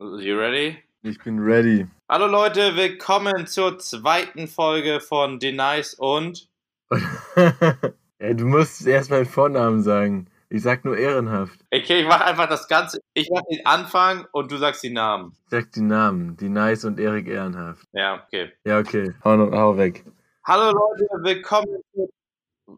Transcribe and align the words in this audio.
You 0.00 0.36
ready? 0.36 0.76
Ich 1.02 1.22
bin 1.22 1.38
ready. 1.38 1.86
Hallo 2.08 2.26
Leute, 2.26 2.74
willkommen 2.74 3.46
zur 3.46 3.78
zweiten 3.78 4.48
Folge 4.48 4.98
von 4.98 5.38
Denies 5.38 5.94
und. 5.94 6.48
ja, 6.90 8.34
du 8.34 8.44
musst 8.44 8.84
erst 8.88 9.10
meinen 9.10 9.24
Vornamen 9.24 9.84
sagen. 9.84 10.26
Ich 10.48 10.62
sag 10.62 10.84
nur 10.84 10.98
ehrenhaft. 10.98 11.60
Okay, 11.72 12.00
ich 12.00 12.08
mach 12.08 12.22
einfach 12.22 12.48
das 12.48 12.66
Ganze. 12.66 12.98
Ich 13.14 13.30
mach 13.32 13.42
den 13.48 13.64
Anfang 13.64 14.26
und 14.32 14.50
du 14.50 14.56
sagst 14.56 14.82
die 14.82 14.90
Namen. 14.90 15.36
Ich 15.44 15.50
sag 15.50 15.70
die 15.70 15.82
Namen. 15.82 16.36
Die 16.38 16.48
Nice 16.48 16.84
und 16.84 16.98
Erik 16.98 17.28
Ehrenhaft. 17.28 17.86
Ja, 17.92 18.20
okay. 18.20 18.50
Ja, 18.64 18.80
okay. 18.80 19.14
Hau, 19.22 19.38
hau 19.52 19.76
weg. 19.76 20.04
Hallo 20.44 20.76
Leute, 20.76 21.06
willkommen 21.22 21.68
zu. 21.92 22.10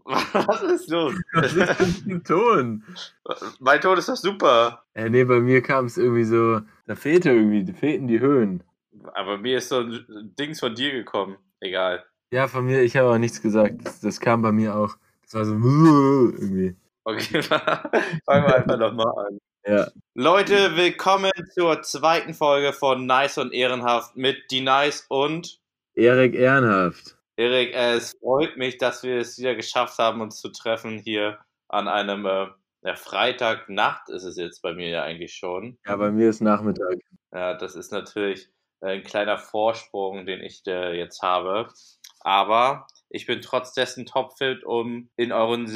Was 0.04 0.62
ist 0.62 0.90
los? 0.90 1.14
Was 1.32 1.54
ist 1.54 1.80
denn 1.80 2.16
ein 2.16 2.24
Ton? 2.24 2.84
Mein 3.60 3.80
Ton 3.80 3.98
ist 3.98 4.08
doch 4.08 4.16
super. 4.16 4.84
Äh, 4.94 5.08
nee, 5.10 5.24
bei 5.24 5.40
mir 5.40 5.62
kam 5.62 5.86
es 5.86 5.96
irgendwie 5.96 6.24
so, 6.24 6.60
da 6.86 6.94
fehlte 6.94 7.30
irgendwie, 7.30 7.64
da 7.64 7.72
fehlten 7.72 8.06
die 8.06 8.20
Höhen. 8.20 8.62
Aber 9.14 9.38
mir 9.38 9.58
ist 9.58 9.68
so 9.68 9.80
ein 9.80 10.34
Dings 10.38 10.60
von 10.60 10.74
dir 10.74 10.92
gekommen. 10.92 11.36
Egal. 11.60 12.04
Ja, 12.30 12.48
von 12.48 12.66
mir, 12.66 12.82
ich 12.82 12.96
habe 12.96 13.08
auch 13.08 13.18
nichts 13.18 13.40
gesagt. 13.40 13.84
Das, 13.84 14.00
das 14.00 14.20
kam 14.20 14.42
bei 14.42 14.52
mir 14.52 14.74
auch. 14.74 14.96
Das 15.22 15.34
war 15.34 15.44
so 15.44 15.54
irgendwie. 15.54 16.76
Okay, 17.04 17.42
fangen 17.42 18.20
wir 18.26 18.56
einfach 18.56 18.78
nochmal 18.78 19.26
an. 19.26 19.38
Ja. 19.66 19.88
Leute, 20.14 20.76
willkommen 20.76 21.32
zur 21.52 21.82
zweiten 21.82 22.34
Folge 22.34 22.72
von 22.72 23.06
Nice 23.06 23.38
und 23.38 23.52
Ehrenhaft 23.52 24.16
mit 24.16 24.50
Die 24.50 24.60
Nice 24.60 25.06
und 25.08 25.60
Erik 25.94 26.34
Ehrenhaft. 26.34 27.15
Erik, 27.36 27.74
es 27.74 28.16
freut 28.20 28.56
mich, 28.56 28.78
dass 28.78 29.02
wir 29.02 29.18
es 29.18 29.38
wieder 29.38 29.54
geschafft 29.54 29.98
haben, 29.98 30.22
uns 30.22 30.40
zu 30.40 30.48
treffen 30.48 30.98
hier 30.98 31.38
an 31.68 31.86
einem 31.86 32.24
äh, 32.24 32.46
ja, 32.82 32.94
Freitagnacht 32.94 34.08
ist 34.08 34.24
es 34.24 34.36
jetzt 34.36 34.62
bei 34.62 34.72
mir 34.72 34.88
ja 34.88 35.02
eigentlich 35.02 35.34
schon. 35.34 35.76
Ja, 35.86 35.96
bei 35.96 36.10
mir 36.10 36.30
ist 36.30 36.40
Nachmittag. 36.40 36.98
Ja, 37.32 37.54
das 37.54 37.74
ist 37.74 37.92
natürlich 37.92 38.48
ein 38.80 39.02
kleiner 39.02 39.38
Vorsprung, 39.38 40.24
den 40.24 40.40
ich 40.40 40.62
äh, 40.66 40.96
jetzt 40.96 41.22
habe. 41.22 41.68
Aber 42.20 42.86
ich 43.08 43.26
bin 43.26 43.40
trotz 43.40 43.72
dessen 43.72 44.06
topfit, 44.06 44.64
um 44.64 45.08
in 45.16 45.32
euren 45.32 45.66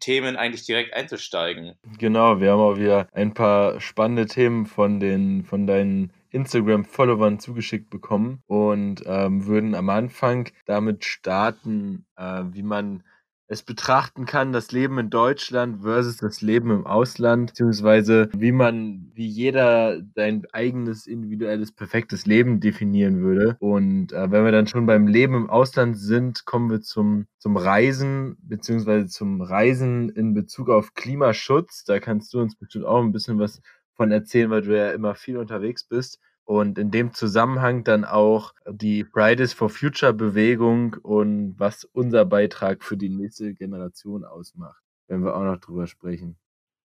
Themen 0.00 0.36
eigentlich 0.36 0.64
direkt 0.64 0.94
einzusteigen. 0.94 1.74
Genau, 1.98 2.40
wir 2.40 2.52
haben 2.52 2.60
auch 2.60 2.76
wieder 2.76 3.08
ein 3.12 3.34
paar 3.34 3.80
spannende 3.80 4.26
Themen 4.26 4.66
von 4.66 5.00
den 5.00 5.44
von 5.44 5.66
deinen 5.66 6.12
Instagram-Followern 6.32 7.38
zugeschickt 7.38 7.90
bekommen 7.90 8.42
und 8.46 9.02
ähm, 9.06 9.46
würden 9.46 9.74
am 9.74 9.88
Anfang 9.88 10.48
damit 10.66 11.04
starten, 11.04 12.06
äh, 12.16 12.42
wie 12.52 12.62
man 12.62 13.02
es 13.52 13.62
betrachten 13.62 14.24
kann, 14.24 14.52
das 14.52 14.72
Leben 14.72 14.98
in 14.98 15.10
Deutschland 15.10 15.82
versus 15.82 16.16
das 16.16 16.40
Leben 16.40 16.70
im 16.70 16.86
Ausland, 16.86 17.50
beziehungsweise 17.50 18.30
wie 18.34 18.50
man, 18.50 19.10
wie 19.14 19.26
jeder 19.26 20.00
sein 20.14 20.44
eigenes 20.52 21.06
individuelles 21.06 21.70
perfektes 21.70 22.24
Leben 22.24 22.60
definieren 22.60 23.20
würde. 23.20 23.56
Und 23.60 24.12
äh, 24.12 24.30
wenn 24.30 24.44
wir 24.44 24.52
dann 24.52 24.66
schon 24.66 24.86
beim 24.86 25.06
Leben 25.06 25.34
im 25.34 25.50
Ausland 25.50 25.98
sind, 25.98 26.46
kommen 26.46 26.70
wir 26.70 26.80
zum, 26.80 27.26
zum 27.38 27.56
Reisen, 27.58 28.38
beziehungsweise 28.40 29.06
zum 29.08 29.42
Reisen 29.42 30.08
in 30.08 30.32
Bezug 30.32 30.70
auf 30.70 30.94
Klimaschutz. 30.94 31.84
Da 31.84 32.00
kannst 32.00 32.32
du 32.32 32.40
uns 32.40 32.56
bestimmt 32.56 32.86
auch 32.86 33.02
ein 33.02 33.12
bisschen 33.12 33.38
was 33.38 33.60
von 33.94 34.10
erzählen, 34.10 34.50
weil 34.50 34.62
du 34.62 34.76
ja 34.76 34.92
immer 34.92 35.14
viel 35.14 35.36
unterwegs 35.36 35.84
bist. 35.84 36.20
Und 36.44 36.78
in 36.78 36.90
dem 36.90 37.14
Zusammenhang 37.14 37.84
dann 37.84 38.04
auch 38.04 38.52
die 38.68 39.04
Fridays 39.04 39.52
for 39.52 39.70
Future 39.70 40.12
Bewegung 40.12 40.96
und 41.02 41.54
was 41.58 41.84
unser 41.84 42.24
Beitrag 42.24 42.82
für 42.82 42.96
die 42.96 43.08
nächste 43.08 43.54
Generation 43.54 44.24
ausmacht, 44.24 44.82
wenn 45.06 45.24
wir 45.24 45.36
auch 45.36 45.44
noch 45.44 45.58
drüber 45.58 45.86
sprechen. 45.86 46.36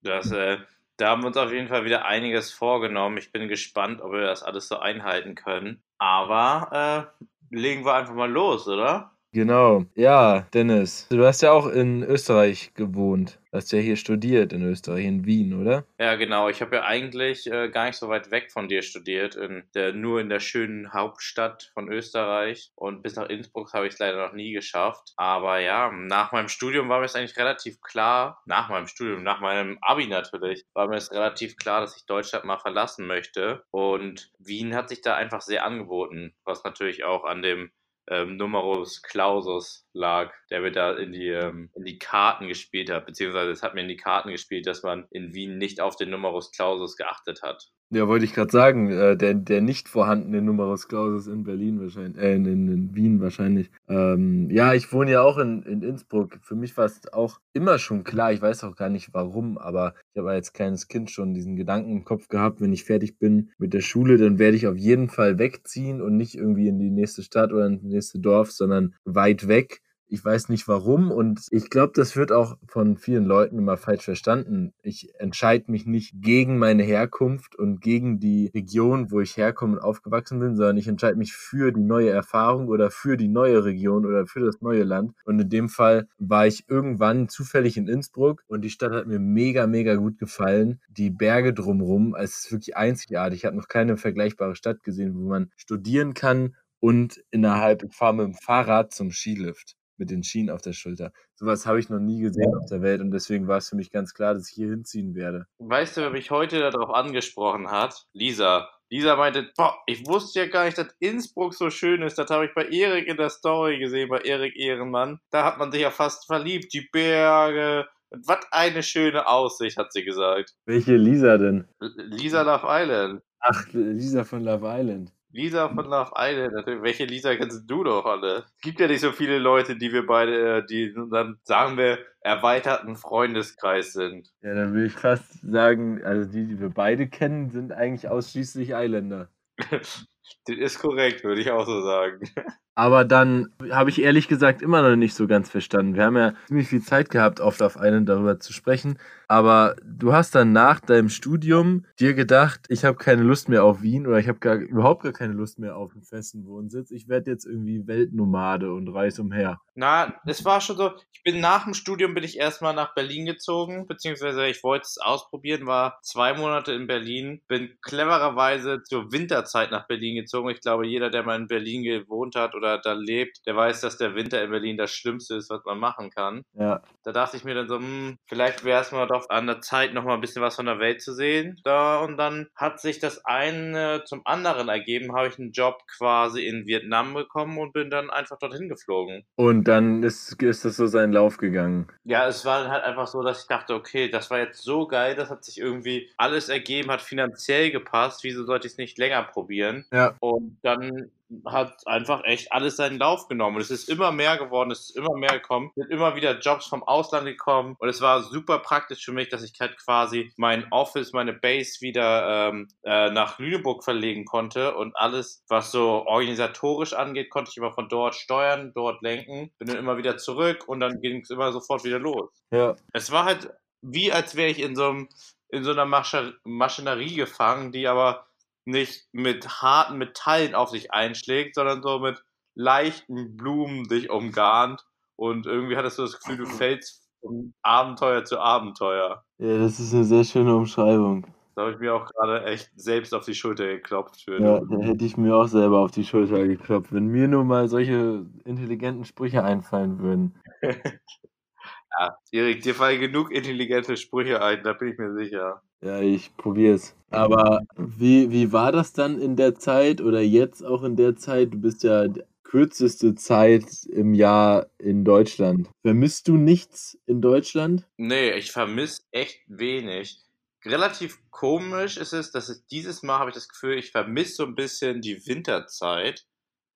Das, 0.03 0.31
äh, 0.31 0.58
da 0.97 1.09
haben 1.09 1.23
wir 1.23 1.27
uns 1.27 1.38
auf 1.38 1.52
jeden 1.52 1.67
Fall 1.67 1.86
wieder 1.86 2.05
einiges 2.05 2.52
vorgenommen. 2.52 3.17
Ich 3.17 3.31
bin 3.31 3.47
gespannt, 3.47 4.02
ob 4.02 4.11
wir 4.11 4.21
das 4.21 4.44
alles 4.44 4.67
so 4.67 4.77
einhalten 4.77 5.36
können. 5.36 5.83
Aber 5.97 7.11
äh, 7.52 7.55
legen 7.55 7.83
wir 7.83 7.95
einfach 7.95 8.14
mal 8.14 8.31
los, 8.31 8.67
oder? 8.67 9.16
Genau. 9.33 9.86
Ja, 9.95 10.47
Dennis, 10.53 11.08
du 11.09 11.25
hast 11.25 11.42
ja 11.42 11.52
auch 11.52 11.67
in 11.67 12.02
Österreich 12.02 12.73
gewohnt. 12.76 13.39
Du 13.52 13.58
hast 13.58 13.71
ja 13.71 13.80
hier 13.80 13.98
studiert 13.98 14.54
in 14.54 14.64
Österreich, 14.64 15.05
in 15.05 15.26
Wien, 15.26 15.54
oder? 15.60 15.86
Ja, 15.99 16.15
genau. 16.15 16.48
Ich 16.48 16.61
habe 16.61 16.77
ja 16.77 16.83
eigentlich 16.83 17.45
äh, 17.52 17.70
gar 17.70 17.86
nicht 17.86 17.98
so 17.98 18.08
weit 18.08 18.32
weg 18.32 18.52
von 18.52 18.67
dir 18.67 18.82
studiert, 18.82 19.36
in 19.36 19.64
der, 19.73 19.93
nur 19.93 20.21
in 20.21 20.30
der 20.30 20.39
schönen 20.39 20.93
Hauptstadt 20.93 21.71
von 21.73 21.92
Österreich. 21.92 22.71
Und 22.76 23.04
bis 23.04 23.16
nach 23.16 23.30
Innsbruck 23.30 23.73
habe 23.73 23.87
ich 23.87 23.93
es 23.93 23.99
leider 23.99 24.26
noch 24.26 24.33
nie 24.33 24.54
geschafft. 24.54 25.14
Aber 25.17 25.60
ja, 25.60 25.92
nach 25.92 26.32
meinem 26.32 26.49
Studium 26.49 26.87
war 26.89 26.99
mir 26.99 27.05
es 27.05 27.16
eigentlich 27.16 27.37
relativ 27.37 27.82
klar, 27.82 28.42
nach 28.45 28.70
meinem 28.70 28.87
Studium, 28.87 29.23
nach 29.23 29.42
meinem 29.42 29.77
Abi 29.82 30.08
natürlich, 30.08 30.66
war 30.73 30.87
mir 30.87 30.98
es 30.98 31.11
relativ 31.11 31.58
klar, 31.58 31.82
dass 31.82 31.98
ich 31.98 32.05
Deutschland 32.05 32.45
mal 32.45 32.60
verlassen 32.60 33.05
möchte. 33.08 33.64
Und 33.71 34.32
Wien 34.39 34.73
hat 34.73 34.89
sich 34.89 35.02
da 35.02 35.16
einfach 35.16 35.42
sehr 35.42 35.66
angeboten, 35.66 36.33
was 36.43 36.64
natürlich 36.64 37.04
auch 37.04 37.23
an 37.23 37.42
dem 37.42 37.71
ähm, 38.09 38.37
Numerus 38.37 39.01
Clausus 39.01 39.87
lag, 39.93 40.33
der 40.49 40.61
mir 40.61 40.71
da 40.71 40.93
in 40.93 41.11
die, 41.11 41.27
ähm, 41.27 41.69
in 41.75 41.83
die 41.83 41.99
Karten 41.99 42.47
gespielt 42.47 42.89
hat, 42.89 43.05
beziehungsweise 43.05 43.51
es 43.51 43.63
hat 43.63 43.75
mir 43.75 43.81
in 43.81 43.87
die 43.87 43.97
Karten 43.97 44.29
gespielt, 44.31 44.65
dass 44.65 44.83
man 44.83 45.07
in 45.11 45.33
Wien 45.33 45.57
nicht 45.57 45.81
auf 45.81 45.95
den 45.95 46.09
Numerus 46.09 46.51
Clausus 46.51 46.95
geachtet 46.95 47.41
hat. 47.43 47.69
Ja, 47.89 48.05
wollte 48.09 48.25
ich 48.25 48.33
gerade 48.33 48.52
sagen, 48.52 48.89
äh, 48.92 49.15
der, 49.15 49.33
der 49.33 49.61
nicht 49.61 49.87
vorhandene 49.87 50.42
Numerus 50.42 50.89
Clausus 50.89 51.27
in 51.27 51.45
Berlin 51.45 51.80
wahrscheinlich, 51.80 52.21
äh, 52.21 52.36
in, 52.36 52.45
in 52.45 52.95
Wien 52.95 53.21
wahrscheinlich. 53.21 53.71
Ähm, 53.87 54.49
ja, 54.52 54.73
ich 54.73 54.92
wohne 54.92 55.11
ja 55.11 55.21
auch 55.21 55.37
in, 55.37 55.64
in 55.64 55.81
Innsbruck. 55.81 56.37
Für 56.42 56.55
mich 56.55 56.75
war 56.75 56.83
es 56.83 57.02
auch 57.14 57.39
immer 57.53 57.80
schon 57.80 58.03
klar, 58.03 58.33
ich 58.33 58.42
weiß 58.42 58.65
auch 58.65 58.75
gar 58.75 58.89
nicht 58.89 59.14
warum, 59.14 59.58
aber 59.58 59.93
ich 60.11 60.20
habe 60.20 60.31
als 60.31 60.52
kleines 60.52 60.89
Kind 60.89 61.11
schon 61.11 61.33
diesen 61.33 61.55
Gedanken 61.55 61.92
im 61.92 62.03
Kopf 62.03 62.27
gehabt, 62.27 62.59
wenn 62.59 62.73
ich 62.73 62.83
fertig 62.83 63.20
bin 63.20 63.52
mit 63.58 63.73
der 63.73 63.80
Schule, 63.81 64.17
dann 64.17 64.37
werde 64.37 64.58
ich 64.58 64.67
auf 64.67 64.75
jeden 64.75 65.08
Fall 65.08 65.39
wegziehen 65.39 66.02
und 66.02 66.17
nicht 66.17 66.36
irgendwie 66.36 66.67
in 66.67 66.80
die 66.80 66.92
nächste 66.92 67.23
Stadt 67.23 67.54
oder 67.54 67.67
ins 67.67 67.83
nächste 67.83 68.19
Dorf, 68.19 68.52
sondern 68.52 68.95
weit 69.05 69.48
weg 69.48 69.81
ich 70.09 70.23
weiß 70.23 70.49
nicht 70.49 70.67
warum 70.67 71.11
und 71.11 71.47
ich 71.51 71.69
glaube, 71.69 71.93
das 71.95 72.15
wird 72.15 72.31
auch 72.31 72.57
von 72.67 72.97
vielen 72.97 73.25
Leuten 73.25 73.57
immer 73.57 73.77
falsch 73.77 74.05
verstanden. 74.05 74.73
Ich 74.81 75.13
entscheide 75.19 75.71
mich 75.71 75.85
nicht 75.85 76.13
gegen 76.21 76.57
meine 76.57 76.83
Herkunft 76.83 77.55
und 77.55 77.81
gegen 77.81 78.19
die 78.19 78.49
Region, 78.53 79.11
wo 79.11 79.19
ich 79.19 79.35
herkomme 79.35 79.73
und 79.73 79.79
aufgewachsen 79.79 80.39
bin, 80.39 80.55
sondern 80.55 80.77
ich 80.77 80.87
entscheide 80.87 81.17
mich 81.17 81.33
für 81.33 81.71
die 81.71 81.81
neue 81.81 82.09
Erfahrung 82.09 82.67
oder 82.67 82.89
für 82.89 83.17
die 83.17 83.27
neue 83.27 83.65
Region 83.65 84.05
oder 84.05 84.25
für 84.27 84.39
das 84.39 84.61
neue 84.61 84.83
Land. 84.83 85.13
Und 85.25 85.39
in 85.39 85.49
dem 85.49 85.69
Fall 85.69 86.07
war 86.17 86.47
ich 86.47 86.65
irgendwann 86.69 87.27
zufällig 87.29 87.77
in 87.77 87.87
Innsbruck 87.87 88.43
und 88.47 88.61
die 88.61 88.69
Stadt 88.69 88.93
hat 88.93 89.07
mir 89.07 89.19
mega, 89.19 89.67
mega 89.67 89.95
gut 89.95 90.17
gefallen. 90.17 90.79
Die 90.89 91.09
Berge 91.09 91.53
drumherum, 91.53 92.15
es 92.15 92.45
ist 92.45 92.51
wirklich 92.51 92.77
einzigartig. 92.77 93.39
Ich 93.39 93.45
habe 93.45 93.57
noch 93.57 93.67
keine 93.67 93.97
vergleichbare 93.97 94.55
Stadt 94.55 94.83
gesehen, 94.83 95.15
wo 95.15 95.27
man 95.27 95.51
studieren 95.57 96.13
kann 96.13 96.55
und 96.79 97.21
innerhalb, 97.31 97.83
ich 97.83 97.93
fahre 97.93 98.15
mit 98.15 98.25
dem 98.25 98.33
Fahrrad 98.33 98.93
zum 98.93 99.11
Skilift 99.11 99.77
mit 99.99 100.09
den 100.09 100.23
Schienen 100.23 100.49
auf 100.49 100.61
der 100.61 100.73
Schulter. 100.73 101.11
Sowas 101.35 101.65
habe 101.65 101.80
ich 101.80 101.89
noch 101.89 101.99
nie 101.99 102.21
gesehen 102.21 102.52
ja. 102.52 102.58
auf 102.58 102.69
der 102.69 102.81
Welt 102.81 103.02
und 103.02 103.11
deswegen 103.11 103.47
war 103.47 103.58
es 103.58 103.69
für 103.69 103.75
mich 103.75 103.91
ganz 103.91 104.13
klar, 104.13 104.33
dass 104.33 104.49
ich 104.49 104.55
hier 104.55 104.69
hinziehen 104.69 105.15
werde. 105.15 105.45
Weißt 105.59 105.97
du, 105.97 106.02
wer 106.02 106.09
mich 106.09 106.31
heute 106.31 106.59
darauf 106.59 106.89
angesprochen 106.89 107.69
hat? 107.69 108.05
Lisa. 108.13 108.69
Lisa 108.89 109.15
meinte, 109.17 109.49
boah, 109.57 109.75
ich 109.86 110.07
wusste 110.07 110.39
ja 110.39 110.47
gar 110.47 110.65
nicht, 110.65 110.77
dass 110.77 110.95
Innsbruck 110.99 111.53
so 111.53 111.69
schön 111.69 112.02
ist. 112.02 112.17
Das 112.17 112.30
habe 112.30 112.45
ich 112.45 112.53
bei 112.55 112.67
Erik 112.69 113.07
in 113.07 113.17
der 113.17 113.30
Story 113.30 113.80
gesehen, 113.80 114.09
bei 114.09 114.19
Erik 114.19 114.55
Ehrenmann. 114.55 115.19
Da 115.30 115.43
hat 115.43 115.57
man 115.57 115.71
sich 115.71 115.81
ja 115.81 115.91
fast 115.91 116.25
verliebt. 116.25 116.73
Die 116.73 116.87
Berge, 116.91 117.87
was 118.11 118.39
eine 118.52 118.83
schöne 118.83 119.27
Aussicht, 119.27 119.77
hat 119.77 119.91
sie 119.91 120.03
gesagt. 120.03 120.53
Welche 120.65 120.95
Lisa 120.95 121.37
denn? 121.37 121.67
Lisa 121.80 122.43
Love 122.43 122.65
Island. 122.67 123.21
Ach, 123.39 123.67
Lisa 123.73 124.23
von 124.23 124.43
Love 124.43 124.65
Island. 124.65 125.11
Lisa 125.32 125.70
von 125.70 125.86
Love 125.86 126.11
Island, 126.17 126.54
natürlich. 126.54 126.82
Welche 126.82 127.05
Lisa 127.05 127.36
kennst 127.36 127.70
du 127.70 127.83
doch 127.83 128.06
alle? 128.06 128.45
Es 128.56 128.62
gibt 128.62 128.80
ja 128.80 128.88
nicht 128.88 129.01
so 129.01 129.12
viele 129.12 129.39
Leute, 129.39 129.75
die 129.75 129.92
wir 129.92 130.06
beide, 130.06 130.57
äh, 130.57 130.65
die 130.65 130.94
dann, 131.12 131.39
sagen 131.44 131.77
wir, 131.77 132.00
erweiterten 132.21 132.95
Freundeskreis 132.95 133.94
sind. 133.94 134.30
Ja, 134.42 134.56
dann 134.56 134.74
will 134.74 134.86
ich 134.86 134.94
fast 134.94 135.42
sagen, 135.42 136.04
also 136.04 136.30
die, 136.30 136.45
die 136.45 136.60
wir 136.60 136.69
beide 136.69 137.07
kennen, 137.07 137.50
sind 137.50 137.71
eigentlich 137.71 138.10
ausschließlich 138.10 138.75
Eiländer. 138.75 139.30
das 139.71 140.07
ist 140.46 140.80
korrekt, 140.80 141.24
würde 141.24 141.42
ich 141.42 141.51
auch 141.51 141.66
so 141.66 141.81
sagen. 141.81 142.22
Aber 142.77 143.06
dann 143.06 143.50
habe 143.71 143.89
ich 143.89 144.03
ehrlich 144.03 144.27
gesagt 144.27 144.62
immer 144.62 144.88
noch 144.88 144.95
nicht 144.95 145.15
so 145.15 145.25
ganz 145.25 145.50
verstanden. 145.50 145.95
Wir 145.95 146.03
haben 146.03 146.15
ja 146.15 146.33
ziemlich 146.45 146.68
viel 146.68 146.83
Zeit 146.83 147.09
gehabt, 147.09 147.39
oft 147.39 147.63
auf 147.63 147.75
einen 147.75 148.06
darüber 148.06 148.39
zu 148.39 148.53
sprechen. 148.53 149.00
Aber 149.27 149.75
du 149.83 150.13
hast 150.13 150.35
dann 150.35 150.53
nach 150.53 150.79
deinem 150.79 151.09
Studium 151.09 151.85
dir 152.00 152.13
gedacht, 152.13 152.62
ich 152.69 152.85
habe 152.85 152.97
keine 152.97 153.24
Lust 153.24 153.50
mehr 153.50 153.63
auf 153.63 153.81
Wien 153.81 154.06
oder 154.06 154.19
ich 154.19 154.27
habe 154.27 154.38
gar, 154.38 154.56
überhaupt 154.56 155.03
gar 155.03 155.12
keine 155.12 155.33
Lust 155.33 155.57
mehr 155.57 155.75
auf 155.75 155.91
einen 155.94 156.03
festen 156.03 156.45
Wohnsitz. 156.45 156.91
Ich 156.91 157.09
werde 157.09 157.31
jetzt 157.31 157.45
irgendwie 157.45 157.88
Weltnomade 157.88 158.71
und 158.71 158.88
reise 158.89 159.24
umher. 159.24 159.59
Na, 159.75 160.13
es 160.25 160.45
war 160.45 160.62
schon 160.62 160.77
so, 160.77 160.91
ich 161.12 161.24
bin 161.24 161.41
nach 161.41 161.65
dem 161.65 161.74
Studium 161.74 162.13
bin 162.13 162.24
ich 162.24 162.38
erstmal 162.38 162.74
nach 162.74 162.94
Berlin 162.94 163.25
gezogen, 163.25 163.85
beziehungsweise 163.88 164.47
ich 164.47 164.63
wollte 164.63 164.85
es 164.85 164.97
ausprobieren, 164.97 165.65
war 165.65 166.00
zwei 166.03 166.33
Monate 166.33 166.71
in 166.71 166.88
Berlin, 166.88 167.41
bin 167.47 167.75
clevererweise 167.81 168.83
zur 168.83 169.12
Winterzeit 169.12 169.71
nach 169.71 169.88
Berlin 169.88 170.15
gezogen. 170.15 170.50
Ich 170.50 170.62
glaube, 170.62 170.88
jeder, 170.88 171.09
der 171.09 171.24
mal 171.24 171.35
in 171.35 171.47
Berlin 171.47 171.83
gewohnt 171.83 172.35
hat 172.35 172.56
oder 172.56 172.67
da 172.75 172.94
lebt, 172.94 173.46
der 173.46 173.56
weiß, 173.56 173.81
dass 173.81 173.98
der 173.98 174.16
Winter 174.16 174.44
in 174.44 174.52
Berlin 174.52 174.78
das 174.78 174.92
Schlimmste 174.92 175.36
ist, 175.36 175.50
was 175.50 175.64
man 175.66 175.80
machen 175.80 176.10
kann. 176.10 176.44
Ja. 176.54 176.81
Da 177.04 177.12
dachte 177.12 177.38
ich 177.38 177.44
mir 177.44 177.56
dann 177.56 177.68
so, 177.68 177.78
hm, 177.78 178.18
vielleicht 178.28 178.64
wäre 178.64 178.81
es 178.81 178.92
mal 178.92 179.08
doch 179.08 179.30
an 179.30 179.48
der 179.48 179.62
Zeit, 179.62 179.94
noch 179.94 180.04
mal 180.04 180.16
ein 180.16 180.22
bisschen 180.22 180.42
was 180.42 180.56
von 180.56 180.66
der 180.66 180.80
Welt 180.80 181.02
zu 181.02 181.14
sehen. 181.14 181.60
Da 181.64 182.00
und 182.00 182.18
dann 182.18 182.48
hat 182.56 182.80
sich 182.80 183.00
das 183.00 183.24
eine 183.25 184.04
zum 184.06 184.22
anderen 184.25 184.69
ergeben, 184.69 185.16
habe 185.16 185.28
ich 185.28 185.40
einen 185.40 185.52
Job 185.52 185.81
quasi 185.98 186.46
in 186.46 186.68
Vietnam 186.68 187.14
bekommen 187.14 187.58
und 187.58 187.74
bin 187.74 187.90
dann 187.90 188.10
einfach 188.10 188.38
dorthin 188.38 188.70
geflogen. 188.70 189.24
Und 189.36 189.66
dann 189.66 190.04
ist, 190.04 190.42
ist 190.42 190.66
das 190.66 190.75
so 190.75 190.88
seinen 190.88 191.13
Lauf 191.13 191.38
gegangen. 191.38 191.88
Ja, 192.04 192.28
es 192.28 192.46
war 192.46 192.68
halt 192.70 192.84
einfach 192.84 193.08
so, 193.08 193.24
dass 193.24 193.42
ich 193.42 193.48
dachte, 193.48 193.74
okay, 193.74 194.10
das 194.10 194.30
war 194.30 194.40
jetzt 194.40 194.62
so 194.63 194.88
geil, 194.88 195.16
das 195.16 195.30
hat 195.30 195.44
sich 195.46 195.60
irgendwie 195.60 196.10
alles 196.18 196.50
ergeben, 196.50 196.92
hat 196.92 197.02
finanziell 197.02 197.72
gepasst, 197.72 198.24
wieso 198.24 198.46
sollte 198.46 198.68
ich 198.68 198.74
es 198.74 198.78
nicht 198.78 198.98
länger 198.98 199.24
probieren? 199.24 199.86
Ja. 199.92 200.16
Und 200.20 200.58
dann 200.62 201.12
hat 201.45 201.85
einfach 201.85 202.24
echt 202.24 202.51
alles 202.51 202.77
seinen 202.77 203.00
Lauf 203.00 203.27
genommen. 203.27 203.57
Und 203.57 203.62
es 203.62 203.71
ist 203.71 203.89
immer 203.89 204.12
mehr 204.12 204.38
geworden, 204.38 204.71
es 204.71 204.89
ist 204.89 204.97
immer 204.97 205.15
mehr 205.15 205.33
gekommen, 205.33 205.71
es 205.75 205.83
sind 205.83 205.91
immer 205.91 206.15
wieder 206.15 206.39
Jobs 206.39 206.68
vom 206.68 206.83
Ausland 206.83 207.25
gekommen 207.25 207.75
und 207.79 207.89
es 207.89 208.01
war 208.01 208.24
super 208.24 208.59
praktisch 208.59 209.03
für 209.03 209.12
mich, 209.12 209.29
dass 209.29 209.44
ich 209.44 209.53
halt 209.59 209.77
quasi 209.77 210.31
mein 210.38 210.71
Office, 210.71 211.13
meine 211.13 211.33
Base 211.33 211.81
wieder 211.81 212.50
ähm, 212.50 212.68
äh, 212.83 213.09
nach 213.12 213.39
Lüneburg 213.39 213.83
verlegen 213.83 214.25
konnte 214.25 214.75
und 214.75 214.95
alles, 214.95 215.44
was 215.50 215.71
so 215.71 216.06
organisatorisch 216.06 216.94
angeht, 216.94 217.29
konnte 217.29 217.51
ich 217.51 217.57
immer 217.57 217.74
von 217.74 217.89
dort 217.89 218.15
steuern, 218.15 218.71
dort 218.74 219.01
lenken, 219.01 219.51
bin 219.59 219.68
dann 219.68 219.77
immer 219.77 219.97
wieder 219.97 220.18
zurück 220.18 220.68
und 220.68 220.79
dann 220.79 221.01
ging 221.01 221.21
es 221.21 221.29
immer 221.29 221.51
sofort 221.51 221.83
wieder 221.83 222.00
los. 222.00 222.29
Ja. 222.51 222.75
Es 222.94 223.12
war 223.12 223.25
halt 223.25 223.50
wie, 223.81 224.12
als 224.12 224.35
wäre 224.35 224.50
ich 224.50 224.59
in 224.59 224.75
so 224.75 224.89
einem 224.89 225.09
in 225.50 225.63
so 225.63 225.71
einer 225.71 225.85
Masche 225.85 226.38
Maschinerie 226.44 227.15
gefangen, 227.15 227.71
die 227.71 227.88
aber 227.88 228.26
nicht 228.68 229.08
mit 229.14 229.62
harten 229.62 229.98
Metallen 229.98 230.54
auf 230.54 230.69
sich 230.69 230.92
einschlägt, 230.92 231.56
sondern 231.56 231.81
so 231.81 232.00
mit 232.00 232.22
leichten 232.54 233.38
Blumen 233.38 233.88
dich 233.88 234.10
umgarnt. 234.10 234.86
Und 235.16 235.48
irgendwie 235.48 235.78
hattest 235.78 235.98
du 235.98 236.04
das 236.04 236.19
Gefühl, 236.19 236.38
du 236.38 236.46
fällst 236.46 237.08
von 237.22 237.54
Abenteuer 237.64 238.25
zu 238.25 238.40
Abenteuer. 238.40 239.24
Ja, 239.40 239.58
das 239.58 239.80
ist 239.80 239.94
eine 239.94 240.04
sehr 240.04 240.24
schöne 240.24 240.56
Umschreibung. 240.56 241.25
Da 241.56 241.64
habe 241.64 241.72
ich 241.72 241.80
mir 241.80 241.96
auch 241.96 242.06
gerade 242.06 242.46
echt 242.46 242.69
selbst 242.75 243.16
auf 243.16 243.25
die 243.25 243.34
Schulter 243.34 243.66
geklopft 243.66 244.22
für. 244.22 244.40
Ja, 244.40 244.60
da 244.60 244.78
hätte 244.78 245.06
ich 245.06 245.18
mir 245.18 245.36
auch 245.36 245.48
selber 245.48 245.80
auf 245.80 245.90
die 245.90 246.06
Schulter 246.06 246.46
geklopft, 246.46 246.94
wenn 246.94 247.08
mir 247.08 247.28
nur 247.28 247.46
mal 247.46 247.68
solche 247.68 248.28
intelligenten 248.44 249.06
Sprüche 249.06 249.44
einfallen 249.44 249.98
würden. 249.98 250.40
ja, 250.62 252.18
Erik, 252.31 252.62
dir 252.62 252.75
fallen 252.75 253.00
genug 253.00 253.31
intelligente 253.31 253.98
Sprüche 253.98 254.40
ein, 254.44 254.62
da 254.63 254.74
bin 254.74 254.90
ich 254.90 255.00
mir 255.00 255.16
sicher. 255.16 255.63
Ja, 255.83 256.01
ich 256.01 256.35
probiere 256.38 256.75
es. 256.75 256.95
Aber 257.09 257.62
wie, 257.77 258.31
wie 258.31 258.51
war 258.51 258.71
das 258.71 258.94
dann 258.94 259.19
in 259.19 259.35
der 259.35 259.56
Zeit 259.56 260.01
oder 260.01 260.21
jetzt 260.21 260.63
auch 260.63 260.83
in 260.83 260.95
der 260.95 261.15
Zeit? 261.15 261.53
Du 261.53 261.62
bist 261.62 261.83
ja 261.83 262.07
die 262.07 262.24
kürzeste 262.44 263.15
Zeit 263.15 263.65
im 263.89 264.13
Jahr 264.13 264.68
in 264.77 265.06
Deutschland. 265.06 265.69
Vermisst 265.83 266.27
du 266.27 266.35
nichts 266.38 266.97
in 267.06 267.21
Deutschland? 267.21 267.85
Nee, 267.97 268.31
ich 268.31 268.51
vermisse 268.51 269.03
echt 269.12 269.41
wenig. 269.47 270.21
Relativ 270.65 271.19
komisch 271.29 271.97
ist 271.97 272.13
es, 272.13 272.31
dass 272.31 272.50
es 272.50 272.65
dieses 272.65 273.03
Mal 273.03 273.19
habe 273.19 273.29
ich 273.29 273.35
das 273.35 273.47
Gefühl, 273.47 273.77
ich 273.77 273.91
vermisse 273.91 274.35
so 274.35 274.44
ein 274.45 274.56
bisschen 274.56 275.01
die 275.01 275.25
Winterzeit, 275.27 276.25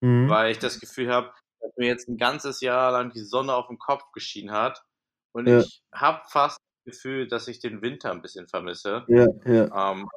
Mhm. 0.04 0.30
weil 0.30 0.52
ich 0.52 0.60
das 0.60 0.80
Gefühl 0.80 1.10
habe, 1.12 1.32
dass 1.60 1.72
mir 1.78 1.88
jetzt 1.88 2.08
ein 2.08 2.18
ganzes 2.18 2.62
Jahr 2.62 2.92
lang 2.92 3.12
die 3.14 3.24
Sonne 3.24 3.54
auf 3.54 3.68
den 3.68 3.78
Kopf 3.78 4.04
geschienen 4.14 4.52
hat. 4.52 4.84
Und 5.34 5.48
Ja. 5.48 5.60
ich 5.60 5.84
habe 5.94 6.22
fast 6.30 6.58
Gefühl, 6.84 7.28
dass 7.28 7.48
ich 7.48 7.60
den 7.60 7.82
Winter 7.82 8.12
ein 8.12 8.22
bisschen 8.22 8.48
vermisse. 8.48 9.04
Ja, 9.08 9.28
ja. 9.46 9.92
Ähm, 9.92 10.10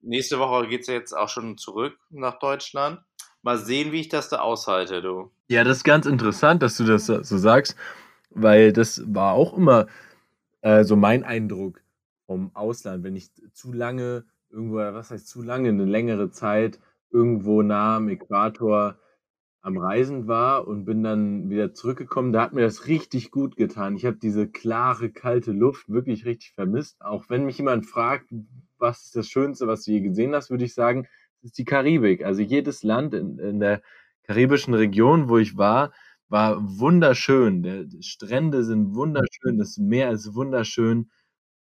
nächste 0.00 0.38
Woche 0.38 0.68
geht 0.68 0.82
es 0.82 0.86
ja 0.86 0.94
jetzt 0.94 1.16
auch 1.16 1.28
schon 1.28 1.58
zurück 1.58 1.98
nach 2.10 2.38
Deutschland. 2.38 3.00
Mal 3.42 3.58
sehen, 3.58 3.92
wie 3.92 4.00
ich 4.00 4.08
das 4.08 4.28
da 4.28 4.40
aushalte, 4.40 5.00
du. 5.00 5.30
Ja, 5.48 5.64
das 5.64 5.78
ist 5.78 5.84
ganz 5.84 6.06
interessant, 6.06 6.62
dass 6.62 6.76
du 6.76 6.84
das 6.84 7.06
so 7.06 7.38
sagst, 7.38 7.74
weil 8.30 8.72
das 8.72 9.02
war 9.06 9.34
auch 9.34 9.56
immer 9.56 9.86
äh, 10.60 10.84
so 10.84 10.96
mein 10.96 11.24
Eindruck 11.24 11.80
vom 12.26 12.54
Ausland, 12.54 13.02
wenn 13.02 13.16
ich 13.16 13.30
zu 13.52 13.72
lange 13.72 14.24
irgendwo, 14.50 14.76
was 14.76 15.10
heißt 15.10 15.26
zu 15.26 15.42
lange, 15.42 15.70
eine 15.70 15.84
längere 15.84 16.30
Zeit 16.30 16.78
irgendwo 17.10 17.62
nah 17.62 17.96
am 17.96 18.08
Äquator 18.08 18.98
am 19.62 19.76
Reisen 19.76 20.26
war 20.26 20.66
und 20.66 20.84
bin 20.84 21.02
dann 21.02 21.50
wieder 21.50 21.74
zurückgekommen, 21.74 22.32
da 22.32 22.42
hat 22.42 22.54
mir 22.54 22.62
das 22.62 22.86
richtig 22.86 23.30
gut 23.30 23.56
getan. 23.56 23.94
Ich 23.94 24.06
habe 24.06 24.16
diese 24.16 24.48
klare, 24.48 25.10
kalte 25.10 25.52
Luft 25.52 25.88
wirklich 25.88 26.24
richtig 26.24 26.52
vermisst. 26.52 27.00
Auch 27.02 27.28
wenn 27.28 27.44
mich 27.44 27.58
jemand 27.58 27.86
fragt, 27.86 28.30
was 28.78 29.04
ist 29.04 29.16
das 29.16 29.28
Schönste, 29.28 29.66
was 29.66 29.84
du 29.84 29.92
je 29.92 30.00
gesehen 30.00 30.34
hast, 30.34 30.50
würde 30.50 30.64
ich 30.64 30.74
sagen, 30.74 31.06
es 31.38 31.50
ist 31.50 31.58
die 31.58 31.64
Karibik. 31.64 32.24
Also 32.24 32.40
jedes 32.40 32.82
Land 32.82 33.12
in, 33.12 33.38
in 33.38 33.60
der 33.60 33.82
karibischen 34.22 34.72
Region, 34.74 35.28
wo 35.28 35.38
ich 35.38 35.56
war, 35.58 35.92
war 36.28 36.56
wunderschön. 36.78 37.62
Der, 37.62 37.84
die 37.84 38.02
Strände 38.02 38.64
sind 38.64 38.94
wunderschön, 38.94 39.58
das 39.58 39.76
Meer 39.76 40.10
ist 40.12 40.34
wunderschön, 40.34 41.10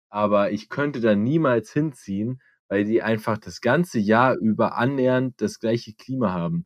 aber 0.09 0.51
ich 0.51 0.69
könnte 0.69 1.01
da 1.01 1.15
niemals 1.15 1.71
hinziehen, 1.73 2.41
weil 2.69 2.85
die 2.85 3.01
einfach 3.01 3.37
das 3.37 3.61
ganze 3.61 3.99
Jahr 3.99 4.37
über 4.37 4.77
annähernd 4.77 5.41
das 5.41 5.59
gleiche 5.59 5.93
Klima 5.93 6.31
haben. 6.33 6.65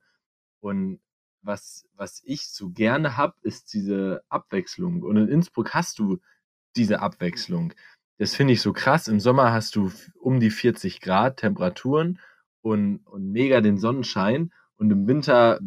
Und 0.62 1.00
was, 1.46 1.86
was 1.96 2.22
ich 2.26 2.48
so 2.48 2.70
gerne 2.70 3.18
habe, 3.18 3.36
ist 3.44 3.74
diese 3.74 4.24
Abwechslung. 4.30 5.04
Und 5.04 5.18
in 5.18 5.28
Innsbruck 5.28 5.74
hast 5.74 6.00
du 6.00 6.20
diese 6.76 7.02
Abwechslung. 7.02 7.74
Das 8.18 8.36
finde 8.36 8.54
ich 8.54 8.62
so 8.62 8.74
krass. 8.74 9.08
Im 9.08 9.20
Sommer 9.20 9.52
hast 9.52 9.76
du 9.76 9.92
um 10.20 10.40
die 10.40 10.50
40 10.50 11.02
Grad 11.02 11.38
Temperaturen 11.38 12.20
und, 12.62 12.98
und 13.06 13.32
mega 13.32 13.62
den 13.62 13.78
Sonnenschein. 13.78 14.52
Und 14.78 14.92
im 14.92 15.08
Winter 15.08 15.60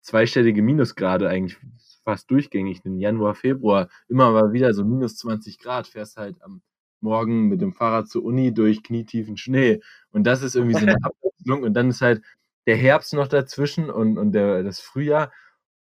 zweistellige 0.00 0.62
Minusgrade 0.62 1.28
eigentlich 1.28 1.58
fast 2.02 2.30
durchgängig. 2.30 2.82
Den 2.82 2.98
Januar, 2.98 3.34
Februar 3.34 3.88
immer 4.08 4.30
mal 4.32 4.52
wieder 4.52 4.72
so 4.72 4.84
minus 4.84 5.16
20 5.16 5.58
Grad. 5.58 5.86
Fährst 5.86 6.16
halt 6.16 6.42
am 6.42 6.62
Morgen 7.00 7.48
mit 7.48 7.60
dem 7.60 7.72
Fahrrad 7.72 8.08
zur 8.08 8.24
Uni 8.24 8.52
durch 8.52 8.82
knietiefen 8.82 9.36
Schnee. 9.36 9.80
Und 10.10 10.24
das 10.24 10.42
ist 10.42 10.54
irgendwie 10.54 10.78
so 10.78 10.86
eine 10.86 10.96
Abwechslung. 11.02 11.62
Und 11.62 11.74
dann 11.74 11.90
ist 11.90 12.00
halt 12.00 12.22
der 12.70 12.76
Herbst 12.76 13.12
noch 13.14 13.26
dazwischen 13.26 13.90
und, 13.90 14.16
und 14.16 14.30
der, 14.30 14.62
das 14.62 14.78
Frühjahr. 14.78 15.32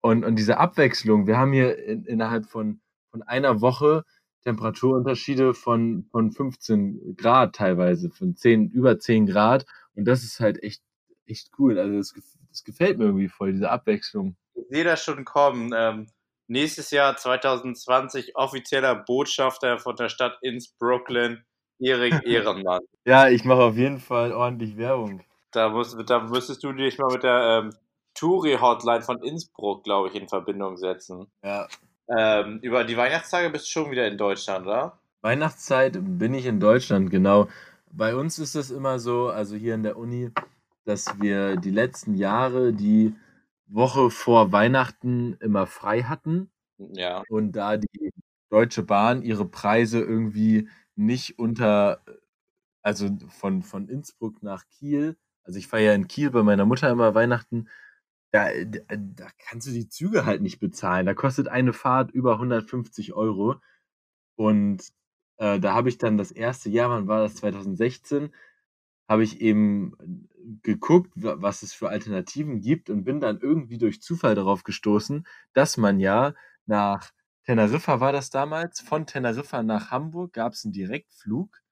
Und, 0.00 0.24
und 0.24 0.36
diese 0.36 0.58
Abwechslung, 0.58 1.26
wir 1.26 1.36
haben 1.36 1.52
hier 1.52 1.76
in, 1.76 2.04
innerhalb 2.04 2.46
von, 2.46 2.80
von 3.10 3.24
einer 3.24 3.60
Woche 3.60 4.04
Temperaturunterschiede 4.44 5.54
von, 5.54 6.06
von 6.12 6.30
15 6.30 7.16
Grad 7.16 7.56
teilweise, 7.56 8.10
von 8.10 8.36
10, 8.36 8.70
über 8.70 8.96
10 8.96 9.26
Grad. 9.26 9.66
Und 9.96 10.04
das 10.04 10.22
ist 10.22 10.38
halt 10.38 10.62
echt, 10.62 10.80
echt 11.26 11.50
cool. 11.58 11.80
Also 11.80 11.96
das, 11.96 12.14
das 12.48 12.62
gefällt 12.62 12.98
mir 12.98 13.06
irgendwie 13.06 13.28
voll, 13.28 13.50
diese 13.50 13.70
Abwechslung. 13.70 14.36
Ich 14.54 14.68
sehe 14.70 14.84
das 14.84 15.02
schon 15.02 15.24
kommen. 15.24 15.72
Ähm, 15.74 16.06
nächstes 16.46 16.92
Jahr 16.92 17.16
2020 17.16 18.36
offizieller 18.36 18.94
Botschafter 18.94 19.80
von 19.80 19.96
der 19.96 20.10
Stadt 20.10 20.38
Innsbrucklen, 20.42 21.44
Erik 21.80 22.14
Ehrenmann. 22.24 22.82
Ja, 23.04 23.28
ich 23.28 23.44
mache 23.44 23.62
auf 23.62 23.76
jeden 23.76 23.98
Fall 23.98 24.32
ordentlich 24.32 24.76
Werbung. 24.76 25.24
Da, 25.50 25.68
muss, 25.70 25.96
da 26.06 26.20
müsstest 26.20 26.62
du 26.62 26.72
dich 26.72 26.98
mal 26.98 27.12
mit 27.12 27.22
der 27.22 27.62
ähm, 27.64 27.70
Touri-Hotline 28.14 29.02
von 29.02 29.22
Innsbruck, 29.22 29.84
glaube 29.84 30.08
ich, 30.08 30.14
in 30.14 30.28
Verbindung 30.28 30.76
setzen. 30.76 31.26
Ja. 31.42 31.66
Ähm, 32.16 32.58
über 32.62 32.84
die 32.84 32.96
Weihnachtstage 32.96 33.50
bist 33.50 33.66
du 33.66 33.70
schon 33.70 33.90
wieder 33.90 34.06
in 34.06 34.18
Deutschland, 34.18 34.66
oder? 34.66 34.98
Weihnachtszeit 35.20 35.98
bin 36.00 36.34
ich 36.34 36.46
in 36.46 36.60
Deutschland, 36.60 37.10
genau. 37.10 37.48
Bei 37.90 38.14
uns 38.14 38.38
ist 38.38 38.54
es 38.54 38.70
immer 38.70 38.98
so, 38.98 39.28
also 39.28 39.56
hier 39.56 39.74
in 39.74 39.82
der 39.82 39.96
Uni, 39.96 40.30
dass 40.84 41.20
wir 41.20 41.56
die 41.56 41.70
letzten 41.70 42.14
Jahre 42.14 42.72
die 42.72 43.14
Woche 43.66 44.10
vor 44.10 44.52
Weihnachten 44.52 45.36
immer 45.40 45.66
frei 45.66 46.02
hatten 46.02 46.50
Ja. 46.78 47.22
und 47.28 47.52
da 47.52 47.76
die 47.76 48.12
Deutsche 48.50 48.82
Bahn 48.82 49.22
ihre 49.22 49.44
Preise 49.44 50.00
irgendwie 50.00 50.68
nicht 50.96 51.38
unter, 51.38 52.00
also 52.82 53.08
von, 53.28 53.62
von 53.62 53.88
Innsbruck 53.88 54.42
nach 54.42 54.64
Kiel, 54.78 55.16
also 55.48 55.58
ich 55.58 55.68
fahre 55.68 55.84
ja 55.84 55.94
in 55.94 56.08
Kiel 56.08 56.30
bei 56.30 56.44
meiner 56.44 56.66
Mutter 56.66 56.90
immer 56.90 57.16
Weihnachten, 57.16 57.68
da, 58.32 58.48
da 58.64 59.28
kannst 59.38 59.66
du 59.66 59.72
die 59.72 59.88
Züge 59.88 60.26
halt 60.26 60.42
nicht 60.42 60.60
bezahlen. 60.60 61.06
Da 61.06 61.14
kostet 61.14 61.48
eine 61.48 61.72
Fahrt 61.72 62.10
über 62.12 62.34
150 62.34 63.14
Euro. 63.14 63.56
Und 64.36 64.82
äh, 65.38 65.58
da 65.60 65.74
habe 65.74 65.88
ich 65.88 65.98
dann 65.98 66.18
das 66.18 66.30
erste 66.32 66.70
Jahr, 66.70 66.90
wann 66.90 67.08
war 67.08 67.22
das? 67.22 67.36
2016, 67.36 68.34
habe 69.08 69.24
ich 69.24 69.40
eben 69.40 70.28
geguckt, 70.62 71.12
wa- 71.16 71.36
was 71.38 71.62
es 71.62 71.72
für 71.72 71.88
Alternativen 71.88 72.60
gibt 72.60 72.90
und 72.90 73.04
bin 73.04 73.20
dann 73.20 73.40
irgendwie 73.40 73.78
durch 73.78 74.02
Zufall 74.02 74.34
darauf 74.34 74.64
gestoßen, 74.64 75.26
dass 75.54 75.78
man 75.78 76.00
ja 76.00 76.34
nach 76.66 77.12
Teneriffa 77.46 78.00
war 78.00 78.12
das 78.12 78.30
damals, 78.30 78.80
von 78.80 79.06
Teneriffa 79.06 79.62
nach 79.62 79.90
Hamburg 79.90 80.34
gab 80.34 80.52
es 80.52 80.64
einen 80.64 80.72
Direktflug 80.74 81.62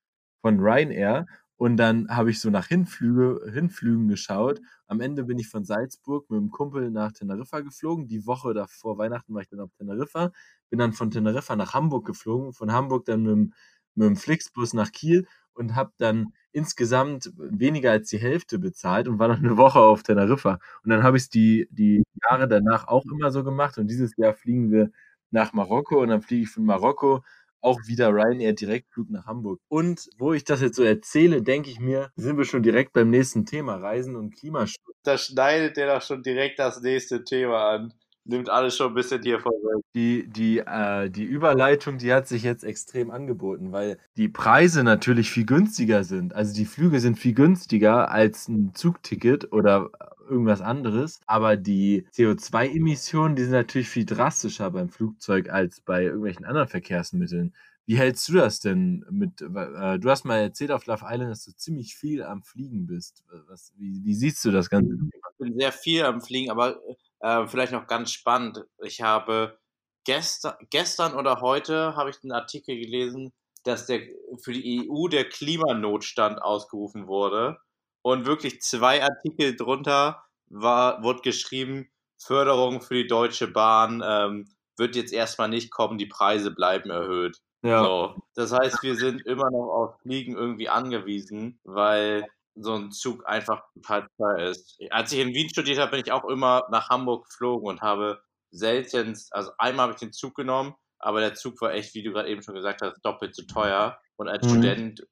von 0.40 0.58
Ryanair 0.60 1.26
und 1.56 1.78
dann 1.78 2.08
habe 2.08 2.30
ich 2.30 2.40
so 2.40 2.50
nach 2.50 2.66
Hinflüge, 2.66 3.50
Hinflügen 3.50 4.08
geschaut. 4.08 4.60
Am 4.86 5.00
Ende 5.00 5.24
bin 5.24 5.38
ich 5.38 5.48
von 5.48 5.64
Salzburg 5.64 6.30
mit 6.30 6.38
einem 6.38 6.50
Kumpel 6.50 6.90
nach 6.90 7.12
Teneriffa 7.12 7.60
geflogen. 7.60 8.08
Die 8.08 8.26
Woche 8.26 8.52
davor 8.52 8.98
Weihnachten 8.98 9.34
war 9.34 9.40
ich 9.42 9.48
dann 9.48 9.60
auf 9.60 9.70
Teneriffa. 9.78 10.32
Bin 10.68 10.78
dann 10.78 10.92
von 10.92 11.10
Teneriffa 11.10 11.56
nach 11.56 11.72
Hamburg 11.72 12.06
geflogen, 12.06 12.52
von 12.52 12.72
Hamburg 12.72 13.06
dann 13.06 13.22
mit 13.22 13.32
dem, 13.32 13.52
mit 13.94 14.06
dem 14.06 14.16
Flixbus 14.16 14.74
nach 14.74 14.92
Kiel 14.92 15.26
und 15.54 15.74
habe 15.74 15.92
dann 15.96 16.34
insgesamt 16.52 17.32
weniger 17.36 17.90
als 17.92 18.10
die 18.10 18.18
Hälfte 18.18 18.58
bezahlt 18.58 19.08
und 19.08 19.18
war 19.18 19.28
noch 19.28 19.38
eine 19.38 19.56
Woche 19.56 19.80
auf 19.80 20.02
Teneriffa. 20.02 20.58
Und 20.84 20.90
dann 20.90 21.02
habe 21.02 21.16
ich 21.16 21.24
es 21.24 21.28
die, 21.30 21.68
die 21.70 22.02
Jahre 22.28 22.48
danach 22.48 22.86
auch 22.88 23.04
immer 23.06 23.30
so 23.30 23.44
gemacht. 23.44 23.78
Und 23.78 23.88
dieses 23.88 24.14
Jahr 24.18 24.34
fliegen 24.34 24.70
wir 24.70 24.90
nach 25.30 25.52
Marokko 25.54 26.02
und 26.02 26.08
dann 26.08 26.22
fliege 26.22 26.44
ich 26.44 26.50
von 26.50 26.64
Marokko 26.64 27.22
auch 27.60 27.80
wieder 27.86 28.10
Ryanair 28.10 28.52
Direktflug 28.52 29.10
nach 29.10 29.26
Hamburg. 29.26 29.60
Und 29.68 30.08
wo 30.18 30.32
ich 30.32 30.44
das 30.44 30.60
jetzt 30.60 30.76
so 30.76 30.82
erzähle, 30.82 31.42
denke 31.42 31.70
ich 31.70 31.80
mir, 31.80 32.10
sind 32.16 32.38
wir 32.38 32.44
schon 32.44 32.62
direkt 32.62 32.92
beim 32.92 33.10
nächsten 33.10 33.46
Thema, 33.46 33.76
Reisen 33.76 34.16
und 34.16 34.34
Klimaschutz. 34.36 34.80
Da 35.02 35.18
schneidet 35.18 35.76
der 35.76 35.94
doch 35.94 36.02
schon 36.02 36.22
direkt 36.22 36.58
das 36.58 36.80
nächste 36.80 37.24
Thema 37.24 37.70
an 37.70 37.94
nimmt 38.26 38.50
alles 38.50 38.76
schon 38.76 38.88
ein 38.88 38.94
bisschen 38.94 39.22
hier 39.22 39.40
vorweg. 39.40 39.82
Die, 39.94 40.26
die, 40.28 40.58
äh, 40.58 41.08
die 41.10 41.24
Überleitung, 41.24 41.98
die 41.98 42.12
hat 42.12 42.28
sich 42.28 42.42
jetzt 42.42 42.64
extrem 42.64 43.10
angeboten, 43.10 43.72
weil 43.72 43.98
die 44.16 44.28
Preise 44.28 44.84
natürlich 44.84 45.30
viel 45.30 45.46
günstiger 45.46 46.04
sind. 46.04 46.34
Also 46.34 46.54
die 46.54 46.64
Flüge 46.64 47.00
sind 47.00 47.18
viel 47.18 47.34
günstiger 47.34 48.10
als 48.10 48.48
ein 48.48 48.72
Zugticket 48.74 49.52
oder 49.52 49.90
irgendwas 50.28 50.60
anderes. 50.60 51.20
Aber 51.26 51.56
die 51.56 52.06
CO2-Emissionen, 52.12 53.36
die 53.36 53.42
sind 53.42 53.52
natürlich 53.52 53.88
viel 53.88 54.04
drastischer 54.04 54.70
beim 54.70 54.88
Flugzeug 54.88 55.48
als 55.50 55.80
bei 55.80 56.04
irgendwelchen 56.04 56.44
anderen 56.44 56.68
Verkehrsmitteln. 56.68 57.54
Wie 57.86 57.98
hältst 57.98 58.28
du 58.28 58.32
das 58.34 58.58
denn 58.58 59.06
mit? 59.10 59.40
Äh, 59.40 59.98
du 59.98 60.10
hast 60.10 60.24
mal 60.24 60.38
erzählt 60.38 60.72
auf 60.72 60.86
Love 60.86 61.04
Island, 61.08 61.30
dass 61.30 61.44
du 61.44 61.52
ziemlich 61.52 61.94
viel 61.94 62.24
am 62.24 62.42
Fliegen 62.42 62.86
bist. 62.86 63.24
Was, 63.48 63.72
wie, 63.76 64.04
wie 64.04 64.14
siehst 64.14 64.44
du 64.44 64.50
das 64.50 64.68
Ganze? 64.68 64.92
Ich 64.92 65.38
bin 65.38 65.56
sehr 65.56 65.70
viel 65.70 66.04
am 66.04 66.20
Fliegen, 66.20 66.50
aber 66.50 66.80
äh, 67.20 67.46
vielleicht 67.46 67.72
noch 67.72 67.86
ganz 67.86 68.10
spannend. 68.10 68.64
Ich 68.82 69.02
habe 69.02 69.56
gestern, 70.04 70.54
gestern 70.70 71.14
oder 71.14 71.40
heute 71.40 71.94
habe 71.94 72.10
ich 72.10 72.16
einen 72.24 72.32
Artikel 72.32 72.76
gelesen, 72.76 73.32
dass 73.62 73.86
der 73.86 74.00
für 74.42 74.52
die 74.52 74.88
EU 74.90 75.06
der 75.06 75.28
Klimanotstand 75.28 76.42
ausgerufen 76.42 77.06
wurde. 77.06 77.58
Und 78.06 78.24
wirklich 78.24 78.62
zwei 78.62 79.02
Artikel 79.02 79.56
drunter 79.56 80.22
war, 80.48 81.02
wurde 81.02 81.22
geschrieben, 81.22 81.90
Förderung 82.16 82.80
für 82.80 82.94
die 82.94 83.08
Deutsche 83.08 83.48
Bahn 83.48 84.00
ähm, 84.06 84.48
wird 84.76 84.94
jetzt 84.94 85.12
erstmal 85.12 85.48
nicht 85.48 85.72
kommen, 85.72 85.98
die 85.98 86.06
Preise 86.06 86.52
bleiben 86.52 86.88
erhöht. 86.88 87.40
Ja. 87.62 87.82
So. 87.82 88.14
Das 88.36 88.52
heißt, 88.52 88.84
wir 88.84 88.94
sind 88.94 89.26
immer 89.26 89.50
noch 89.50 89.72
auf 89.72 90.00
Fliegen 90.02 90.36
irgendwie 90.36 90.68
angewiesen, 90.68 91.58
weil 91.64 92.24
so 92.54 92.74
ein 92.74 92.92
Zug 92.92 93.26
einfach 93.26 93.64
total 93.74 94.06
teuer 94.16 94.50
ist. 94.50 94.78
Als 94.90 95.10
ich 95.10 95.18
in 95.18 95.34
Wien 95.34 95.48
studiert 95.48 95.80
habe, 95.80 95.90
bin 95.90 96.00
ich 96.00 96.12
auch 96.12 96.26
immer 96.26 96.62
nach 96.70 96.90
Hamburg 96.90 97.24
geflogen 97.24 97.66
und 97.66 97.80
habe 97.80 98.20
selten, 98.52 99.18
also 99.32 99.50
einmal 99.58 99.88
habe 99.88 99.94
ich 99.94 99.98
den 99.98 100.12
Zug 100.12 100.36
genommen, 100.36 100.76
aber 101.00 101.18
der 101.18 101.34
Zug 101.34 101.60
war 101.60 101.74
echt, 101.74 101.92
wie 101.96 102.04
du 102.04 102.12
gerade 102.12 102.28
eben 102.28 102.42
schon 102.42 102.54
gesagt 102.54 102.82
hast, 102.82 103.00
doppelt 103.02 103.34
so 103.34 103.42
teuer. 103.52 103.98
Und 104.14 104.28
als 104.28 104.46
mhm. 104.46 104.50
Student 104.50 105.06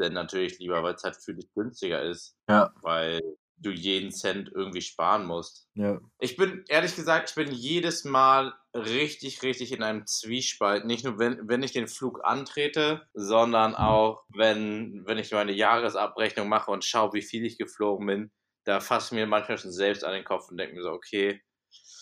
dann 0.00 0.12
natürlich 0.12 0.58
lieber, 0.58 0.82
weil 0.82 0.94
es 0.94 1.04
halt 1.04 1.16
für 1.16 1.34
dich 1.34 1.52
günstiger 1.54 2.02
ist. 2.02 2.36
Ja. 2.48 2.72
Weil 2.82 3.20
du 3.62 3.70
jeden 3.70 4.10
Cent 4.10 4.50
irgendwie 4.52 4.82
sparen 4.82 5.24
musst. 5.24 5.68
Ja. 5.74 6.00
Ich 6.18 6.36
bin, 6.36 6.64
ehrlich 6.68 6.96
gesagt, 6.96 7.30
ich 7.30 7.36
bin 7.36 7.52
jedes 7.52 8.04
Mal 8.04 8.54
richtig, 8.74 9.42
richtig 9.42 9.72
in 9.72 9.82
einem 9.82 10.06
Zwiespalt. 10.06 10.84
Nicht 10.84 11.04
nur, 11.04 11.18
wenn, 11.18 11.48
wenn 11.48 11.62
ich 11.62 11.72
den 11.72 11.86
Flug 11.86 12.20
antrete, 12.24 13.06
sondern 13.14 13.74
auch, 13.74 14.24
wenn, 14.34 15.04
wenn 15.06 15.18
ich 15.18 15.30
meine 15.30 15.52
Jahresabrechnung 15.52 16.48
mache 16.48 16.70
und 16.70 16.84
schaue, 16.84 17.12
wie 17.12 17.22
viel 17.22 17.44
ich 17.44 17.58
geflogen 17.58 18.06
bin. 18.06 18.32
Da 18.64 18.80
fasse 18.80 19.14
ich 19.14 19.20
mir 19.20 19.26
manchmal 19.26 19.58
schon 19.58 19.72
selbst 19.72 20.04
an 20.04 20.12
den 20.12 20.24
Kopf 20.24 20.48
und 20.50 20.56
denke 20.56 20.76
mir 20.76 20.82
so, 20.82 20.90
okay, 20.90 21.40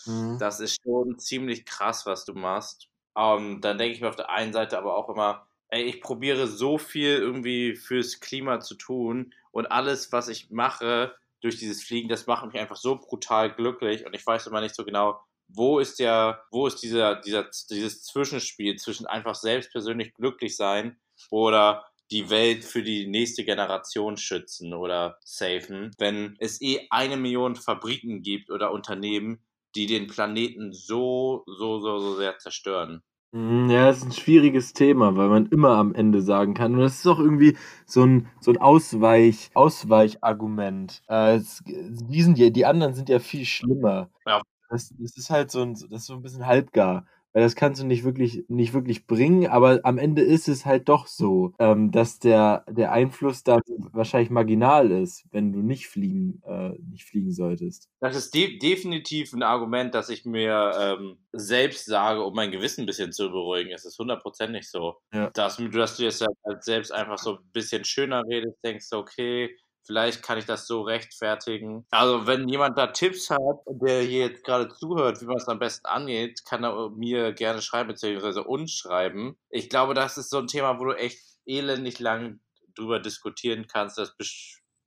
mhm. 0.05 0.37
das 0.39 0.59
ist 0.59 0.77
schon 0.83 1.17
ziemlich 1.19 1.65
krass, 1.65 2.05
was 2.05 2.25
du 2.25 2.33
machst. 2.33 2.87
Um, 3.13 3.55
ähm, 3.55 3.61
dann 3.61 3.77
denke 3.77 3.93
ich 3.93 4.01
mir 4.01 4.07
auf 4.07 4.15
der 4.15 4.29
einen 4.29 4.53
Seite 4.53 4.77
aber 4.77 4.95
auch 4.95 5.09
immer, 5.09 5.45
ey, 5.71 5.83
ich 5.83 6.01
probiere 6.01 6.47
so 6.47 6.77
viel 6.77 7.17
irgendwie 7.17 7.75
fürs 7.75 8.19
Klima 8.19 8.59
zu 8.59 8.75
tun 8.75 9.33
und 9.51 9.71
alles, 9.71 10.11
was 10.11 10.27
ich 10.27 10.51
mache, 10.51 11.15
durch 11.41 11.57
dieses 11.57 11.83
Fliegen, 11.83 12.07
das 12.09 12.27
macht 12.27 12.45
mich 12.45 12.59
einfach 12.61 12.75
so 12.75 12.97
brutal 12.97 13.53
glücklich 13.53 14.05
und 14.05 14.13
ich 14.13 14.25
weiß 14.25 14.47
immer 14.47 14.61
nicht 14.61 14.75
so 14.75 14.85
genau, 14.85 15.19
wo 15.47 15.79
ist 15.79 15.99
der, 15.99 16.43
wo 16.51 16.67
ist 16.67 16.77
dieser, 16.83 17.15
dieser, 17.15 17.49
dieses 17.69 18.03
Zwischenspiel 18.03 18.75
zwischen 18.77 19.07
einfach 19.07 19.35
selbst 19.35 19.71
persönlich 19.71 20.13
glücklich 20.13 20.55
sein 20.55 20.99
oder 21.29 21.85
die 22.11 22.29
Welt 22.29 22.63
für 22.65 22.83
die 22.83 23.07
nächste 23.07 23.43
Generation 23.43 24.17
schützen 24.17 24.73
oder 24.73 25.17
safen, 25.23 25.91
wenn 25.97 26.35
es 26.39 26.61
eh 26.61 26.87
eine 26.89 27.17
Million 27.17 27.55
Fabriken 27.55 28.21
gibt 28.21 28.51
oder 28.51 28.71
Unternehmen, 28.71 29.43
die 29.75 29.87
den 29.87 30.07
Planeten 30.07 30.73
so, 30.73 31.43
so, 31.47 31.79
so, 31.79 31.99
so 31.99 32.15
sehr 32.15 32.37
zerstören. 32.37 33.01
Mhm, 33.33 33.69
ja, 33.69 33.85
das 33.85 33.99
ist 33.99 34.05
ein 34.05 34.11
schwieriges 34.11 34.73
Thema, 34.73 35.15
weil 35.15 35.29
man 35.29 35.45
immer 35.47 35.77
am 35.77 35.93
Ende 35.95 36.21
sagen 36.21 36.53
kann. 36.53 36.73
Und 36.73 36.81
das 36.81 36.95
ist 36.95 37.07
auch 37.07 37.19
irgendwie 37.19 37.57
so 37.85 38.03
ein, 38.03 38.27
so 38.41 38.51
ein 38.51 38.57
Ausweich, 38.57 39.51
Ausweichargument. 39.53 41.01
Äh, 41.07 41.35
es, 41.35 41.63
die, 41.65 42.21
sind 42.23 42.37
ja, 42.37 42.49
die 42.49 42.65
anderen 42.65 42.93
sind 42.93 43.07
ja 43.07 43.19
viel 43.19 43.45
schlimmer. 43.45 44.09
Ja. 44.25 44.41
Das, 44.69 44.93
das 44.97 45.17
ist 45.17 45.29
halt 45.29 45.49
so 45.49 45.61
ein, 45.61 45.73
das 45.73 46.01
ist 46.01 46.05
so 46.07 46.13
ein 46.15 46.21
bisschen 46.21 46.45
halbgar. 46.45 47.05
Weil 47.33 47.43
das 47.43 47.55
kannst 47.55 47.81
du 47.81 47.85
nicht 47.85 48.03
wirklich, 48.03 48.43
nicht 48.49 48.73
wirklich 48.73 49.07
bringen, 49.07 49.47
aber 49.47 49.79
am 49.83 49.97
Ende 49.97 50.21
ist 50.21 50.47
es 50.49 50.65
halt 50.65 50.89
doch 50.89 51.07
so, 51.07 51.53
ähm, 51.59 51.91
dass 51.91 52.19
der, 52.19 52.65
der 52.69 52.91
Einfluss 52.91 53.43
da 53.43 53.59
wahrscheinlich 53.93 54.29
marginal 54.29 54.91
ist, 54.91 55.25
wenn 55.31 55.53
du 55.53 55.59
nicht 55.59 55.87
fliegen, 55.87 56.41
äh, 56.45 56.71
nicht 56.89 57.05
fliegen 57.05 57.31
solltest. 57.31 57.89
Das 58.01 58.15
ist 58.15 58.33
de 58.33 58.57
definitiv 58.57 59.33
ein 59.33 59.43
Argument, 59.43 59.95
das 59.95 60.09
ich 60.09 60.25
mir 60.25 60.71
ähm, 60.77 61.17
selbst 61.31 61.85
sage, 61.85 62.21
um 62.23 62.33
mein 62.33 62.51
Gewissen 62.51 62.81
ein 62.81 62.87
bisschen 62.87 63.13
zu 63.13 63.29
beruhigen. 63.29 63.71
Es 63.71 63.85
ist 63.85 63.97
hundertprozentig 63.97 64.69
so. 64.69 64.97
Ja. 65.13 65.29
Dass, 65.31 65.57
dass 65.57 65.97
du 65.97 66.03
jetzt 66.03 66.25
halt 66.45 66.63
selbst 66.63 66.91
einfach 66.91 67.17
so 67.17 67.37
ein 67.37 67.51
bisschen 67.53 67.85
schöner 67.85 68.23
redest, 68.27 68.57
denkst 68.63 68.87
okay, 68.91 69.55
Vielleicht 69.83 70.21
kann 70.23 70.37
ich 70.37 70.45
das 70.45 70.67
so 70.67 70.81
rechtfertigen. 70.81 71.85
Also, 71.91 72.27
wenn 72.27 72.47
jemand 72.47 72.77
da 72.77 72.87
Tipps 72.87 73.29
hat, 73.29 73.39
der 73.67 74.01
hier 74.01 74.27
jetzt 74.27 74.43
gerade 74.43 74.69
zuhört, 74.69 75.21
wie 75.21 75.25
man 75.25 75.37
es 75.37 75.47
am 75.47 75.59
besten 75.59 75.87
angeht, 75.87 76.45
kann 76.45 76.63
er 76.63 76.89
mir 76.91 77.33
gerne 77.33 77.61
schreiben, 77.61 77.89
beziehungsweise 77.89 78.43
uns 78.43 78.71
schreiben. 78.71 79.37
Ich 79.49 79.69
glaube, 79.69 79.93
das 79.93 80.17
ist 80.17 80.29
so 80.29 80.37
ein 80.37 80.47
Thema, 80.47 80.79
wo 80.79 80.85
du 80.85 80.93
echt 80.93 81.19
elendig 81.45 81.99
lang 81.99 82.39
drüber 82.75 82.99
diskutieren 82.99 83.67
kannst. 83.67 83.97
Das 83.97 84.15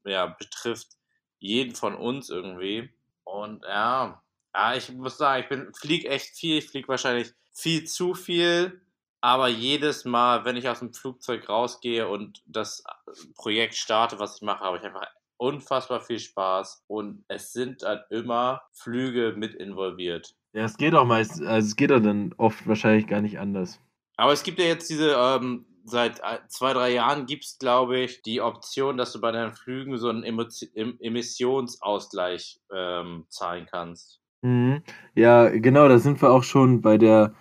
ja, 0.04 0.26
betrifft 0.26 0.88
jeden 1.38 1.74
von 1.74 1.94
uns 1.94 2.30
irgendwie. 2.30 2.90
Und 3.24 3.64
ja, 3.64 4.22
ja, 4.54 4.74
ich 4.74 4.92
muss 4.92 5.18
sagen, 5.18 5.42
ich 5.42 5.48
bin, 5.48 5.74
flieg 5.74 6.04
echt 6.04 6.36
viel. 6.36 6.58
Ich 6.58 6.70
fliege 6.70 6.88
wahrscheinlich 6.88 7.32
viel 7.52 7.84
zu 7.84 8.14
viel. 8.14 8.83
Aber 9.24 9.48
jedes 9.48 10.04
Mal, 10.04 10.44
wenn 10.44 10.54
ich 10.54 10.68
aus 10.68 10.80
dem 10.80 10.92
Flugzeug 10.92 11.48
rausgehe 11.48 12.06
und 12.06 12.42
das 12.44 12.84
Projekt 13.36 13.74
starte, 13.74 14.18
was 14.18 14.36
ich 14.36 14.42
mache, 14.42 14.62
habe 14.62 14.76
ich 14.76 14.82
einfach 14.82 15.06
unfassbar 15.38 16.02
viel 16.02 16.18
Spaß 16.18 16.84
und 16.88 17.24
es 17.28 17.54
sind 17.54 17.84
dann 17.84 18.00
immer 18.10 18.60
Flüge 18.74 19.32
mit 19.34 19.54
involviert. 19.54 20.34
Ja, 20.52 20.64
es 20.64 20.76
geht 20.76 20.94
auch 20.94 21.06
meist, 21.06 21.40
also 21.40 21.66
es 21.66 21.74
geht 21.74 21.90
auch 21.90 22.02
dann 22.02 22.34
oft 22.36 22.68
wahrscheinlich 22.68 23.06
gar 23.06 23.22
nicht 23.22 23.38
anders. 23.38 23.80
Aber 24.18 24.34
es 24.34 24.42
gibt 24.42 24.58
ja 24.58 24.66
jetzt 24.66 24.90
diese, 24.90 25.16
ähm, 25.16 25.64
seit 25.84 26.20
zwei, 26.48 26.74
drei 26.74 26.92
Jahren 26.92 27.24
gibt 27.24 27.46
es, 27.46 27.58
glaube 27.58 28.00
ich, 28.00 28.20
die 28.20 28.42
Option, 28.42 28.98
dass 28.98 29.14
du 29.14 29.22
bei 29.22 29.32
deinen 29.32 29.54
Flügen 29.54 29.96
so 29.96 30.10
einen 30.10 30.24
Emissionsausgleich 31.00 32.60
ähm, 32.70 33.24
zahlen 33.30 33.66
kannst. 33.70 34.20
Mhm. 34.42 34.82
Ja, 35.14 35.48
genau, 35.48 35.88
da 35.88 35.98
sind 35.98 36.20
wir 36.20 36.30
auch 36.30 36.42
schon 36.42 36.82
bei 36.82 36.98
der 36.98 37.32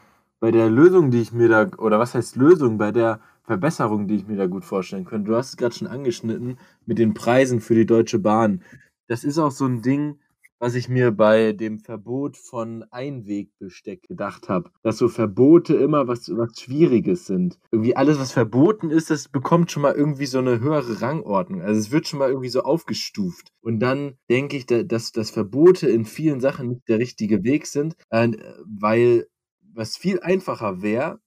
bei 0.44 0.52
der 0.52 0.70
Lösung, 0.70 1.10
die 1.10 1.22
ich 1.22 1.32
mir 1.32 1.48
da, 1.48 1.72
oder 1.78 2.00
was 2.00 2.16
heißt 2.16 2.36
Lösung, 2.36 2.78
bei 2.78 2.92
der 2.92 3.22
Verbesserung, 3.44 4.10
die 4.10 4.16
ich 4.16 4.28
mir 4.28 4.36
da 4.36 4.46
gut 4.46 4.66
vorstellen 4.66 5.06
könnte. 5.06 5.32
Du 5.32 5.38
hast 5.38 5.52
es 5.52 5.56
gerade 5.56 5.74
schon 5.74 5.88
angeschnitten 5.88 6.58
mit 6.86 6.98
den 6.98 7.14
Preisen 7.14 7.62
für 7.62 7.76
die 7.76 7.86
Deutsche 7.86 8.20
Bahn. 8.20 8.62
Das 9.08 9.24
ist 9.24 9.38
auch 9.38 9.52
so 9.52 9.66
ein 9.66 9.82
Ding, 9.82 10.20
was 10.60 10.76
ich 10.76 10.90
mir 10.90 11.12
bei 11.12 11.54
dem 11.54 11.80
Verbot 11.80 12.36
von 12.36 12.84
Einwegbesteck 12.92 14.04
gedacht 14.04 14.50
habe. 14.50 14.70
Dass 14.82 14.98
so 14.98 15.08
Verbote 15.08 15.76
immer 15.76 16.10
was, 16.10 16.30
was 16.36 16.60
Schwieriges 16.60 17.26
sind. 17.26 17.58
Irgendwie 17.72 17.96
alles, 17.96 18.20
was 18.20 18.34
verboten 18.34 18.90
ist, 18.90 19.12
das 19.12 19.30
bekommt 19.30 19.72
schon 19.72 19.84
mal 19.84 19.94
irgendwie 19.94 20.26
so 20.26 20.40
eine 20.40 20.60
höhere 20.60 21.02
Rangordnung. 21.02 21.62
Also 21.62 21.80
es 21.80 21.92
wird 21.92 22.06
schon 22.06 22.20
mal 22.20 22.28
irgendwie 22.28 22.50
so 22.50 22.64
aufgestuft. 22.64 23.48
Und 23.62 23.80
dann 23.80 24.16
denke 24.30 24.58
ich, 24.58 24.66
dass, 24.66 25.14
dass 25.14 25.32
Verbote 25.32 25.88
in 25.90 26.04
vielen 26.04 26.42
Sachen 26.42 26.68
nicht 26.68 26.90
der 26.90 27.00
richtige 27.00 27.46
Weg 27.46 27.66
sind, 27.66 27.96
äh, 28.10 28.30
weil 28.66 29.28
was 29.74 29.98
viel 29.98 30.20
einfacher 30.22 30.82
wäre, 30.82 31.20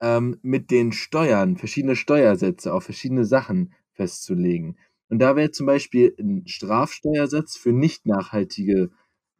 ähm, 0.00 0.38
mit 0.42 0.70
den 0.70 0.92
Steuern 0.92 1.56
verschiedene 1.56 1.96
Steuersätze 1.96 2.72
auf 2.74 2.84
verschiedene 2.84 3.24
Sachen 3.24 3.74
festzulegen. 3.92 4.78
Und 5.08 5.20
da 5.20 5.36
wäre 5.36 5.50
zum 5.52 5.66
Beispiel 5.66 6.14
ein 6.18 6.46
Strafsteuersatz 6.46 7.56
für 7.56 7.72
nicht 7.72 8.06
nachhaltige 8.06 8.90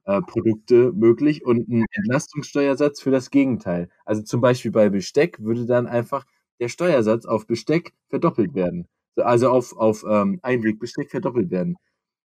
äh, 0.05 0.21
Produkte 0.23 0.93
möglich 0.93 1.45
und 1.45 1.69
ein 1.69 1.85
Entlastungssteuersatz 1.93 3.00
für 3.00 3.11
das 3.11 3.31
Gegenteil. 3.31 3.88
Also 4.05 4.23
zum 4.23 4.41
Beispiel 4.41 4.71
bei 4.71 4.88
Besteck 4.88 5.38
würde 5.41 5.67
dann 5.67 5.87
einfach 5.87 6.25
der 6.61 6.69
Steuersatz 6.69 7.26
auf 7.26 7.47
Besteck 7.47 7.93
verdoppelt 8.09 8.55
werden. 8.55 8.87
Also 9.17 9.50
auf, 9.50 9.76
auf 9.76 10.05
ähm, 10.09 10.38
Einwegbesteck 10.43 11.11
verdoppelt 11.11 11.50
werden. 11.50 11.76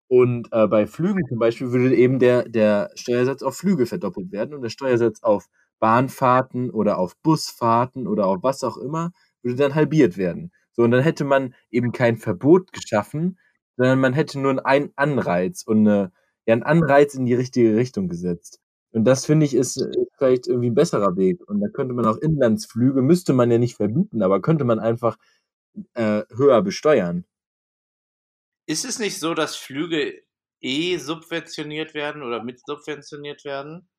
Und 0.08 0.50
äh, 0.52 0.68
bei 0.68 0.88
Flügen 0.88 1.24
zum 1.28 1.38
Beispiel 1.40 1.72
würde 1.72 1.96
eben 1.96 2.20
der, 2.20 2.50
der 2.50 2.92
Steuersatz 2.96 3.44
auf 3.44 3.58
Flüge 3.58 3.86
verdoppelt 3.86 4.32
werden 4.32 4.56
und 4.56 4.64
der 4.64 4.70
Steuersatz 4.70 5.22
auf 5.22 5.46
Bahnfahrten 5.80 6.70
oder 6.70 6.98
auf 6.98 7.16
Busfahrten 7.18 8.08
oder 8.08 8.28
auf 8.28 8.44
was 8.44 8.64
auch 8.64 8.78
immer, 8.78 9.12
würde 9.42 9.58
dann 9.58 9.76
halbiert 9.76 10.18
werden. 10.18 10.52
So, 10.74 10.84
und 10.84 10.92
dann 10.92 11.04
hätte 11.04 11.26
man 11.26 11.56
eben 11.72 11.92
kein 11.92 12.18
Verbot 12.18 12.72
geschaffen, 12.72 13.40
sondern 13.78 14.00
man 14.00 14.14
hätte 14.14 14.40
nur 14.40 14.66
einen 14.66 14.92
Anreiz 14.96 15.64
und 15.64 15.88
eine, 15.88 16.12
ja, 16.46 16.54
einen 16.54 16.64
Anreiz 16.64 17.16
in 17.16 17.26
die 17.26 17.34
richtige 17.34 17.76
Richtung 17.76 18.10
gesetzt. 18.10 18.60
Und 18.92 19.06
das 19.06 19.26
finde 19.26 19.46
ich 19.46 19.54
ist, 19.54 19.78
ist 19.78 19.98
vielleicht 20.18 20.48
irgendwie 20.48 20.70
ein 20.70 20.76
besserer 20.76 21.16
Weg. 21.16 21.48
Und 21.48 21.62
da 21.62 21.68
könnte 21.68 21.94
man 21.94 22.06
auch 22.06 22.18
Inlandsflüge, 22.18 23.02
müsste 23.02 23.34
man 23.34 23.52
ja 23.52 23.58
nicht 23.58 23.76
verbieten, 23.76 24.24
aber 24.24 24.42
könnte 24.42 24.66
man 24.66 24.80
einfach 24.80 25.18
äh, 25.94 26.24
höher 26.36 26.62
besteuern. 26.62 27.26
Ist 28.66 28.86
es 28.86 29.00
nicht 29.00 29.20
so, 29.20 29.34
dass 29.34 29.56
Flüge 29.56 30.22
eh 30.62 30.98
subventioniert 30.98 31.94
werden 31.94 32.24
oder 32.24 32.44
mit 32.44 32.60
subventioniert 32.66 33.46
werden? 33.46 33.90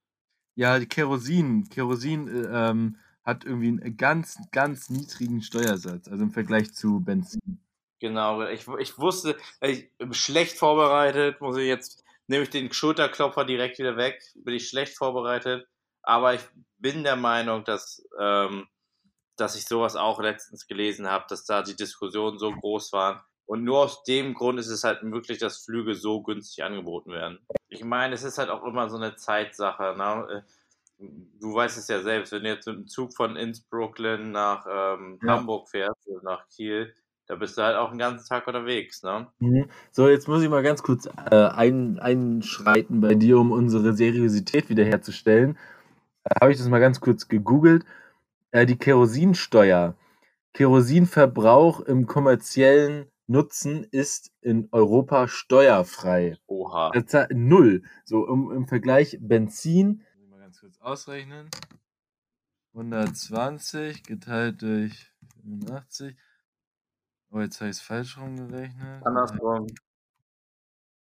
Ja, 0.60 0.78
Kerosin. 0.78 1.70
Kerosin 1.70 2.28
äh, 2.28 2.68
ähm, 2.68 2.98
hat 3.24 3.46
irgendwie 3.46 3.68
einen 3.68 3.96
ganz, 3.96 4.36
ganz 4.52 4.90
niedrigen 4.90 5.40
Steuersatz, 5.40 6.06
also 6.06 6.22
im 6.22 6.32
Vergleich 6.32 6.74
zu 6.74 7.00
Benzin. 7.00 7.64
Genau, 7.98 8.42
ich, 8.42 8.68
ich 8.78 8.98
wusste, 8.98 9.38
ich, 9.62 9.88
schlecht 10.10 10.58
vorbereitet, 10.58 11.40
muss 11.40 11.56
ich 11.56 11.66
jetzt, 11.66 12.04
nehme 12.26 12.42
ich 12.42 12.50
den 12.50 12.70
Schulterklopfer 12.70 13.46
direkt 13.46 13.78
wieder 13.78 13.96
weg, 13.96 14.22
bin 14.34 14.52
ich 14.52 14.68
schlecht 14.68 14.98
vorbereitet, 14.98 15.66
aber 16.02 16.34
ich 16.34 16.42
bin 16.76 17.04
der 17.04 17.16
Meinung, 17.16 17.64
dass, 17.64 18.06
ähm, 18.20 18.66
dass 19.36 19.56
ich 19.56 19.64
sowas 19.64 19.96
auch 19.96 20.20
letztens 20.20 20.66
gelesen 20.66 21.08
habe, 21.08 21.24
dass 21.30 21.46
da 21.46 21.62
die 21.62 21.76
Diskussionen 21.76 22.38
so 22.38 22.52
groß 22.52 22.92
waren. 22.92 23.22
Und 23.46 23.64
nur 23.64 23.78
aus 23.78 24.02
dem 24.02 24.34
Grund 24.34 24.60
ist 24.60 24.68
es 24.68 24.84
halt 24.84 25.04
möglich, 25.04 25.38
dass 25.38 25.64
Flüge 25.64 25.94
so 25.94 26.22
günstig 26.22 26.62
angeboten 26.64 27.12
werden. 27.12 27.38
Ich 27.70 27.84
meine, 27.84 28.14
es 28.14 28.24
ist 28.24 28.38
halt 28.38 28.50
auch 28.50 28.64
immer 28.64 28.90
so 28.90 28.96
eine 28.96 29.16
Zeitsache. 29.16 29.94
Ne? 29.96 30.44
du 31.40 31.54
weißt 31.54 31.78
es 31.78 31.88
ja 31.88 32.02
selbst, 32.02 32.32
wenn 32.32 32.42
du 32.44 32.50
jetzt 32.50 32.66
mit 32.66 32.76
dem 32.76 32.86
Zug 32.86 33.14
von 33.14 33.36
Innsbruck 33.36 33.98
nach 33.98 34.66
ähm, 34.70 35.18
ja. 35.22 35.36
Hamburg 35.36 35.68
fährst 35.68 36.06
oder 36.06 36.22
nach 36.22 36.48
Kiel, 36.48 36.92
da 37.26 37.36
bist 37.36 37.56
du 37.56 37.62
halt 37.62 37.76
auch 37.76 37.90
einen 37.90 37.98
ganzen 37.98 38.28
Tag 38.28 38.46
unterwegs, 38.46 39.02
ne? 39.02 39.28
Mhm. 39.38 39.68
So, 39.92 40.08
jetzt 40.08 40.28
muss 40.28 40.42
ich 40.42 40.48
mal 40.48 40.62
ganz 40.62 40.82
kurz 40.82 41.06
äh, 41.06 41.34
ein, 41.34 41.98
einschreiten 41.98 43.00
bei 43.00 43.14
dir, 43.14 43.38
um 43.38 43.52
unsere 43.52 43.94
Seriosität 43.94 44.68
wiederherzustellen. 44.68 45.56
Da 46.24 46.40
habe 46.40 46.52
ich 46.52 46.58
das 46.58 46.68
mal 46.68 46.80
ganz 46.80 47.00
kurz 47.00 47.28
gegoogelt. 47.28 47.84
Äh, 48.50 48.66
die 48.66 48.76
Kerosinsteuer. 48.76 49.94
Kerosinverbrauch 50.52 51.80
im 51.80 52.06
kommerziellen 52.06 53.06
Nutzen 53.30 53.84
ist 53.84 54.32
in 54.40 54.68
Europa 54.72 55.28
steuerfrei. 55.28 56.36
Oha. 56.46 56.90
Null. 57.30 57.82
So 58.04 58.26
im, 58.26 58.50
im 58.50 58.66
Vergleich 58.66 59.18
Benzin 59.20 60.02
kurz 60.60 60.80
ausrechnen. 60.80 61.48
120 62.74 64.02
geteilt 64.02 64.62
durch 64.62 65.12
85. 65.42 66.16
Oh, 67.30 67.40
jetzt 67.40 67.60
habe 67.60 67.70
ich 67.70 67.76
es 67.76 67.82
falsch 67.82 68.18
rumgerechnet. 68.18 69.06
Andersrum. 69.06 69.66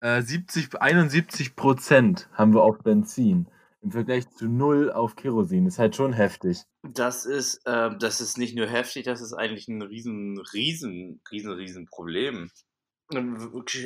Äh, 0.00 0.22
70, 0.22 0.80
71 0.80 1.56
Prozent 1.56 2.28
haben 2.32 2.54
wir 2.54 2.62
auf 2.62 2.78
Benzin. 2.78 3.48
Im 3.82 3.92
Vergleich 3.92 4.28
zu 4.30 4.46
null 4.46 4.92
auf 4.92 5.16
Kerosin. 5.16 5.66
Ist 5.66 5.78
halt 5.78 5.96
schon 5.96 6.12
heftig. 6.12 6.64
Das 6.82 7.24
ist, 7.24 7.66
äh, 7.66 7.90
das 7.98 8.20
ist 8.20 8.36
nicht 8.36 8.54
nur 8.56 8.66
heftig, 8.66 9.04
das 9.04 9.20
ist 9.20 9.32
eigentlich 9.32 9.68
ein 9.68 9.82
riesen, 9.82 10.38
riesen, 10.52 11.20
riesen, 11.30 11.52
riesen 11.52 11.86
Problem. 11.86 12.50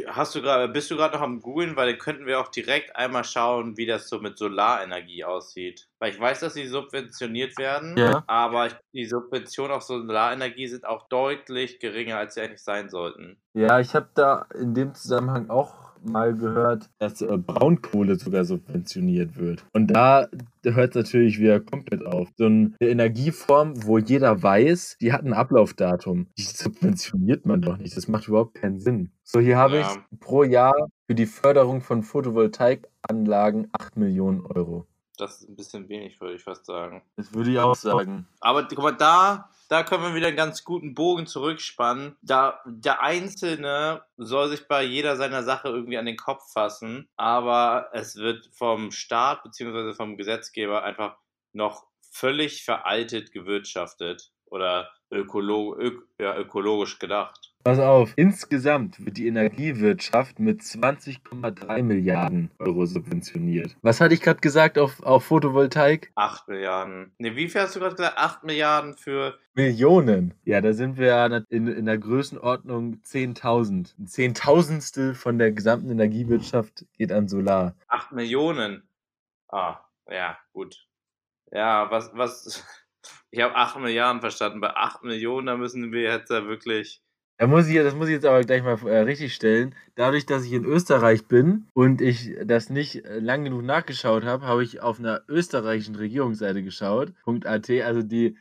Hast 0.09 0.35
du 0.35 0.43
gerade, 0.43 0.71
bist 0.71 0.91
du 0.91 0.97
gerade 0.97 1.17
noch 1.17 1.23
am 1.23 1.41
googeln, 1.41 1.77
weil 1.77 1.93
dann 1.93 1.99
könnten 1.99 2.27
wir 2.27 2.41
auch 2.41 2.49
direkt 2.49 2.95
einmal 2.95 3.25
schauen, 3.25 3.77
wie 3.79 3.87
das 3.87 4.09
so 4.09 4.19
mit 4.19 4.37
Solarenergie 4.37 5.25
aussieht. 5.25 5.89
Weil 5.99 6.13
ich 6.13 6.21
weiß, 6.21 6.41
dass 6.41 6.55
sie 6.55 6.67
subventioniert 6.67 7.57
werden, 7.57 7.97
ja. 7.97 8.23
aber 8.27 8.69
die 8.93 9.07
Subventionen 9.07 9.73
auf 9.73 9.83
Solarenergie 9.83 10.67
sind 10.67 10.85
auch 10.85 11.09
deutlich 11.09 11.79
geringer, 11.79 12.19
als 12.19 12.35
sie 12.35 12.43
eigentlich 12.43 12.63
sein 12.63 12.91
sollten. 12.91 13.41
Ja, 13.55 13.81
ich 13.81 13.95
habe 13.95 14.11
da 14.15 14.47
in 14.55 14.75
dem 14.75 14.95
Zusammenhang 14.95 15.49
auch 15.49 15.84
mal 16.05 16.35
gehört, 16.35 16.91
dass 16.99 17.21
äh, 17.23 17.39
Braunkohle 17.39 18.17
sogar 18.17 18.45
subventioniert 18.45 19.37
wird. 19.37 19.65
Und 19.73 19.89
da 19.89 20.29
hört 20.65 20.91
es 20.91 20.95
natürlich 20.95 21.39
wieder 21.39 21.61
komplett 21.61 22.05
auf. 22.05 22.29
So 22.37 22.47
eine 22.47 22.75
Energieform, 22.81 23.75
wo 23.85 23.99
jeder 23.99 24.43
weiß, 24.43 24.97
die 25.01 25.13
hat 25.13 25.25
ein 25.25 25.33
Ablaufdatum. 25.33 26.27
Die 26.39 26.43
subventioniert 26.43 27.47
man 27.47 27.63
doch 27.63 27.79
nicht. 27.79 27.97
Das 27.97 28.09
macht 28.09 28.29
überhaupt 28.29 28.55
keinen 28.55 28.81
Sinn. 28.81 29.11
So, 29.23 29.41
hier 29.41 29.57
habe 29.57 29.79
ja. 29.79 29.91
ich 29.91 30.19
pro 30.21 30.45
Jahr 30.45 30.89
für 31.07 31.15
die 31.15 31.27
Förderung 31.27 31.81
von 31.81 32.03
Photovoltaikanlagen 32.03 33.69
8 33.73 33.97
Millionen 33.97 34.41
Euro. 34.41 34.87
Das 35.17 35.41
ist 35.41 35.49
ein 35.49 35.57
bisschen 35.57 35.89
wenig, 35.89 36.21
würde 36.21 36.35
ich 36.35 36.43
fast 36.43 36.67
sagen. 36.67 37.03
Das 37.17 37.33
würde 37.33 37.53
ich 37.53 37.59
auch 37.59 37.75
sagen. 37.75 38.27
Aber 38.41 38.65
guck 38.65 38.79
mal, 38.79 38.93
da, 38.93 39.49
da 39.69 39.85
können 39.85 40.03
wir 40.03 40.15
wieder 40.15 40.29
einen 40.29 40.37
ganz 40.37 40.65
guten 40.65 40.95
Bogen 40.95 41.27
zurückspannen. 41.27 42.17
Da, 42.23 42.61
der 42.67 43.03
Einzelne 43.03 44.03
soll 44.17 44.49
sich 44.49 44.67
bei 44.67 44.83
jeder 44.83 45.17
seiner 45.17 45.43
Sache 45.45 45.69
irgendwie 45.69 45.99
an 45.99 46.07
den 46.07 46.17
Kopf 46.17 46.53
fassen, 46.53 47.09
aber 47.17 47.91
es 47.93 48.17
wird 48.17 48.51
vom 48.53 48.91
Staat 48.91 49.43
bzw. 49.45 49.95
vom 49.95 50.17
Gesetzgeber 50.17 50.83
einfach 50.83 51.17
noch 51.53 51.87
völlig 52.11 52.65
veraltet 52.65 53.33
gewirtschaftet 53.33 54.33
oder 54.47 54.91
ökolo 55.11 55.77
ök 55.79 56.09
ja, 56.19 56.37
ökologisch 56.37 56.99
gedacht. 56.99 57.54
Pass 57.65 57.79
auf, 57.79 58.13
insgesamt 58.17 59.03
wird 59.07 59.17
die 59.17 59.27
Energiewirtschaft 59.27 60.39
mit 60.39 60.61
20,3 60.61 61.83
Milliarden 61.83 62.51
Euro 62.59 62.85
subventioniert. 62.85 63.75
Was 63.81 64.03
hatte 64.03 64.13
ich 64.13 64.21
gerade 64.21 64.41
gesagt 64.41 64.77
auf, 64.77 65.03
auf 65.03 65.25
Photovoltaik? 65.25 66.13
8 66.15 66.47
Milliarden. 66.49 67.15
Ne, 67.17 67.35
wie 67.37 67.49
viel 67.49 67.63
hast 67.63 67.75
du 67.75 67.81
gerade 67.81 67.97
gesagt? 67.97 68.19
8 68.19 68.45
Milliarden 68.45 68.93
für. 68.99 69.39
Millionen. 69.55 70.35
Ja, 70.45 70.61
da 70.61 70.75
sind 70.75 70.99
wir 70.99 71.07
ja 71.07 71.27
in, 71.49 71.67
in 71.69 71.87
der 71.87 71.97
Größenordnung 71.97 73.01
10.000. 73.03 73.95
Ein 73.99 74.07
Zehntausendstel 74.09 75.15
von 75.15 75.39
der 75.39 75.51
gesamten 75.51 75.89
Energiewirtschaft 75.89 76.85
geht 76.99 77.13
an 77.13 77.29
Solar. 77.29 77.75
8 77.89 78.13
Millionen. 78.13 78.87
Ah, 79.49 79.79
ja, 80.11 80.37
gut. 80.53 80.87
Ja, 81.51 81.91
was, 81.91 82.11
was. 82.13 82.63
Ich 83.31 83.43
habe 83.43 83.55
8 83.55 83.81
Milliarden 83.81 84.21
verstanden. 84.21 84.61
Bei 84.61 84.77
8 84.77 85.03
Millionen, 85.03 85.47
da 85.47 85.57
müssen 85.57 85.93
wir 85.93 86.03
jetzt 86.03 86.31
ja 86.31 86.47
wirklich 86.47 87.04
da 87.39 87.49
muss 87.49 87.67
ich, 87.67 87.75
das 87.77 87.95
muss 87.95 88.09
ich 88.09 88.15
jetzt 88.15 88.27
aber 88.27 88.43
gleich 88.43 88.63
mal 88.63 88.79
äh, 88.87 88.99
richtig 89.01 89.35
stellen. 89.35 89.75
Dadurch, 89.97 90.25
dass 90.25 90.45
ich 90.45 90.53
in 90.53 90.65
Österreich 90.65 91.27
bin 91.27 91.67
und 91.75 92.01
ich 92.01 92.33
das 92.45 92.71
nicht 92.71 93.05
äh, 93.05 93.19
lang 93.19 93.45
genug 93.45 93.65
nachgeschaut 93.65 94.25
habe, 94.25 94.47
habe 94.47 94.63
ich 94.63 94.81
auf 94.81 95.01
einer 95.01 95.23
österreichischen 95.29 95.97
Regierungsseite 95.97 96.63
geschaut. 96.63 97.13
.at, 97.27 97.71
also 97.71 98.03
die, 98.03 98.37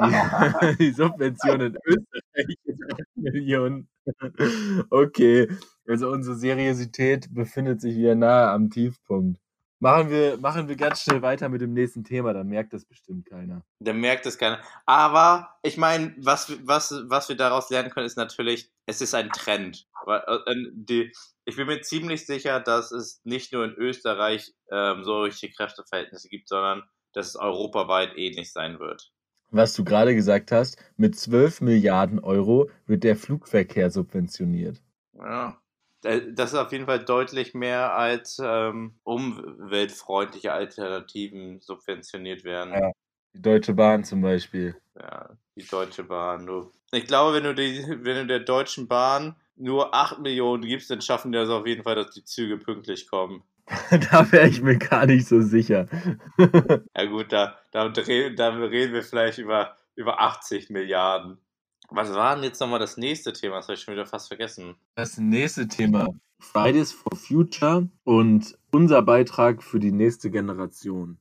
die, 0.00 0.76
die 0.78 0.90
Subvention 0.90 1.60
in 1.60 1.78
Österreich 1.86 2.56
ist 2.64 2.82
8 2.92 3.00
Millionen. 3.16 3.88
Okay, 4.90 5.48
also 5.88 6.10
unsere 6.10 6.36
Seriosität 6.36 7.32
befindet 7.32 7.80
sich 7.80 7.96
wieder 7.96 8.14
nahe 8.14 8.50
am 8.50 8.68
Tiefpunkt. 8.68 9.38
Machen 9.84 10.08
wir, 10.08 10.38
machen 10.38 10.66
wir 10.66 10.76
ganz 10.76 11.02
schnell 11.02 11.20
weiter 11.20 11.50
mit 11.50 11.60
dem 11.60 11.74
nächsten 11.74 12.04
Thema, 12.04 12.32
dann 12.32 12.48
merkt 12.48 12.72
das 12.72 12.86
bestimmt 12.86 13.26
keiner. 13.26 13.66
Dann 13.80 14.00
merkt 14.00 14.24
das 14.24 14.38
keiner. 14.38 14.58
Aber 14.86 15.58
ich 15.62 15.76
meine, 15.76 16.14
was, 16.16 16.50
was, 16.66 17.02
was 17.04 17.28
wir 17.28 17.36
daraus 17.36 17.68
lernen 17.68 17.90
können, 17.90 18.06
ist 18.06 18.16
natürlich, 18.16 18.72
es 18.86 19.02
ist 19.02 19.14
ein 19.14 19.28
Trend. 19.28 19.86
Äh, 20.06 21.10
ich 21.44 21.56
bin 21.56 21.66
mir 21.66 21.82
ziemlich 21.82 22.24
sicher, 22.24 22.60
dass 22.60 22.92
es 22.92 23.20
nicht 23.24 23.52
nur 23.52 23.66
in 23.66 23.74
Österreich 23.74 24.54
ähm, 24.70 25.04
solche 25.04 25.50
Kräfteverhältnisse 25.50 26.30
gibt, 26.30 26.48
sondern 26.48 26.84
dass 27.12 27.26
es 27.26 27.36
europaweit 27.36 28.16
ähnlich 28.16 28.54
sein 28.54 28.78
wird. 28.80 29.12
Was 29.50 29.74
du 29.74 29.84
gerade 29.84 30.14
gesagt 30.14 30.50
hast, 30.50 30.78
mit 30.96 31.14
12 31.14 31.60
Milliarden 31.60 32.20
Euro 32.20 32.70
wird 32.86 33.04
der 33.04 33.16
Flugverkehr 33.16 33.90
subventioniert. 33.90 34.80
Ja. 35.12 35.60
Äh, 36.04 36.32
das 36.32 36.52
ist 36.52 36.58
auf 36.58 36.72
jeden 36.72 36.86
Fall 36.86 37.04
deutlich 37.04 37.54
mehr 37.54 37.96
als 37.96 38.40
ähm, 38.42 38.94
umweltfreundliche 39.74 40.52
Alternativen 40.52 41.60
subventioniert 41.60 42.44
werden. 42.44 42.72
Ja, 42.72 42.92
die 43.34 43.42
Deutsche 43.42 43.74
Bahn 43.74 44.04
zum 44.04 44.22
Beispiel. 44.22 44.76
Ja, 44.98 45.30
die 45.56 45.66
Deutsche 45.66 46.04
Bahn. 46.04 46.46
Du. 46.46 46.70
Ich 46.92 47.06
glaube, 47.06 47.36
wenn 47.36 47.44
du, 47.44 47.54
die, 47.54 47.84
wenn 47.88 48.16
du 48.16 48.26
der 48.26 48.40
Deutschen 48.40 48.86
Bahn 48.86 49.34
nur 49.56 49.94
8 49.94 50.20
Millionen 50.20 50.62
gibst, 50.62 50.90
dann 50.90 51.00
schaffen 51.00 51.32
die 51.32 51.38
das 51.38 51.48
auf 51.48 51.66
jeden 51.66 51.82
Fall, 51.82 51.96
dass 51.96 52.10
die 52.10 52.24
Züge 52.24 52.56
pünktlich 52.56 53.08
kommen. 53.08 53.42
da 54.10 54.30
wäre 54.30 54.48
ich 54.48 54.62
mir 54.62 54.78
gar 54.78 55.06
nicht 55.06 55.26
so 55.26 55.40
sicher. 55.40 55.88
ja 56.96 57.04
gut, 57.06 57.32
da, 57.32 57.58
da, 57.72 57.88
da 57.88 58.02
reden 58.02 58.92
wir 58.92 59.02
vielleicht 59.02 59.38
über, 59.38 59.76
über 59.96 60.20
80 60.20 60.70
Milliarden. 60.70 61.38
Was 61.90 62.12
war 62.12 62.34
denn 62.34 62.44
jetzt 62.44 62.60
nochmal 62.60 62.78
das 62.78 62.96
nächste 62.96 63.32
Thema? 63.32 63.56
Das 63.56 63.66
habe 63.66 63.74
ich 63.74 63.80
schon 63.80 63.94
wieder 63.94 64.06
fast 64.06 64.28
vergessen. 64.28 64.76
Das 64.94 65.18
nächste 65.18 65.66
Thema. 65.66 66.08
Fridays 66.40 66.92
for 66.92 67.16
Future 67.16 67.88
und 68.04 68.56
unser 68.74 69.02
Beitrag 69.02 69.62
für 69.62 69.78
die 69.78 69.92
nächste 69.92 70.30
Generation. 70.30 71.18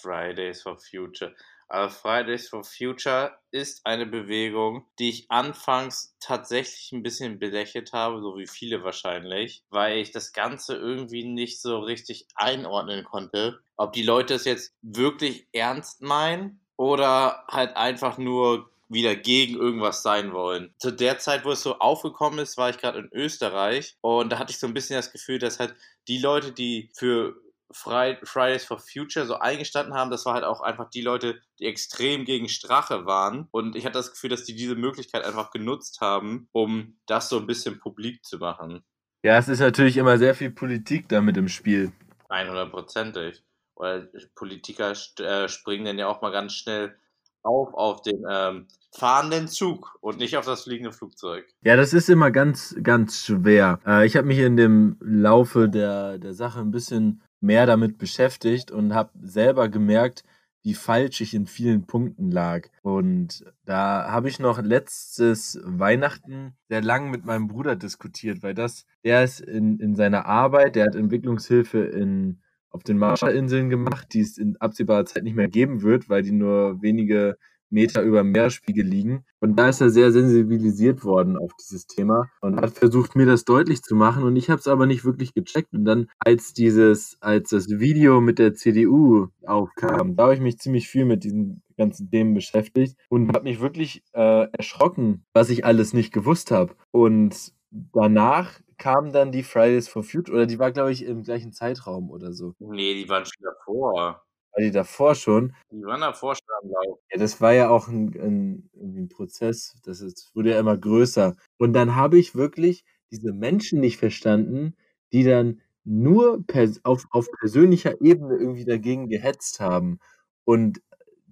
Fridays 0.00 0.62
for 0.62 0.78
Future. 0.78 1.34
Aber 1.68 1.88
Fridays 1.88 2.48
for 2.48 2.62
Future 2.62 3.36
ist 3.50 3.84
eine 3.84 4.06
Bewegung, 4.06 4.86
die 4.98 5.08
ich 5.08 5.30
anfangs 5.30 6.14
tatsächlich 6.20 6.92
ein 6.92 7.02
bisschen 7.02 7.38
belächelt 7.38 7.92
habe, 7.92 8.20
so 8.20 8.36
wie 8.36 8.46
viele 8.46 8.84
wahrscheinlich, 8.84 9.64
weil 9.70 9.98
ich 9.98 10.12
das 10.12 10.32
Ganze 10.32 10.76
irgendwie 10.76 11.24
nicht 11.24 11.60
so 11.60 11.80
richtig 11.80 12.28
einordnen 12.36 13.04
konnte. 13.04 13.60
Ob 13.76 13.92
die 13.92 14.04
Leute 14.04 14.34
es 14.34 14.44
jetzt 14.44 14.72
wirklich 14.82 15.48
ernst 15.52 16.00
meinen 16.00 16.60
oder 16.76 17.44
halt 17.48 17.76
einfach 17.76 18.18
nur 18.18 18.70
wieder 18.88 19.16
gegen 19.16 19.56
irgendwas 19.56 20.02
sein 20.02 20.32
wollen. 20.32 20.74
Zu 20.78 20.90
der 20.90 21.18
Zeit, 21.18 21.44
wo 21.44 21.52
es 21.52 21.62
so 21.62 21.78
aufgekommen 21.78 22.38
ist, 22.38 22.56
war 22.56 22.70
ich 22.70 22.78
gerade 22.78 22.98
in 22.98 23.08
Österreich 23.12 23.96
und 24.00 24.30
da 24.30 24.38
hatte 24.38 24.52
ich 24.52 24.58
so 24.58 24.66
ein 24.66 24.74
bisschen 24.74 24.96
das 24.96 25.12
Gefühl, 25.12 25.38
dass 25.38 25.58
halt 25.58 25.74
die 26.08 26.18
Leute, 26.18 26.52
die 26.52 26.90
für 26.96 27.34
Fridays 27.74 28.64
for 28.64 28.78
Future 28.78 29.26
so 29.26 29.38
eingestanden 29.38 29.94
haben, 29.94 30.10
das 30.10 30.24
war 30.26 30.34
halt 30.34 30.44
auch 30.44 30.60
einfach 30.60 30.90
die 30.90 31.00
Leute, 31.00 31.40
die 31.58 31.64
extrem 31.64 32.24
gegen 32.24 32.48
Strache 32.48 33.04
waren. 33.04 33.48
Und 33.50 33.74
ich 33.74 33.84
hatte 33.84 33.98
das 33.98 34.12
Gefühl, 34.12 34.30
dass 34.30 34.44
die 34.44 34.54
diese 34.54 34.76
Möglichkeit 34.76 35.24
einfach 35.24 35.50
genutzt 35.50 36.00
haben, 36.00 36.48
um 36.52 36.98
das 37.06 37.28
so 37.28 37.38
ein 37.38 37.46
bisschen 37.46 37.80
publik 37.80 38.24
zu 38.24 38.38
machen. 38.38 38.84
Ja, 39.24 39.38
es 39.38 39.48
ist 39.48 39.60
natürlich 39.60 39.96
immer 39.96 40.18
sehr 40.18 40.34
viel 40.34 40.50
Politik 40.50 41.08
damit 41.08 41.36
im 41.36 41.48
Spiel. 41.48 41.92
100%ig. 42.28 43.42
Weil 43.76 44.12
Politiker 44.36 44.92
äh, 45.18 45.48
springen 45.48 45.84
dann 45.84 45.98
ja 45.98 46.06
auch 46.06 46.22
mal 46.22 46.30
ganz 46.30 46.52
schnell 46.52 46.96
auf 47.44 47.74
auf 47.74 48.02
den 48.02 48.24
ähm, 48.28 48.66
fahrenden 48.96 49.48
Zug 49.48 49.98
und 50.00 50.18
nicht 50.18 50.36
auf 50.36 50.46
das 50.46 50.64
fliegende 50.64 50.92
Flugzeug. 50.92 51.44
Ja, 51.62 51.76
das 51.76 51.92
ist 51.92 52.08
immer 52.08 52.30
ganz, 52.30 52.76
ganz 52.82 53.24
schwer. 53.24 53.80
Äh, 53.86 54.06
ich 54.06 54.16
habe 54.16 54.26
mich 54.26 54.38
in 54.38 54.56
dem 54.56 54.96
Laufe 55.00 55.68
der, 55.68 56.18
der 56.18 56.32
Sache 56.32 56.60
ein 56.60 56.70
bisschen 56.70 57.22
mehr 57.40 57.66
damit 57.66 57.98
beschäftigt 57.98 58.70
und 58.70 58.94
habe 58.94 59.10
selber 59.20 59.68
gemerkt, 59.68 60.24
wie 60.62 60.74
falsch 60.74 61.20
ich 61.20 61.34
in 61.34 61.46
vielen 61.46 61.86
Punkten 61.86 62.30
lag. 62.30 62.68
Und 62.82 63.44
da 63.66 64.10
habe 64.10 64.28
ich 64.28 64.38
noch 64.38 64.62
letztes 64.62 65.60
Weihnachten 65.62 66.56
sehr 66.68 66.80
lang 66.80 67.10
mit 67.10 67.26
meinem 67.26 67.48
Bruder 67.48 67.76
diskutiert, 67.76 68.42
weil 68.42 68.54
das, 68.54 68.86
der 69.04 69.24
ist 69.24 69.40
in, 69.40 69.78
in 69.78 69.94
seiner 69.94 70.24
Arbeit, 70.24 70.76
der 70.76 70.86
hat 70.86 70.94
Entwicklungshilfe 70.94 71.80
in, 71.84 72.40
auf 72.74 72.82
den 72.82 72.98
Marshallinseln 72.98 73.70
gemacht, 73.70 74.08
die 74.12 74.20
es 74.20 74.36
in 74.36 74.56
absehbarer 74.56 75.06
Zeit 75.06 75.22
nicht 75.22 75.36
mehr 75.36 75.48
geben 75.48 75.82
wird, 75.82 76.08
weil 76.08 76.22
die 76.22 76.32
nur 76.32 76.82
wenige 76.82 77.36
Meter 77.70 78.02
über 78.02 78.24
Meerspiegel 78.24 78.84
liegen. 78.84 79.24
Und 79.40 79.56
da 79.56 79.68
ist 79.68 79.80
er 79.80 79.90
sehr 79.90 80.12
sensibilisiert 80.12 81.04
worden 81.04 81.36
auf 81.36 81.52
dieses 81.60 81.86
Thema 81.86 82.30
und 82.40 82.60
hat 82.60 82.70
versucht, 82.70 83.16
mir 83.16 83.26
das 83.26 83.44
deutlich 83.44 83.82
zu 83.82 83.94
machen. 83.94 84.24
Und 84.24 84.36
ich 84.36 84.50
habe 84.50 84.60
es 84.60 84.68
aber 84.68 84.86
nicht 84.86 85.04
wirklich 85.04 85.34
gecheckt. 85.34 85.72
Und 85.72 85.84
dann, 85.84 86.06
als 86.18 86.52
dieses, 86.52 87.16
als 87.20 87.50
das 87.50 87.68
Video 87.68 88.20
mit 88.20 88.38
der 88.38 88.54
CDU 88.54 89.28
aufkam, 89.44 90.16
da 90.16 90.24
habe 90.24 90.34
ich 90.34 90.40
mich 90.40 90.58
ziemlich 90.58 90.88
viel 90.88 91.04
mit 91.04 91.24
diesen 91.24 91.62
ganzen 91.76 92.10
Themen 92.10 92.34
beschäftigt 92.34 92.96
und 93.08 93.34
habe 93.34 93.44
mich 93.44 93.60
wirklich 93.60 94.02
äh, 94.12 94.46
erschrocken, 94.52 95.24
was 95.32 95.50
ich 95.50 95.64
alles 95.64 95.92
nicht 95.92 96.12
gewusst 96.12 96.50
habe. 96.50 96.74
Und 96.92 97.52
danach 97.92 98.60
kam 98.78 99.12
dann 99.12 99.32
die 99.32 99.42
Fridays 99.42 99.88
for 99.88 100.02
Future, 100.02 100.36
oder 100.36 100.46
die 100.46 100.58
war, 100.58 100.72
glaube 100.72 100.92
ich, 100.92 101.04
im 101.04 101.22
gleichen 101.22 101.52
Zeitraum 101.52 102.10
oder 102.10 102.32
so. 102.32 102.54
Nee, 102.58 102.94
die 102.94 103.08
waren 103.08 103.24
schon 103.24 103.44
davor. 103.44 104.24
War 104.52 104.62
die 104.62 104.70
davor 104.70 105.14
schon? 105.14 105.54
Die 105.72 105.82
waren 105.84 106.00
davor 106.00 106.34
schon 106.36 106.48
am 106.62 106.70
Lauf. 106.70 106.98
Ja, 107.10 107.18
das 107.18 107.40
war 107.40 107.52
ja 107.52 107.70
auch 107.70 107.88
ein, 107.88 108.14
ein, 108.14 108.70
ein 108.74 109.08
Prozess. 109.08 109.74
Das 109.84 110.00
ist, 110.00 110.30
wurde 110.34 110.50
ja 110.50 110.60
immer 110.60 110.76
größer. 110.76 111.34
Und 111.58 111.72
dann 111.72 111.96
habe 111.96 112.18
ich 112.18 112.36
wirklich 112.36 112.84
diese 113.10 113.32
Menschen 113.32 113.80
nicht 113.80 113.98
verstanden, 113.98 114.76
die 115.12 115.24
dann 115.24 115.60
nur 115.84 116.44
auf, 116.84 117.06
auf 117.10 117.28
persönlicher 117.40 118.00
Ebene 118.00 118.36
irgendwie 118.36 118.64
dagegen 118.64 119.08
gehetzt 119.08 119.60
haben. 119.60 119.98
Und 120.44 120.80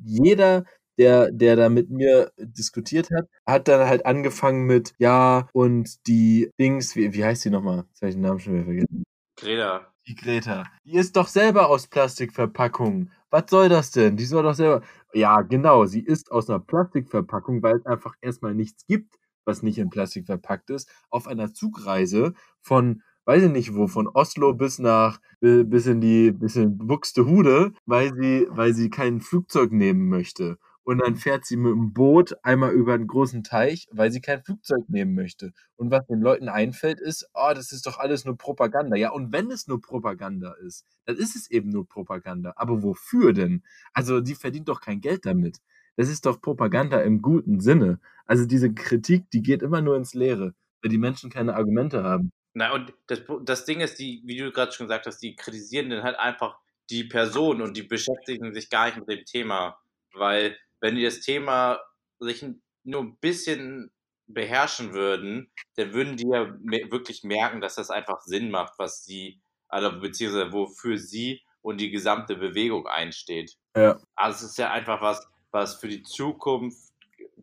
jeder, 0.04 0.64
der, 0.98 1.30
der 1.30 1.56
da 1.56 1.68
mit 1.68 1.90
mir 1.90 2.32
diskutiert 2.38 3.10
hat, 3.10 3.28
hat 3.46 3.68
dann 3.68 3.88
halt 3.88 4.06
angefangen 4.06 4.66
mit, 4.66 4.94
ja, 4.98 5.48
und 5.52 6.06
die 6.06 6.50
Dings, 6.58 6.96
wie, 6.96 7.12
wie 7.14 7.24
heißt 7.24 7.44
die 7.44 7.50
nochmal? 7.50 7.84
Jetzt 7.88 8.02
habe 8.02 8.08
ich 8.10 8.14
den 8.16 8.22
Namen 8.22 8.38
schon 8.38 8.54
wieder 8.54 8.64
vergessen. 8.64 9.04
Greta. 9.36 9.92
Die 10.06 10.14
Greta. 10.16 10.64
Die 10.84 10.96
ist 10.96 11.16
doch 11.16 11.28
selber 11.28 11.68
aus 11.68 11.86
Plastikverpackung. 11.86 13.10
Was 13.30 13.44
soll 13.48 13.68
das 13.68 13.92
denn? 13.92 14.16
Die 14.16 14.24
soll 14.24 14.42
doch 14.42 14.54
selber. 14.54 14.82
Ja, 15.14 15.42
genau. 15.42 15.86
Sie 15.86 16.00
ist 16.00 16.32
aus 16.32 16.50
einer 16.50 16.58
Plastikverpackung, 16.58 17.62
weil 17.62 17.76
es 17.76 17.86
einfach 17.86 18.14
erstmal 18.20 18.54
nichts 18.54 18.84
gibt, 18.86 19.14
was 19.44 19.62
nicht 19.62 19.78
in 19.78 19.90
Plastik 19.90 20.26
verpackt 20.26 20.70
ist, 20.70 20.90
auf 21.08 21.28
einer 21.28 21.54
Zugreise 21.54 22.34
von, 22.60 23.02
weiß 23.26 23.44
ich 23.44 23.50
nicht 23.50 23.74
wo, 23.74 23.86
von 23.86 24.08
Oslo 24.08 24.54
bis 24.54 24.80
nach, 24.80 25.20
bis 25.40 25.86
in 25.86 26.00
die, 26.00 26.32
bis 26.32 26.56
in 26.56 26.78
Buxtehude, 26.78 27.72
weil 27.86 28.12
sie, 28.14 28.46
weil 28.50 28.74
sie 28.74 28.90
kein 28.90 29.20
Flugzeug 29.20 29.72
nehmen 29.72 30.08
möchte 30.08 30.58
und 30.84 30.98
dann 30.98 31.16
fährt 31.16 31.44
sie 31.44 31.56
mit 31.56 31.72
dem 31.72 31.92
Boot 31.92 32.34
einmal 32.42 32.72
über 32.72 32.94
einen 32.94 33.06
großen 33.06 33.44
Teich, 33.44 33.86
weil 33.92 34.10
sie 34.10 34.20
kein 34.20 34.42
Flugzeug 34.42 34.88
nehmen 34.88 35.14
möchte. 35.14 35.52
Und 35.76 35.90
was 35.90 36.06
den 36.06 36.20
Leuten 36.20 36.48
einfällt, 36.48 37.00
ist, 37.00 37.28
oh, 37.34 37.52
das 37.54 37.72
ist 37.72 37.86
doch 37.86 37.98
alles 37.98 38.24
nur 38.24 38.36
Propaganda. 38.36 38.96
Ja, 38.96 39.10
und 39.10 39.32
wenn 39.32 39.50
es 39.50 39.68
nur 39.68 39.80
Propaganda 39.80 40.52
ist, 40.54 40.84
dann 41.04 41.16
ist 41.16 41.36
es 41.36 41.50
eben 41.50 41.70
nur 41.70 41.86
Propaganda. 41.86 42.52
Aber 42.56 42.82
wofür 42.82 43.32
denn? 43.32 43.62
Also, 43.92 44.20
die 44.20 44.34
verdient 44.34 44.68
doch 44.68 44.80
kein 44.80 45.00
Geld 45.00 45.24
damit. 45.24 45.58
Das 45.96 46.08
ist 46.08 46.26
doch 46.26 46.40
Propaganda 46.40 47.00
im 47.00 47.22
guten 47.22 47.60
Sinne. 47.60 48.00
Also, 48.24 48.44
diese 48.44 48.72
Kritik, 48.72 49.30
die 49.30 49.42
geht 49.42 49.62
immer 49.62 49.82
nur 49.82 49.96
ins 49.96 50.14
Leere, 50.14 50.54
weil 50.82 50.90
die 50.90 50.98
Menschen 50.98 51.30
keine 51.30 51.54
Argumente 51.54 52.02
haben. 52.02 52.32
Na, 52.54 52.72
und 52.72 52.92
das, 53.06 53.22
das 53.44 53.64
Ding 53.64 53.80
ist, 53.80 53.98
die, 53.98 54.22
wie 54.26 54.36
du 54.36 54.50
gerade 54.50 54.72
schon 54.72 54.86
gesagt 54.86 55.06
hast, 55.06 55.18
die 55.18 55.36
kritisieren 55.36 55.90
dann 55.90 56.02
halt 56.02 56.18
einfach 56.18 56.58
die 56.90 57.04
Person 57.04 57.62
und 57.62 57.76
die 57.76 57.82
beschäftigen 57.82 58.52
sich 58.52 58.68
gar 58.68 58.86
nicht 58.86 58.98
mit 58.98 59.08
dem 59.08 59.24
Thema. 59.24 59.78
Weil 60.12 60.56
wenn 60.82 60.96
die 60.96 61.04
das 61.04 61.20
Thema 61.20 61.80
sich 62.18 62.44
nur 62.84 63.02
ein 63.02 63.16
bisschen 63.16 63.90
beherrschen 64.26 64.92
würden, 64.92 65.50
dann 65.76 65.92
würden 65.94 66.16
die 66.16 66.26
ja 66.26 66.52
wirklich 66.90 67.22
merken, 67.22 67.60
dass 67.60 67.76
das 67.76 67.90
einfach 67.90 68.20
Sinn 68.22 68.50
macht, 68.50 68.74
was 68.78 69.04
sie, 69.04 69.40
also 69.68 70.00
beziehungsweise 70.00 70.52
wofür 70.52 70.98
sie 70.98 71.40
und 71.62 71.80
die 71.80 71.90
gesamte 71.90 72.36
Bewegung 72.36 72.86
einsteht. 72.86 73.56
Ja. 73.76 74.00
Also 74.16 74.44
es 74.44 74.52
ist 74.52 74.58
ja 74.58 74.70
einfach 74.70 75.00
was, 75.00 75.26
was 75.52 75.76
für 75.76 75.88
die 75.88 76.02
Zukunft 76.02 76.92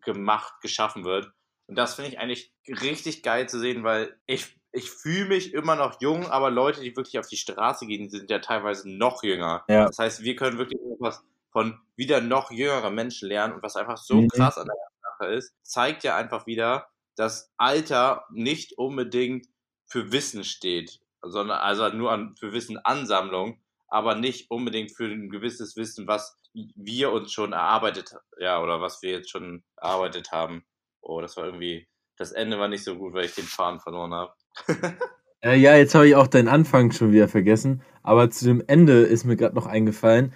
gemacht, 0.02 0.60
geschaffen 0.60 1.04
wird. 1.04 1.32
Und 1.66 1.76
das 1.76 1.94
finde 1.94 2.10
ich 2.10 2.18
eigentlich 2.18 2.52
richtig 2.68 3.22
geil 3.22 3.48
zu 3.48 3.58
sehen, 3.58 3.84
weil 3.84 4.18
ich, 4.26 4.58
ich 4.72 4.90
fühle 4.90 5.26
mich 5.26 5.54
immer 5.54 5.76
noch 5.76 6.00
jung, 6.00 6.26
aber 6.26 6.50
Leute, 6.50 6.80
die 6.80 6.94
wirklich 6.96 7.18
auf 7.18 7.28
die 7.28 7.36
Straße 7.36 7.86
gehen, 7.86 8.10
sind 8.10 8.30
ja 8.30 8.40
teilweise 8.40 8.90
noch 8.90 9.22
jünger. 9.22 9.64
Ja. 9.68 9.86
Das 9.86 9.98
heißt, 9.98 10.22
wir 10.22 10.36
können 10.36 10.58
wirklich 10.58 10.80
etwas 10.92 11.22
von 11.50 11.80
wieder 11.96 12.20
noch 12.20 12.50
jüngeren 12.50 12.94
Menschen 12.94 13.28
lernen 13.28 13.54
und 13.54 13.62
was 13.62 13.76
einfach 13.76 13.98
so 13.98 14.22
mhm. 14.22 14.28
krass 14.28 14.58
an 14.58 14.66
der 14.66 14.76
Sache 15.02 15.32
ist, 15.34 15.54
zeigt 15.62 16.04
ja 16.04 16.16
einfach 16.16 16.46
wieder, 16.46 16.88
dass 17.16 17.52
Alter 17.56 18.24
nicht 18.30 18.78
unbedingt 18.78 19.46
für 19.86 20.12
Wissen 20.12 20.44
steht, 20.44 21.00
sondern 21.22 21.58
also 21.58 21.88
nur 21.88 22.12
an, 22.12 22.34
für 22.38 22.52
Wissenansammlung, 22.52 23.60
aber 23.88 24.14
nicht 24.14 24.50
unbedingt 24.50 24.92
für 24.96 25.06
ein 25.06 25.28
gewisses 25.28 25.76
Wissen, 25.76 26.06
was 26.06 26.36
wir 26.52 27.12
uns 27.12 27.32
schon 27.32 27.52
erarbeitet, 27.52 28.14
ja, 28.38 28.62
oder 28.62 28.80
was 28.80 29.02
wir 29.02 29.10
jetzt 29.10 29.30
schon 29.30 29.62
erarbeitet 29.76 30.32
haben. 30.32 30.64
Oh, 31.00 31.20
das 31.20 31.36
war 31.36 31.44
irgendwie, 31.44 31.88
das 32.16 32.32
Ende 32.32 32.58
war 32.58 32.68
nicht 32.68 32.84
so 32.84 32.96
gut, 32.96 33.14
weil 33.14 33.24
ich 33.24 33.34
den 33.34 33.44
Faden 33.44 33.80
verloren 33.80 34.14
habe. 34.14 34.34
äh, 35.42 35.56
ja, 35.56 35.76
jetzt 35.76 35.94
habe 35.94 36.08
ich 36.08 36.16
auch 36.16 36.26
deinen 36.26 36.48
Anfang 36.48 36.92
schon 36.92 37.12
wieder 37.12 37.28
vergessen, 37.28 37.82
aber 38.02 38.30
zu 38.30 38.44
dem 38.44 38.62
Ende 38.66 39.02
ist 39.02 39.24
mir 39.24 39.36
gerade 39.36 39.54
noch 39.54 39.66
eingefallen, 39.66 40.32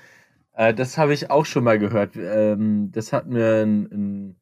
äh, 0.54 0.74
das 0.74 0.98
habe 0.98 1.14
ich 1.14 1.30
auch 1.30 1.44
schon 1.44 1.64
mal 1.64 1.78
gehört. 1.78 2.16
Ähm, 2.16 2.90
das 2.92 3.12
hat 3.12 3.26
mir 3.26 3.62
ein, 3.62 3.84
ein 3.92 4.36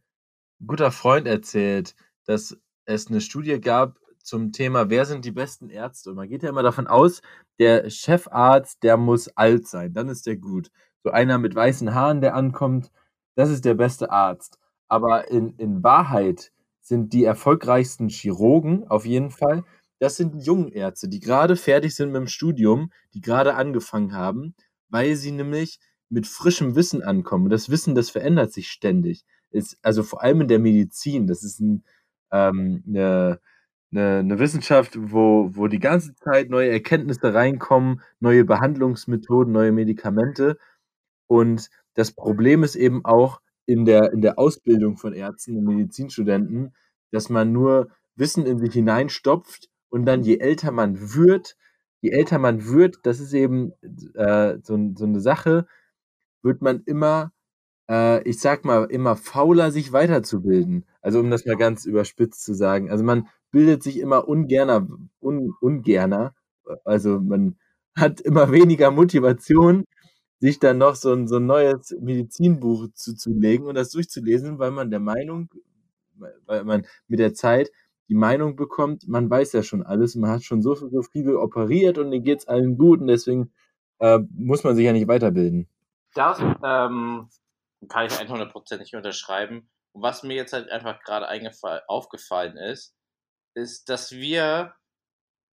guter 0.67 0.93
Freund 0.93 1.27
erzählt, 1.27 1.95
dass 2.27 2.57
es 2.85 3.09
eine 3.09 3.21
Studie 3.21 3.61
gab 3.61 3.99
zum 4.19 4.53
Thema, 4.53 4.91
wer 4.91 5.05
sind 5.05 5.25
die 5.25 5.33
besten 5.33 5.69
Ärzte? 5.69 6.11
Und 6.11 6.17
man 6.17 6.29
geht 6.29 6.43
ja 6.43 6.49
immer 6.49 6.63
davon 6.63 6.87
aus, 6.87 7.23
der 7.59 7.91
Chefarzt, 7.91 8.83
der 8.83 8.97
muss 8.97 9.29
alt 9.37 9.67
sein, 9.67 9.93
dann 9.95 10.09
ist 10.09 10.27
der 10.27 10.37
gut. 10.37 10.71
So 11.03 11.11
einer 11.11 11.39
mit 11.39 11.55
weißen 11.55 11.95
Haaren, 11.95 12.21
der 12.21 12.35
ankommt, 12.35 12.91
das 13.35 13.51
ist 13.51 13.65
der 13.65 13.75
beste 13.75 14.11
Arzt. 14.11 14.59
Aber 14.89 15.29
in, 15.31 15.57
in 15.57 15.83
Wahrheit 15.83 16.53
sind 16.81 17.13
die 17.13 17.25
erfolgreichsten 17.25 18.09
Chirurgen 18.09 18.87
auf 18.89 19.07
jeden 19.07 19.31
Fall, 19.31 19.65
das 19.99 20.17
sind 20.17 20.35
die 20.35 20.41
jungen 20.41 20.69
Ärzte, 20.69 21.09
die 21.09 21.21
gerade 21.21 21.57
fertig 21.57 21.95
sind 21.95 22.11
mit 22.11 22.21
dem 22.21 22.27
Studium, 22.27 22.91
die 23.15 23.21
gerade 23.21 23.55
angefangen 23.55 24.15
haben, 24.15 24.55
weil 24.89 25.15
sie 25.15 25.31
nämlich 25.31 25.79
mit 26.13 26.27
frischem 26.27 26.77
Wissen 26.77 27.03
ankommen. 27.03 27.45
Und 27.45 27.51
das 27.51 27.71
Wissen, 27.71 27.95
das 27.95 28.11
verändert 28.11 28.53
sich 28.53 28.69
ständig. 28.71 29.25
Ist, 29.51 29.79
also 29.83 30.03
vor 30.03 30.23
allem 30.23 30.43
in 30.43 30.49
der 30.49 30.59
Medizin, 30.59 31.27
das 31.27 31.43
ist 31.43 31.61
ein, 31.61 31.85
ähm, 32.31 32.85
eine, 32.87 33.41
eine, 33.91 34.19
eine, 34.19 34.39
Wissenschaft, 34.39 34.97
wo, 34.99 35.51
wo 35.55 35.69
die 35.69 35.79
ganze 35.79 36.15
Zeit 36.15 36.51
neue 36.51 36.71
Erkenntnisse 36.71 37.33
reinkommen, 37.33 38.03
neue 38.21 38.45
Behandlungsmethoden, 38.45 39.53
neue 39.53 39.73
Medikamente. 39.73 40.59
Und 41.27 41.71
das 41.95 42.13
Problem 42.13 42.63
ist 42.63 42.77
eben 42.77 43.05
auch 43.05 43.41
in 43.65 43.87
der, 43.87 44.13
in 44.13 44.21
der 44.21 44.39
Ausbildung 44.39 44.99
von 44.99 45.15
Ärzten 45.15 45.57
und 45.57 45.65
Medizinstudenten, 45.65 46.75
dass 47.11 47.31
man 47.31 47.53
nur 47.53 47.89
Wissen 48.17 48.45
in 48.45 48.59
sich 48.59 48.75
hineinstopft 48.75 49.71
und 49.89 50.05
dann 50.05 50.23
je 50.23 50.39
älter 50.39 50.73
man 50.73 51.15
wird, 51.15 51.57
je 52.03 52.11
älter 52.11 52.39
man 52.39 52.67
wird, 52.67 52.99
das 53.05 53.19
ist 53.21 53.33
eben 53.33 53.73
äh, 54.15 54.59
so, 54.63 54.93
so 54.95 55.05
eine 55.05 55.21
Sache, 55.21 55.67
wird 56.43 56.63
man 56.63 56.83
immer, 56.87 57.33
äh, 57.91 58.23
ich 58.29 58.41
sag 58.41 58.65
mal, 58.65 58.85
immer 58.85 59.17
fauler, 59.17 59.71
sich 59.71 59.93
weiterzubilden. 59.93 60.87
Also 61.01 61.21
um 61.21 61.31
das 61.31 61.47
mal 61.47 61.57
ganz 61.57 61.87
überspitzt 61.87 62.45
zu 62.45 62.55
sagen. 62.55 62.91
Also 62.91 63.05
man 63.05 63.29
bildet 63.51 63.83
sich 63.83 63.99
immer 63.99 64.29
ungerner, 64.29 64.87
un, 65.21 65.53
ungerner. 65.61 66.35
Also 66.85 67.21
man 67.21 67.57
hat 67.97 68.21
immer 68.21 68.53
weniger 68.53 68.91
Motivation, 68.91 69.85
sich 70.41 70.59
dann 70.59 70.79
noch 70.79 70.97
so 70.97 71.13
ein, 71.13 71.29
so 71.29 71.37
ein 71.37 71.47
neues 71.47 71.97
Medizinbuch 72.01 72.89
zuzulegen 72.95 73.67
und 73.67 73.77
das 73.77 73.91
durchzulesen, 73.91 74.59
weil 74.59 74.73
man 74.73 74.91
der 74.91 75.01
Meinung, 75.01 75.49
weil 76.47 76.65
man 76.65 76.85
mit 77.07 77.21
der 77.21 77.35
Zeit 77.35 77.71
die 78.09 78.15
Meinung 78.15 78.57
bekommt, 78.57 79.07
man 79.09 79.31
weiß 79.31 79.53
ja 79.53 79.63
schon 79.63 79.83
alles, 79.83 80.17
man 80.17 80.31
hat 80.31 80.43
schon 80.45 80.61
so, 80.63 80.75
so 80.75 81.03
viele 81.03 81.39
operiert 81.39 81.99
und 81.99 82.11
denen 82.11 82.25
geht 82.25 82.41
es 82.41 82.49
allen 82.49 82.77
gut 82.77 83.01
und 83.01 83.07
deswegen 83.07 83.53
äh, 84.01 84.19
muss 84.37 84.65
man 84.65 84.75
sich 84.77 84.85
ja 84.85 84.93
nicht 84.93 85.09
weiterbilden. 85.09 85.69
Das 86.15 86.39
ähm, 86.41 87.31
kann 87.89 88.07
ich 88.07 88.13
100% 88.13 88.79
nicht 88.79 88.95
unterschreiben. 88.95 89.71
Und 89.93 90.03
was 90.03 90.23
mir 90.23 90.35
jetzt 90.35 90.53
halt 90.53 90.71
einfach 90.71 91.01
gerade 91.03 91.29
aufgefallen 91.89 92.57
ist, 92.57 92.95
ist, 93.55 93.89
dass 93.89 94.13
wir 94.13 94.75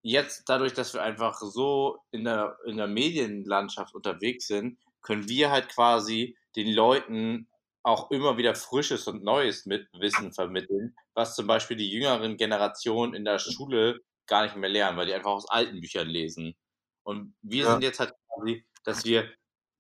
jetzt 0.04 0.48
dadurch, 0.48 0.74
dass 0.74 0.94
wir 0.94 1.02
einfach 1.04 1.40
so 1.40 2.00
in 2.12 2.24
der, 2.24 2.58
in 2.66 2.78
der 2.78 2.88
Medienlandschaft 2.88 3.96
unterwegs 3.96 4.48
sind, 4.48 4.80
können 5.02 5.28
wir 5.28 5.52
halt 5.52 5.70
quasi 5.70 6.38
den 6.56 6.74
Leuten 6.74 7.50
auch 7.84 8.12
immer 8.12 8.38
wieder 8.38 8.54
Frisches 8.54 9.08
und 9.08 9.24
Neues 9.24 9.66
mit 9.66 9.88
Wissen 9.94 10.34
vermitteln, 10.34 10.96
was 11.14 11.36
zum 11.36 11.48
Beispiel 11.48 11.78
die 11.78 11.90
jüngeren 11.90 12.38
Generationen 12.38 13.14
in 13.14 13.24
der 13.24 13.40
Schule 13.40 14.02
gar 14.28 14.44
nicht 14.44 14.56
mehr 14.56 14.70
lernen, 14.70 14.98
weil 14.98 15.06
die 15.06 15.14
einfach 15.14 15.32
aus 15.32 15.50
alten 15.50 15.80
Büchern 15.80 16.08
lesen. 16.08 16.56
Und 17.04 17.36
wir 17.42 17.64
ja. 17.64 17.72
sind 17.72 17.84
jetzt 17.84 18.00
halt 18.02 18.14
quasi, 18.28 18.66
dass 18.84 19.06
wir 19.06 19.32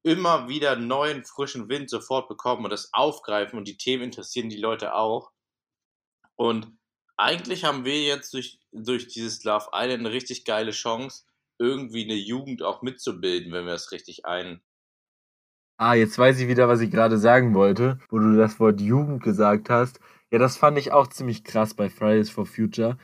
immer 0.08 0.48
wieder 0.48 0.78
neuen, 0.78 1.26
frischen 1.26 1.68
Wind 1.68 1.90
sofort 1.90 2.30
bekommen 2.30 2.64
und 2.64 2.72
das 2.72 2.94
aufgreifen 2.94 3.60
und 3.60 3.68
die 3.68 3.78
Themen 3.78 4.04
interessieren 4.04 4.50
die 4.50 4.60
Leute 4.60 4.94
auch. 4.94 5.32
Und 6.36 6.72
eigentlich 7.18 7.66
haben 7.66 7.84
wir 7.84 8.02
jetzt 8.04 8.34
durch, 8.34 8.60
durch 8.72 9.08
dieses 9.08 9.44
Love 9.44 9.68
Island 9.74 10.00
eine 10.00 10.12
richtig 10.12 10.46
geile 10.46 10.72
Chance, 10.72 11.26
irgendwie 11.60 12.06
eine 12.06 12.16
Jugend 12.16 12.64
auch 12.64 12.82
mitzubilden, 12.82 13.52
wenn 13.52 13.66
wir 13.66 13.74
es 13.74 13.92
richtig 13.92 14.26
ein. 14.26 14.62
Ah, 15.78 15.94
jetzt 15.94 16.18
weiß 16.18 16.40
ich 16.40 16.48
wieder, 16.48 16.68
was 16.68 16.82
ich 16.82 16.90
gerade 16.90 17.18
sagen 17.18 17.54
wollte, 17.54 18.00
wo 18.10 18.20
du 18.20 18.36
das 18.38 18.60
Wort 18.60 18.80
Jugend 18.80 19.22
gesagt 19.22 19.70
hast. 19.70 20.00
Ja, 20.32 20.40
das 20.40 20.58
fand 20.58 20.78
ich 20.78 20.92
auch 20.92 21.08
ziemlich 21.08 21.44
krass 21.44 21.74
bei 21.74 21.90
Fridays 21.90 22.30
for 22.30 22.46
Future, 22.46 22.98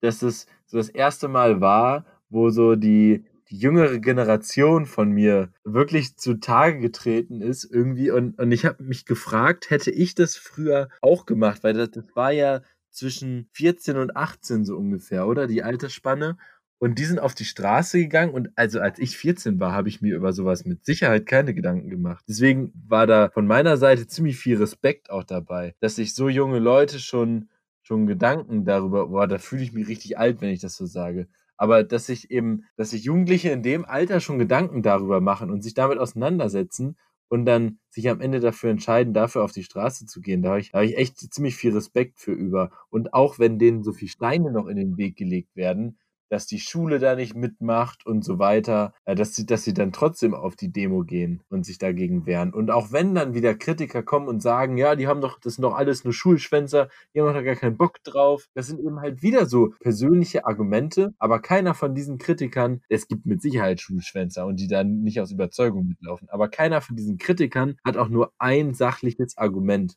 dass 0.00 0.22
es 0.22 0.46
so 0.66 0.78
das 0.78 0.88
erste 0.88 1.28
Mal 1.28 1.60
war, 1.60 2.06
wo 2.28 2.50
so 2.50 2.76
die, 2.76 3.24
die 3.50 3.58
jüngere 3.58 3.98
Generation 3.98 4.86
von 4.86 5.10
mir 5.10 5.50
wirklich 5.64 6.16
zutage 6.16 6.80
getreten 6.80 7.40
ist 7.40 7.64
irgendwie. 7.64 8.10
Und, 8.10 8.38
und 8.38 8.52
ich 8.52 8.64
habe 8.64 8.82
mich 8.82 9.04
gefragt, 9.04 9.70
hätte 9.70 9.90
ich 9.90 10.14
das 10.14 10.36
früher 10.36 10.88
auch 11.00 11.26
gemacht, 11.26 11.62
weil 11.62 11.74
das, 11.74 11.90
das 11.90 12.04
war 12.14 12.32
ja 12.32 12.62
zwischen 12.90 13.48
14 13.52 13.96
und 13.96 14.16
18 14.16 14.64
so 14.64 14.76
ungefähr, 14.76 15.26
oder? 15.26 15.46
Die 15.46 15.62
Altersspanne. 15.62 16.36
Und 16.78 16.98
die 16.98 17.04
sind 17.04 17.20
auf 17.20 17.34
die 17.34 17.46
Straße 17.46 17.98
gegangen 17.98 18.34
und 18.34 18.50
also 18.54 18.80
als 18.80 18.98
ich 18.98 19.16
14 19.16 19.58
war, 19.58 19.72
habe 19.72 19.88
ich 19.88 20.02
mir 20.02 20.14
über 20.14 20.34
sowas 20.34 20.66
mit 20.66 20.84
Sicherheit 20.84 21.24
keine 21.24 21.54
Gedanken 21.54 21.88
gemacht. 21.88 22.22
Deswegen 22.28 22.70
war 22.86 23.06
da 23.06 23.30
von 23.30 23.46
meiner 23.46 23.78
Seite 23.78 24.06
ziemlich 24.06 24.36
viel 24.36 24.58
Respekt 24.58 25.08
auch 25.08 25.24
dabei, 25.24 25.74
dass 25.80 25.96
sich 25.96 26.14
so 26.14 26.28
junge 26.28 26.58
Leute 26.58 26.98
schon 26.98 27.48
schon 27.86 28.06
Gedanken 28.06 28.64
darüber, 28.64 29.06
boah, 29.06 29.28
da 29.28 29.38
fühle 29.38 29.62
ich 29.62 29.72
mich 29.72 29.86
richtig 29.86 30.18
alt, 30.18 30.40
wenn 30.40 30.50
ich 30.50 30.60
das 30.60 30.76
so 30.76 30.86
sage. 30.86 31.28
Aber 31.56 31.84
dass 31.84 32.06
sich 32.06 32.30
eben, 32.30 32.64
dass 32.76 32.90
sich 32.90 33.04
Jugendliche 33.04 33.50
in 33.50 33.62
dem 33.62 33.84
Alter 33.84 34.20
schon 34.20 34.38
Gedanken 34.38 34.82
darüber 34.82 35.20
machen 35.20 35.50
und 35.50 35.62
sich 35.62 35.74
damit 35.74 35.98
auseinandersetzen 35.98 36.96
und 37.28 37.44
dann 37.46 37.78
sich 37.90 38.08
am 38.08 38.20
Ende 38.20 38.40
dafür 38.40 38.70
entscheiden, 38.70 39.14
dafür 39.14 39.42
auf 39.42 39.52
die 39.52 39.64
Straße 39.64 40.06
zu 40.06 40.20
gehen. 40.20 40.42
Da 40.42 40.50
habe 40.50 40.60
ich, 40.60 40.72
da 40.72 40.78
habe 40.78 40.86
ich 40.86 40.96
echt 40.96 41.18
ziemlich 41.18 41.56
viel 41.56 41.72
Respekt 41.72 42.18
für 42.18 42.32
über. 42.32 42.70
Und 42.90 43.14
auch 43.14 43.38
wenn 43.38 43.58
denen 43.58 43.82
so 43.82 43.92
viele 43.92 44.10
Steine 44.10 44.52
noch 44.52 44.66
in 44.66 44.76
den 44.76 44.96
Weg 44.96 45.16
gelegt 45.16 45.56
werden, 45.56 45.98
dass 46.28 46.46
die 46.46 46.58
Schule 46.58 46.98
da 46.98 47.14
nicht 47.14 47.34
mitmacht 47.34 48.06
und 48.06 48.24
so 48.24 48.38
weiter, 48.38 48.92
äh, 49.04 49.14
dass 49.14 49.34
sie, 49.34 49.46
dass 49.46 49.64
sie 49.64 49.74
dann 49.74 49.92
trotzdem 49.92 50.34
auf 50.34 50.56
die 50.56 50.72
Demo 50.72 51.04
gehen 51.04 51.42
und 51.48 51.64
sich 51.64 51.78
dagegen 51.78 52.26
wehren. 52.26 52.52
Und 52.52 52.70
auch 52.70 52.92
wenn 52.92 53.14
dann 53.14 53.34
wieder 53.34 53.54
Kritiker 53.54 54.02
kommen 54.02 54.28
und 54.28 54.42
sagen, 54.42 54.76
ja, 54.76 54.96
die 54.96 55.06
haben 55.06 55.20
doch, 55.20 55.38
das 55.40 55.54
sind 55.54 55.62
doch 55.62 55.74
alles 55.74 56.04
nur 56.04 56.12
Schulschwänzer, 56.12 56.88
die 57.14 57.20
haben 57.20 57.32
doch 57.32 57.44
gar 57.44 57.56
keinen 57.56 57.76
Bock 57.76 58.02
drauf. 58.04 58.48
Das 58.54 58.66
sind 58.66 58.80
eben 58.80 59.00
halt 59.00 59.22
wieder 59.22 59.46
so 59.46 59.72
persönliche 59.80 60.46
Argumente, 60.46 61.14
aber 61.18 61.40
keiner 61.40 61.74
von 61.74 61.94
diesen 61.94 62.18
Kritikern, 62.18 62.82
es 62.88 63.08
gibt 63.08 63.26
mit 63.26 63.42
Sicherheit 63.42 63.80
Schulschwänzer 63.80 64.46
und 64.46 64.60
die 64.60 64.68
dann 64.68 65.02
nicht 65.02 65.20
aus 65.20 65.32
Überzeugung 65.32 65.86
mitlaufen, 65.88 66.28
aber 66.30 66.48
keiner 66.48 66.80
von 66.80 66.96
diesen 66.96 67.18
Kritikern 67.18 67.76
hat 67.84 67.96
auch 67.96 68.08
nur 68.08 68.32
ein 68.38 68.74
sachliches 68.74 69.36
Argument. 69.38 69.96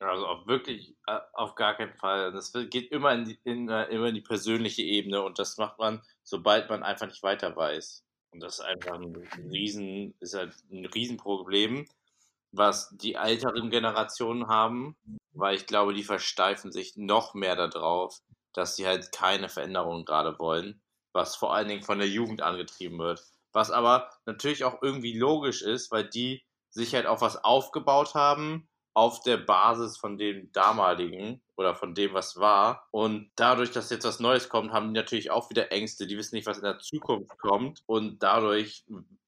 Also 0.00 0.26
auch 0.26 0.46
wirklich 0.46 0.96
äh, 1.06 1.18
auf 1.32 1.54
gar 1.56 1.74
keinen 1.76 1.94
Fall. 1.94 2.32
Das 2.32 2.52
geht 2.52 2.92
immer 2.92 3.12
in 3.12 3.24
die, 3.24 3.38
in, 3.44 3.68
äh, 3.68 3.84
immer 3.86 4.08
in 4.08 4.14
die 4.14 4.20
persönliche 4.20 4.82
Ebene 4.82 5.22
und 5.22 5.38
das 5.38 5.56
macht 5.56 5.78
man, 5.78 6.02
sobald 6.22 6.70
man 6.70 6.82
einfach 6.82 7.06
nicht 7.06 7.22
weiter 7.22 7.56
weiß. 7.56 8.04
Und 8.30 8.40
das 8.40 8.58
ist 8.58 8.64
einfach 8.64 8.94
ein 8.94 9.16
Riesen, 9.50 10.14
ist 10.20 10.34
halt 10.34 10.54
ein 10.70 10.86
Riesenproblem, 10.86 11.88
was 12.52 12.90
die 12.92 13.14
älteren 13.14 13.70
Generationen 13.70 14.48
haben, 14.48 14.96
weil 15.32 15.56
ich 15.56 15.66
glaube, 15.66 15.94
die 15.94 16.04
versteifen 16.04 16.70
sich 16.70 16.96
noch 16.96 17.34
mehr 17.34 17.56
darauf, 17.56 18.20
dass 18.52 18.76
sie 18.76 18.86
halt 18.86 19.12
keine 19.12 19.48
Veränderungen 19.48 20.04
gerade 20.04 20.38
wollen, 20.38 20.80
was 21.12 21.36
vor 21.36 21.54
allen 21.54 21.68
Dingen 21.68 21.82
von 21.82 21.98
der 21.98 22.08
Jugend 22.08 22.42
angetrieben 22.42 22.98
wird. 22.98 23.24
Was 23.52 23.70
aber 23.70 24.10
natürlich 24.26 24.64
auch 24.64 24.82
irgendwie 24.82 25.16
logisch 25.18 25.62
ist, 25.62 25.90
weil 25.90 26.08
die 26.08 26.44
sich 26.70 26.94
halt 26.94 27.06
auf 27.06 27.22
was 27.22 27.42
aufgebaut 27.42 28.14
haben, 28.14 28.68
auf 28.98 29.20
der 29.20 29.36
Basis 29.36 29.96
von 29.96 30.18
dem 30.18 30.50
damaligen 30.50 31.40
oder 31.56 31.76
von 31.76 31.94
dem, 31.94 32.14
was 32.14 32.36
war. 32.40 32.88
Und 32.90 33.30
dadurch, 33.36 33.70
dass 33.70 33.90
jetzt 33.90 34.04
was 34.04 34.18
Neues 34.18 34.48
kommt, 34.48 34.72
haben 34.72 34.88
die 34.88 34.98
natürlich 34.98 35.30
auch 35.30 35.50
wieder 35.50 35.70
Ängste. 35.70 36.08
Die 36.08 36.18
wissen 36.18 36.34
nicht, 36.34 36.48
was 36.48 36.58
in 36.58 36.64
der 36.64 36.80
Zukunft 36.80 37.38
kommt. 37.38 37.84
Und 37.86 38.24
dadurch 38.24 38.84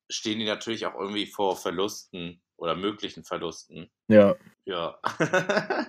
stehen 0.08 0.40
die 0.40 0.44
natürlich 0.44 0.86
auch 0.86 0.98
irgendwie 0.98 1.26
vor 1.26 1.56
Verlusten 1.56 2.40
oder 2.56 2.74
möglichen 2.74 3.22
Verlusten. 3.22 3.88
Ja. 4.08 4.34
Ja. 4.64 4.98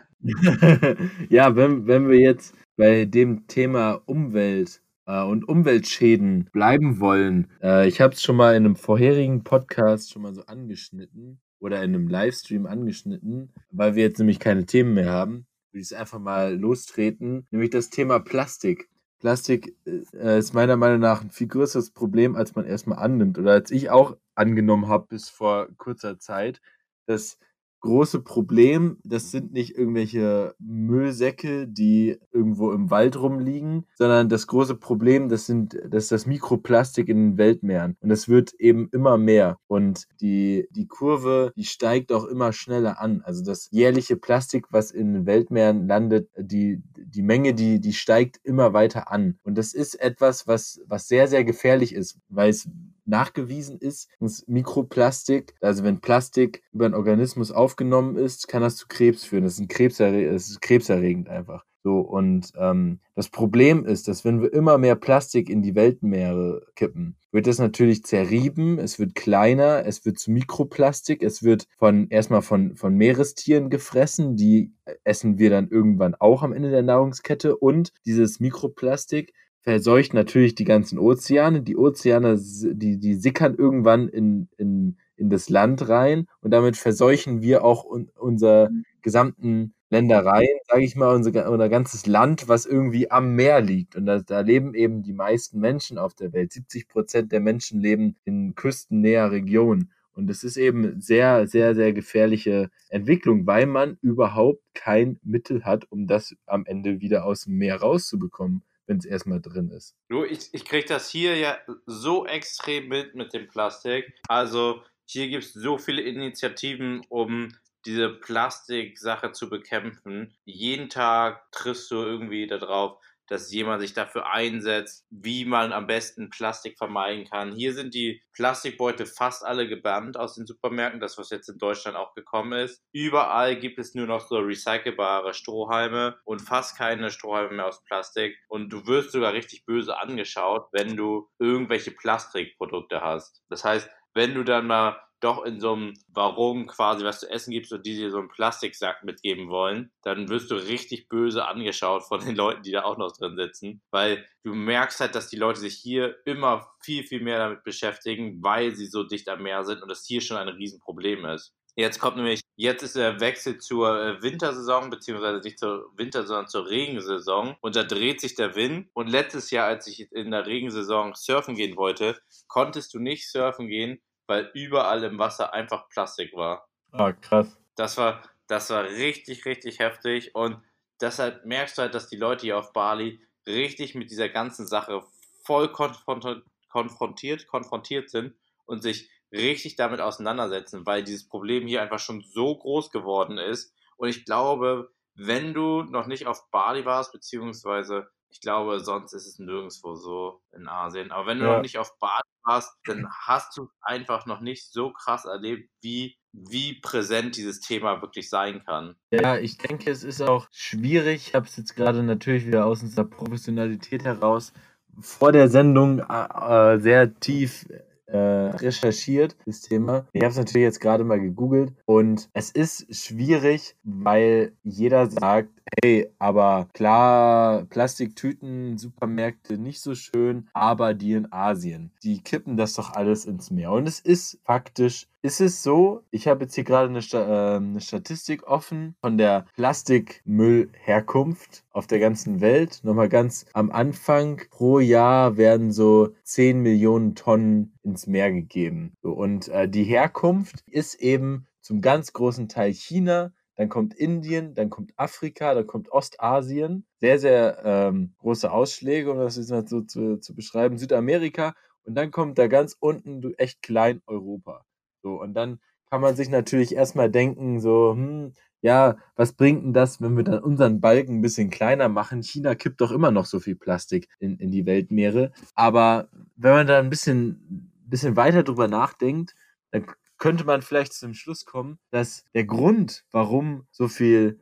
ja, 1.30 1.56
wenn, 1.56 1.88
wenn 1.88 2.08
wir 2.08 2.20
jetzt 2.20 2.54
bei 2.78 3.06
dem 3.06 3.48
Thema 3.48 4.00
Umwelt 4.06 4.80
äh, 5.08 5.24
und 5.24 5.50
Umweltschäden 5.50 6.52
bleiben 6.54 7.00
wollen. 7.00 7.50
Äh, 7.64 7.88
ich 7.88 8.00
habe 8.00 8.14
es 8.14 8.22
schon 8.22 8.36
mal 8.36 8.56
in 8.56 8.66
einem 8.66 8.76
vorherigen 8.76 9.44
Podcast 9.44 10.12
schon 10.12 10.22
mal 10.22 10.36
so 10.36 10.46
angeschnitten 10.46 11.42
oder 11.62 11.78
in 11.84 11.96
einem 11.96 12.08
Livestream 12.08 12.66
angeschnitten, 12.66 13.54
weil 13.72 13.96
wir 13.96 14.04
jetzt 14.04 14.18
nämlich 14.18 14.40
keine 14.40 14.66
Themen 14.66 14.96
mehr 14.96 15.10
haben. 15.10 15.46
Würde 15.72 15.82
ich 15.82 15.92
es 15.92 15.94
einfach 15.94 16.20
mal 16.20 16.58
lostreten, 16.60 17.48
nämlich 17.52 17.70
das 17.70 17.90
Thema 17.90 18.20
Plastik. 18.20 18.90
Plastik 19.20 19.78
äh, 19.86 20.40
ist 20.40 20.54
meiner 20.54 20.76
Meinung 20.76 21.00
nach 21.00 21.22
ein 21.22 21.30
viel 21.30 21.48
größeres 21.48 21.92
Problem, 21.92 22.36
als 22.36 22.56
man 22.56 22.66
erstmal 22.66 22.98
annimmt 22.98 23.38
oder 23.38 23.52
als 23.52 23.72
ich 23.72 23.90
auch 23.90 24.18
angenommen 24.36 24.88
habe 24.88 25.08
bis 25.08 25.30
vor 25.30 25.70
kurzer 25.78 26.18
Zeit, 26.20 26.60
dass 27.06 27.38
große 27.82 28.22
Problem, 28.22 28.98
das 29.04 29.32
sind 29.32 29.52
nicht 29.52 29.78
irgendwelche 29.78 30.56
Müllsäcke, 30.60 31.68
die 31.68 32.18
irgendwo 32.32 32.72
im 32.72 32.90
Wald 32.90 33.20
rumliegen, 33.20 33.86
sondern 33.96 34.30
das 34.30 34.48
große 34.48 34.76
Problem, 34.76 35.30
das 35.30 35.46
sind, 35.46 35.78
das 35.90 36.04
ist 36.04 36.12
das 36.12 36.26
Mikroplastik 36.26 37.10
in 37.10 37.18
den 37.18 37.38
Weltmeeren. 37.38 37.98
Und 38.00 38.10
das 38.10 38.30
wird 38.30 38.54
eben 38.60 38.90
immer 38.92 39.18
mehr. 39.18 39.58
Und 39.68 40.06
die, 40.22 40.68
die 40.72 40.88
Kurve, 40.88 41.52
die 41.56 41.66
steigt 41.66 42.12
auch 42.12 42.26
immer 42.26 42.54
schneller 42.54 43.02
an. 43.02 43.22
Also 43.24 43.44
das 43.44 43.68
jährliche 43.72 44.16
Plastik, 44.16 44.68
was 44.72 44.92
in 44.92 45.14
den 45.14 45.26
Weltmeeren 45.26 45.88
landet, 45.88 46.30
die, 46.38 46.82
die 46.96 47.24
Menge, 47.24 47.54
die, 47.54 47.82
die 47.82 47.94
steigt 47.94 48.40
immer 48.44 48.74
weiter 48.74 49.12
an. 49.12 49.40
Und 49.44 49.58
das 49.58 49.74
ist 49.74 49.96
etwas, 49.96 50.48
was, 50.48 50.80
was 50.86 51.08
sehr, 51.08 51.28
sehr 51.28 51.44
gefährlich 51.44 51.94
ist, 51.94 52.18
weil 52.30 52.50
es 52.50 52.70
nachgewiesen 53.06 53.78
ist, 53.80 54.10
dass 54.20 54.46
Mikroplastik, 54.48 55.56
also 55.62 55.84
wenn 55.84 56.02
Plastik 56.02 56.64
über 56.72 56.86
einen 56.86 56.96
Organismus 56.96 57.52
aufgenommen 57.52 58.16
ist, 58.16 58.48
kann 58.48 58.62
das 58.62 58.78
zu 58.78 58.88
Krebs 58.88 59.24
führen. 59.24 59.44
Das 59.44 59.54
ist, 59.54 59.60
ein 59.60 59.68
Krebserre 59.68 60.32
das 60.32 60.50
ist 60.50 60.62
krebserregend 60.62 61.30
einfach. 61.30 61.66
So, 61.84 62.00
und 62.00 62.52
ähm, 62.58 63.00
das 63.16 63.30
Problem 63.30 63.86
ist, 63.86 64.08
dass 64.08 64.24
wenn 64.24 64.42
wir 64.42 64.54
immer 64.54 64.78
mehr 64.78 64.96
Plastik 64.96 65.50
in 65.50 65.64
die 65.64 65.74
Weltmeere 65.74 66.62
kippen, 66.76 67.16
wird 67.32 67.48
das 67.48 67.58
natürlich 67.58 68.04
zerrieben, 68.04 68.78
es 68.78 69.00
wird 69.00 69.16
kleiner, 69.16 69.84
es 69.86 70.06
wird 70.06 70.20
zu 70.20 70.30
Mikroplastik, 70.30 71.24
es 71.24 71.42
wird 71.42 71.66
von 71.80 72.08
erstmal 72.10 72.44
von, 72.44 72.76
von 72.76 72.96
Meerestieren 72.96 73.72
gefressen, 73.72 74.36
die 74.36 74.74
essen 75.04 75.40
wir 75.40 75.50
dann 75.50 75.70
irgendwann 75.70 76.14
auch 76.14 76.44
am 76.44 76.54
Ende 76.54 76.70
der 76.70 76.84
Nahrungskette 76.84 77.58
und 77.58 77.94
dieses 78.06 78.40
Mikroplastik 78.40 79.34
verseucht 79.62 80.14
natürlich 80.14 80.56
die 80.56 80.64
ganzen 80.64 80.98
Ozeane. 81.00 81.62
Die 81.62 81.78
Ozeane, 81.78 82.38
die, 82.40 82.98
die 82.98 83.14
sickern 83.16 83.56
irgendwann 83.56 84.10
in, 84.10 84.50
in, 84.58 84.98
in 85.16 85.30
das 85.30 85.50
Land 85.50 85.88
rein 85.88 86.28
und 86.42 86.52
damit 86.52 86.78
verseuchen 86.78 87.42
wir 87.42 87.64
auch 87.64 87.86
un, 87.86 88.10
unser 88.16 88.70
gesamten 89.02 89.74
Ländereien, 89.90 90.58
sage 90.68 90.84
ich 90.84 90.96
mal, 90.96 91.14
unser, 91.14 91.52
unser 91.52 91.70
ganzes 91.70 92.08
Land, 92.08 92.48
was 92.48 92.66
irgendwie 92.66 93.12
am 93.12 93.36
Meer 93.36 93.62
liegt. 93.62 93.96
Und 93.96 94.06
da, 94.06 94.20
da 94.20 94.40
leben 94.40 94.74
eben 94.74 95.04
die 95.04 95.14
meisten 95.14 95.60
Menschen 95.60 95.98
auf 95.98 96.14
der 96.14 96.34
Welt. 96.34 96.54
70 96.54 96.88
Prozent 96.88 97.32
der 97.32 97.42
Menschen 97.42 97.82
leben 97.82 98.16
in 98.24 98.56
küstennäher 98.56 99.32
Regionen. 99.32 99.92
Und 100.14 100.28
das 100.28 100.44
ist 100.44 100.58
eben 100.58 101.02
sehr, 101.02 101.48
sehr, 101.48 101.76
sehr 101.76 101.94
gefährliche 101.94 102.70
Entwicklung, 102.90 103.48
weil 103.48 103.66
man 103.66 103.98
überhaupt 104.02 104.62
kein 104.74 105.20
Mittel 105.24 105.66
hat, 105.66 105.86
um 105.90 106.08
das 106.08 106.36
am 106.46 106.66
Ende 106.66 107.02
wieder 107.02 107.26
aus 107.26 107.46
dem 107.46 107.58
Meer 107.58 107.78
rauszubekommen 107.78 108.64
wenn 108.88 108.98
es 108.98 109.06
erstmal 109.06 109.42
drin 109.42 109.70
ist. 109.70 109.96
Du, 110.10 110.24
ich, 110.24 110.54
ich 110.54 110.66
kriege 110.66 110.88
das 110.88 111.10
hier 111.10 111.38
ja 111.38 111.58
so 111.86 112.26
extrem 112.26 112.88
mit 112.88 113.16
mit 113.16 113.34
dem 113.34 113.48
Plastik. 113.48 114.14
Also 114.28 114.84
hier 115.06 115.28
gibt 115.30 115.44
es 115.44 115.54
so 115.54 115.78
viele 115.78 116.02
Initiativen, 116.02 117.02
um 117.10 117.54
diese 117.86 118.10
Plastiksache 118.10 119.32
zu 119.32 119.50
bekämpfen. 119.50 120.36
Jeden 120.46 120.90
Tag 120.90 121.52
triffst 121.52 121.90
du 121.92 121.96
irgendwie 121.96 122.48
darauf, 122.48 123.00
dass 123.32 123.50
jemand 123.50 123.82
sich 123.82 123.94
dafür 123.94 124.30
einsetzt, 124.30 125.08
wie 125.10 125.46
man 125.46 125.72
am 125.72 125.88
besten 125.88 126.30
Plastik 126.30 126.78
vermeiden 126.78 127.24
kann. 127.24 127.54
Hier 127.54 127.74
sind 127.74 127.94
die 127.94 128.22
Plastikbeutel 128.34 129.06
fast 129.06 129.46
alle 129.46 129.70
gebannt 129.70 130.18
aus 130.18 130.36
den 130.36 130.46
Supermärkten, 130.46 131.00
das 131.00 131.18
was 131.18 131.30
jetzt 131.30 131.48
in 131.48 131.58
Deutschland 131.58 131.96
auch 131.96 132.14
gekommen 132.14 132.52
ist. 132.52 132.84
Überall 132.92 133.56
gibt 133.56 133.80
es 133.80 133.96
nur 133.96 134.06
noch 134.06 134.28
so 134.28 134.38
recycelbare 134.40 135.34
Strohhalme 135.34 136.18
und 136.26 136.42
fast 136.42 136.78
keine 136.78 137.10
Strohhalme 137.10 137.56
mehr 137.56 137.68
aus 137.68 137.86
Plastik. 137.86 138.38
Und 138.50 138.68
du 138.68 138.86
wirst 138.86 139.14
sogar 139.14 139.32
richtig 139.32 139.66
böse 139.66 139.98
angeschaut, 139.98 140.68
wenn 140.74 140.98
du 140.98 141.30
irgendwelche 141.40 141.92
Plastikprodukte 141.92 143.00
hast. 143.00 143.42
Das 143.48 143.64
heißt, 143.64 143.90
wenn 144.14 144.36
du 144.36 144.44
dann 144.44 144.68
mal 144.68 145.02
doch 145.22 145.46
in 145.46 145.60
so 145.60 145.74
einem 145.74 145.94
Warum 146.08 146.68
quasi 146.68 147.06
was 147.06 147.22
zu 147.22 147.30
essen 147.30 147.52
gibst 147.52 147.72
und 147.72 147.86
die 147.86 147.96
dir 147.96 148.12
so 148.12 148.20
einen 148.20 148.30
Plastiksack 148.30 149.04
mitgeben 149.04 149.50
wollen, 149.50 149.92
dann 150.04 150.30
wirst 150.30 150.52
du 150.52 150.56
richtig 150.56 151.08
böse 151.08 151.46
angeschaut 151.48 152.04
von 152.04 152.20
den 152.20 152.36
Leuten, 152.36 152.64
die 152.64 152.72
da 152.72 152.84
auch 152.84 152.98
noch 152.98 153.16
drin 153.16 153.36
sitzen, 153.36 153.82
weil 153.92 154.26
du 154.44 154.54
merkst 154.54 155.00
halt, 155.00 155.16
dass 155.16 155.30
die 155.30 155.38
Leute 155.38 155.60
sich 155.60 155.76
hier 155.76 156.18
immer 156.26 156.68
viel, 156.82 157.04
viel 157.04 157.22
mehr 157.22 157.40
damit 157.40 157.64
beschäftigen, 157.64 158.42
weil 158.44 158.76
sie 158.76 158.88
so 158.88 159.04
dicht 159.04 159.30
am 159.30 159.44
Meer 159.44 159.64
sind 159.64 159.82
und 159.82 159.90
das 159.90 160.06
hier 160.06 160.22
schon 160.22 160.38
ein 160.38 160.50
Riesenproblem 160.50 161.26
ist. 161.26 161.54
Jetzt 161.76 162.00
kommt 162.00 162.18
nämlich, 162.18 162.42
jetzt 162.58 162.84
ist 162.84 162.98
der 162.98 163.22
Wechsel 163.22 163.58
zur 163.58 163.98
äh, 163.98 164.22
Wintersaison, 164.22 164.90
beziehungsweise 164.90 165.40
nicht 165.40 165.58
zur 165.58 165.90
Winter, 165.96 166.26
sondern 166.28 166.48
zur 166.48 166.70
Regensaison. 166.70 167.56
Und 167.62 167.76
da 167.78 167.84
dreht 167.84 168.20
sich 168.20 168.36
der 168.36 168.56
Wind. 168.56 168.90
Und 168.94 169.10
letztes 169.10 169.52
Jahr, 169.52 169.68
als 169.68 169.88
ich 169.88 170.12
in 170.12 170.32
der 170.32 170.46
Regensaison 170.46 171.14
surfen 171.16 171.56
gehen 171.56 171.78
wollte, 171.78 172.20
konntest 172.48 172.94
du 172.94 173.00
nicht 173.00 173.32
surfen 173.32 173.68
gehen, 173.68 174.02
weil 174.32 174.50
überall 174.54 175.04
im 175.04 175.20
Wasser 175.20 175.54
einfach 175.54 175.90
Plastik 175.90 176.34
war. 176.34 176.70
Ah, 176.94 177.12
krass. 177.12 177.58
Das 177.76 177.98
war, 177.98 178.24
das 178.48 178.70
war 178.70 178.86
richtig, 178.86 179.44
richtig 179.44 179.80
heftig 179.80 180.34
und 180.34 180.58
deshalb 181.02 181.46
merkst 181.46 181.78
du 181.78 181.82
halt, 181.82 181.94
dass 181.94 182.08
die 182.08 182.16
Leute 182.16 182.44
hier 182.44 182.58
auf 182.58 182.72
Bali 182.72 183.22
richtig 183.46 183.94
mit 183.94 184.10
dieser 184.10 184.30
ganzen 184.30 184.68
Sache 184.68 185.02
voll 185.44 185.70
konfrontiert, 185.74 187.48
konfrontiert 187.48 188.10
sind 188.10 188.36
und 188.66 188.82
sich 188.82 189.12
richtig 189.34 189.76
damit 189.76 190.00
auseinandersetzen, 190.00 190.86
weil 190.86 191.04
dieses 191.04 191.28
Problem 191.28 191.68
hier 191.68 191.82
einfach 191.82 192.00
schon 192.00 192.22
so 192.22 192.58
groß 192.58 192.90
geworden 192.92 193.38
ist. 193.38 193.76
Und 193.98 194.08
ich 194.08 194.24
glaube, 194.24 194.94
wenn 195.14 195.54
du 195.54 195.84
noch 195.84 196.08
nicht 196.08 196.26
auf 196.26 196.50
Bali 196.52 196.86
warst, 196.86 197.12
beziehungsweise 197.12 198.10
ich 198.32 198.42
glaube, 198.42 198.80
sonst 198.80 199.14
ist 199.14 199.28
es 199.28 199.40
nirgendwo 199.40 199.96
so 199.96 200.42
in 200.54 200.68
Asien. 200.68 201.12
Aber 201.12 201.28
wenn 201.28 201.40
du 201.40 201.46
ja. 201.46 201.56
noch 201.56 201.62
nicht 201.62 201.78
auf 201.78 201.98
Bali 202.00 202.22
warst, 202.44 202.74
dann 202.86 203.08
hast 203.26 203.58
du 203.58 203.70
einfach 203.82 204.26
noch 204.26 204.40
nicht 204.40 204.72
so 204.72 204.92
krass 204.92 205.26
erlebt, 205.26 205.70
wie, 205.82 206.18
wie 206.32 206.80
präsent 206.80 207.36
dieses 207.36 207.60
Thema 207.60 208.02
wirklich 208.02 208.30
sein 208.30 208.64
kann. 208.64 208.96
Ja, 209.12 209.38
ich 209.38 209.58
denke, 209.58 209.92
es 209.92 210.04
ist 210.04 210.22
auch 210.22 210.48
schwierig. 210.52 211.28
Ich 211.28 211.36
habe 211.36 211.46
es 211.46 211.58
jetzt 211.58 211.76
gerade 211.76 212.04
natürlich 212.04 212.48
wieder 212.48 212.66
aus 212.66 212.82
unserer 212.82 213.06
Professionalität 213.06 214.04
heraus 214.04 214.54
vor 215.00 215.32
der 215.32 215.50
Sendung 215.50 216.00
äh, 216.00 216.74
äh 216.76 216.80
sehr 216.80 217.14
tief 217.20 217.66
äh, 218.12 218.18
recherchiert, 218.18 219.36
das 219.46 219.62
Thema. 219.62 220.08
Ich 220.14 220.22
habe 220.22 220.32
es 220.32 220.38
natürlich 220.38 220.66
jetzt 220.66 220.82
gerade 220.82 221.04
mal 221.04 221.20
gegoogelt 221.20 221.74
und 221.86 222.30
es 222.34 222.52
ist 222.52 222.94
schwierig, 222.96 223.76
weil 223.84 224.54
jeder 224.64 225.10
sagt, 225.10 225.50
hey, 225.82 226.10
aber 226.20 226.68
klar, 226.74 227.66
Plastiktüten, 227.66 228.78
Supermärkte 228.78 229.58
nicht 229.58 229.82
so 229.82 229.96
schön, 229.96 230.50
aber 230.54 230.94
die 230.94 231.14
in 231.14 231.32
Asien, 231.32 231.92
die 232.04 232.22
kippen 232.22 232.58
das 232.58 232.74
doch 232.74 232.94
alles 232.94 233.26
ins 233.26 233.52
Meer. 233.52 233.72
Und 233.72 233.88
es 233.88 234.00
ist 234.00 234.40
faktisch 234.44 235.08
ist 235.24 235.42
es 235.42 235.62
so, 235.62 236.02
ich 236.10 236.28
habe 236.28 236.44
jetzt 236.44 236.56
hier 236.56 236.64
gerade 236.64 236.90
eine, 236.90 237.02
Sta 237.02 237.54
äh, 237.54 237.58
eine, 237.58 237.82
Statistik 237.82 238.48
offen 238.48 238.96
von 239.02 239.18
der 239.18 239.46
Plastikmüllherkunft 239.56 241.66
auf 241.72 241.88
der 241.88 242.00
ganzen 242.00 242.40
Welt. 242.42 242.82
Nochmal 242.84 243.10
ganz 243.10 243.46
am 243.54 243.72
Anfang. 243.72 244.42
Pro 244.50 244.80
Jahr 244.80 245.38
werden 245.38 245.72
so 245.72 246.10
10 246.24 246.62
Millionen 246.62 247.16
Tonnen 247.16 247.74
ins 247.84 248.08
Meer 248.08 248.32
gegeben. 248.32 248.94
Und 249.02 249.48
äh, 249.50 249.70
die 249.70 249.84
Herkunft 249.84 250.64
ist 250.68 250.96
eben 250.96 251.48
zum 251.62 251.82
ganz 251.82 252.14
großen 252.14 252.50
Teil 252.50 252.74
China, 252.74 253.32
dann 253.56 253.70
kommt 253.70 253.94
Indien, 253.94 254.56
dann 254.56 254.72
kommt 254.72 254.92
Afrika, 254.96 255.54
dann 255.54 255.68
kommt 255.68 255.92
Ostasien. 255.92 256.88
Sehr, 257.00 257.20
sehr 257.20 257.62
ähm, 257.64 258.16
große 258.18 258.52
Ausschläge, 258.52 259.12
um 259.12 259.20
das 259.20 259.38
jetzt 259.38 259.52
mal 259.52 259.68
so 259.68 259.82
zu, 259.82 260.18
zu 260.18 260.34
beschreiben. 260.34 260.80
Südamerika 260.80 261.54
und 261.84 261.94
dann 261.96 262.10
kommt 262.10 262.40
da 262.40 262.48
ganz 262.48 262.76
unten 262.80 263.22
echt 263.36 263.62
klein 263.62 264.02
Europa. 264.08 264.66
So, 265.02 265.22
und 265.22 265.34
dann 265.34 265.60
kann 265.90 266.02
man 266.02 266.16
sich 266.16 266.30
natürlich 266.30 266.74
erstmal 266.74 267.12
denken, 267.12 267.60
so, 267.60 267.94
hm, 267.94 268.34
ja, 268.62 268.98
was 269.16 269.34
bringt 269.34 269.64
denn 269.64 269.74
das, 269.74 270.02
wenn 270.02 270.16
wir 270.16 270.24
dann 270.24 270.40
unseren 270.40 270.80
Balken 270.80 271.18
ein 271.18 271.22
bisschen 271.22 271.50
kleiner 271.50 271.90
machen? 271.90 272.22
China 272.22 272.56
kippt 272.56 272.80
doch 272.80 272.92
immer 272.92 273.12
noch 273.12 273.26
so 273.26 273.40
viel 273.40 273.56
Plastik 273.56 274.08
in, 274.20 274.38
in 274.38 274.52
die 274.52 274.66
Weltmeere. 274.66 275.32
Aber 275.56 276.10
wenn 276.36 276.52
man 276.52 276.68
da 276.68 276.80
ein 276.80 276.90
bisschen, 276.90 277.72
bisschen 277.86 278.16
weiter 278.16 278.44
drüber 278.44 278.68
nachdenkt, 278.68 279.36
dann 279.72 279.86
könnte 280.22 280.46
man 280.46 280.62
vielleicht 280.62 280.94
zum 280.94 281.16
Schluss 281.16 281.46
kommen, 281.46 281.80
dass 281.90 282.26
der 282.36 282.46
Grund, 282.46 283.04
warum 283.12 283.66
so 283.72 283.88
viel 283.88 284.40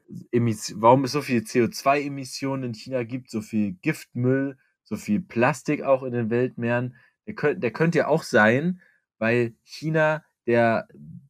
warum 0.75 1.05
es 1.05 1.13
so 1.13 1.21
viel 1.21 1.39
CO2-Emissionen 1.39 2.63
in 2.63 2.73
China 2.73 3.03
gibt, 3.03 3.31
so 3.31 3.39
viel 3.39 3.77
Giftmüll, 3.81 4.57
so 4.83 4.97
viel 4.97 5.21
Plastik 5.21 5.83
auch 5.83 6.03
in 6.03 6.11
den 6.11 6.29
Weltmeeren, 6.29 6.97
der, 7.25 7.35
könnte, 7.35 7.61
der 7.61 7.71
könnte 7.71 7.99
ja 7.99 8.07
auch 8.07 8.23
sein, 8.23 8.81
weil 9.19 9.53
China 9.63 10.25
der 10.49 10.87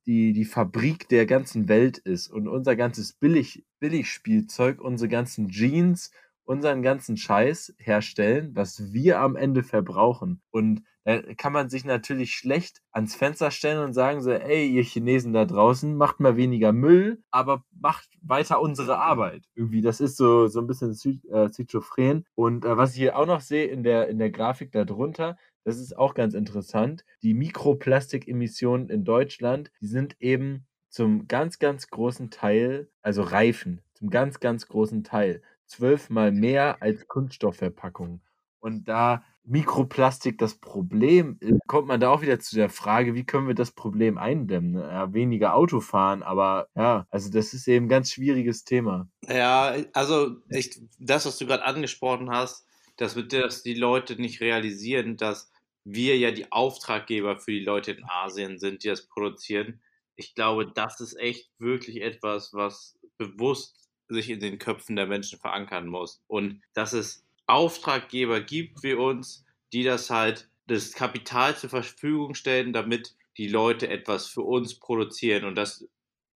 die, 0.08 0.32
die 0.32 0.46
Fabrik 0.46 1.10
der 1.10 1.26
ganzen 1.26 1.68
Welt 1.68 1.98
ist 1.98 2.30
und 2.30 2.48
unser 2.48 2.76
ganzes 2.76 3.14
Billig, 3.14 3.66
Billigspielzeug, 3.80 4.82
unsere 4.82 5.10
ganzen 5.10 5.50
Jeans, 5.50 6.12
unseren 6.46 6.82
ganzen 6.82 7.18
Scheiß 7.18 7.76
herstellen, 7.78 8.56
was 8.56 8.94
wir 8.94 9.20
am 9.20 9.36
Ende 9.36 9.62
verbrauchen. 9.62 10.42
Und 10.50 10.82
da 11.04 11.22
kann 11.36 11.54
man 11.54 11.70
sich 11.70 11.86
natürlich 11.86 12.34
schlecht 12.34 12.82
ans 12.92 13.16
Fenster 13.16 13.52
stellen 13.52 13.84
und 13.84 13.94
sagen 13.94 14.22
so, 14.22 14.32
ey, 14.32 14.68
ihr 14.68 14.84
Chinesen 14.84 15.34
da 15.34 15.46
draußen, 15.46 15.96
macht 15.96 16.20
mal 16.20 16.38
weniger 16.38 16.72
Müll, 16.72 17.22
aber 17.30 17.64
macht 17.72 18.10
weiter 18.22 18.62
unsere 18.62 18.98
Arbeit. 19.00 19.46
Irgendwie, 19.54 19.82
das 19.82 20.02
ist 20.02 20.18
so, 20.18 20.48
so 20.48 20.60
ein 20.60 20.68
bisschen 20.68 20.92
äh, 21.32 21.50
schizophren. 21.54 22.26
Und 22.36 22.64
äh, 22.64 22.78
was 22.78 22.92
ich 22.94 22.98
hier 22.98 23.18
auch 23.18 23.28
noch 23.28 23.42
sehe 23.42 23.68
in 23.68 23.84
der, 23.84 24.08
in 24.08 24.18
der 24.18 24.32
Grafik 24.32 24.72
darunter, 24.72 25.38
das 25.70 25.78
ist 25.78 25.96
auch 25.96 26.16
ganz 26.16 26.34
interessant. 26.34 27.06
Die 27.22 27.36
Mikroplastikemissionen 27.36 28.90
in 28.90 29.04
Deutschland, 29.06 29.72
die 29.80 29.88
sind 29.88 30.16
eben 30.20 30.66
zum 30.90 31.28
ganz, 31.28 31.60
ganz 31.60 31.90
großen 31.90 32.32
Teil, 32.32 32.90
also 33.04 33.22
Reifen, 33.22 33.82
zum 33.94 34.10
ganz, 34.10 34.40
ganz 34.40 34.68
großen 34.68 35.04
Teil, 35.04 35.44
zwölfmal 35.68 36.32
mehr 36.32 36.82
als 36.82 37.08
Kunststoffverpackungen. 37.08 38.22
Und 38.60 38.90
da 38.90 39.24
Mikroplastik 39.44 40.40
das 40.40 40.56
Problem 40.56 41.38
ist, 41.40 41.60
kommt 41.68 41.88
man 41.88 42.00
da 42.00 42.10
auch 42.10 42.22
wieder 42.22 42.40
zu 42.40 42.56
der 42.56 42.70
Frage, 42.70 43.14
wie 43.14 43.26
können 43.26 43.48
wir 43.48 43.56
das 43.56 43.72
Problem 43.72 44.18
eindämmen? 44.18 44.74
Ja, 44.76 45.14
weniger 45.14 45.56
Auto 45.56 45.82
fahren, 45.82 46.24
aber 46.24 46.68
ja, 46.76 47.06
also 47.12 47.30
das 47.30 47.54
ist 47.54 47.68
eben 47.68 47.86
ein 47.86 47.90
ganz 47.90 48.12
schwieriges 48.12 48.64
Thema. 48.64 49.08
Ja, 49.28 49.76
also 49.94 50.38
ich, 50.50 50.82
das, 50.98 51.28
was 51.28 51.38
du 51.38 51.46
gerade 51.46 51.64
angesprochen 51.64 52.32
hast, 52.32 52.66
dass, 53.00 53.16
dass 53.16 53.64
die 53.64 53.74
Leute 53.74 54.22
nicht 54.22 54.42
realisieren, 54.42 55.16
dass 55.16 55.52
wir 55.94 56.18
ja 56.18 56.32
die 56.32 56.52
Auftraggeber 56.52 57.40
für 57.40 57.52
die 57.52 57.64
Leute 57.64 57.92
in 57.92 58.04
Asien 58.04 58.60
sind, 58.60 58.84
die 58.84 58.90
das 58.90 59.08
produzieren. 59.08 59.82
Ich 60.16 60.36
glaube, 60.36 60.72
das 60.74 61.00
ist 61.00 61.18
echt 61.18 61.50
wirklich 61.60 62.02
etwas, 62.02 62.54
was 62.54 63.00
bewusst 63.18 63.90
sich 64.08 64.30
in 64.30 64.40
den 64.40 64.60
Köpfen 64.60 64.96
der 64.96 65.08
Menschen 65.08 65.40
verankern 65.40 65.88
muss. 65.88 66.22
Und 66.28 66.62
dass 66.74 66.94
es 66.94 67.26
Auftraggeber 67.48 68.42
gibt 68.42 68.84
wie 68.84 68.94
uns, 68.94 69.46
die 69.74 69.84
das 69.84 70.10
halt 70.10 70.50
das 70.68 70.94
Kapital 70.94 71.56
zur 71.56 71.70
Verfügung 71.70 72.36
stellen, 72.36 72.74
damit 72.74 73.16
die 73.38 73.48
Leute 73.48 73.88
etwas 73.88 74.28
für 74.28 74.42
uns 74.42 74.78
produzieren. 74.78 75.46
Und 75.46 75.56
das 75.56 75.88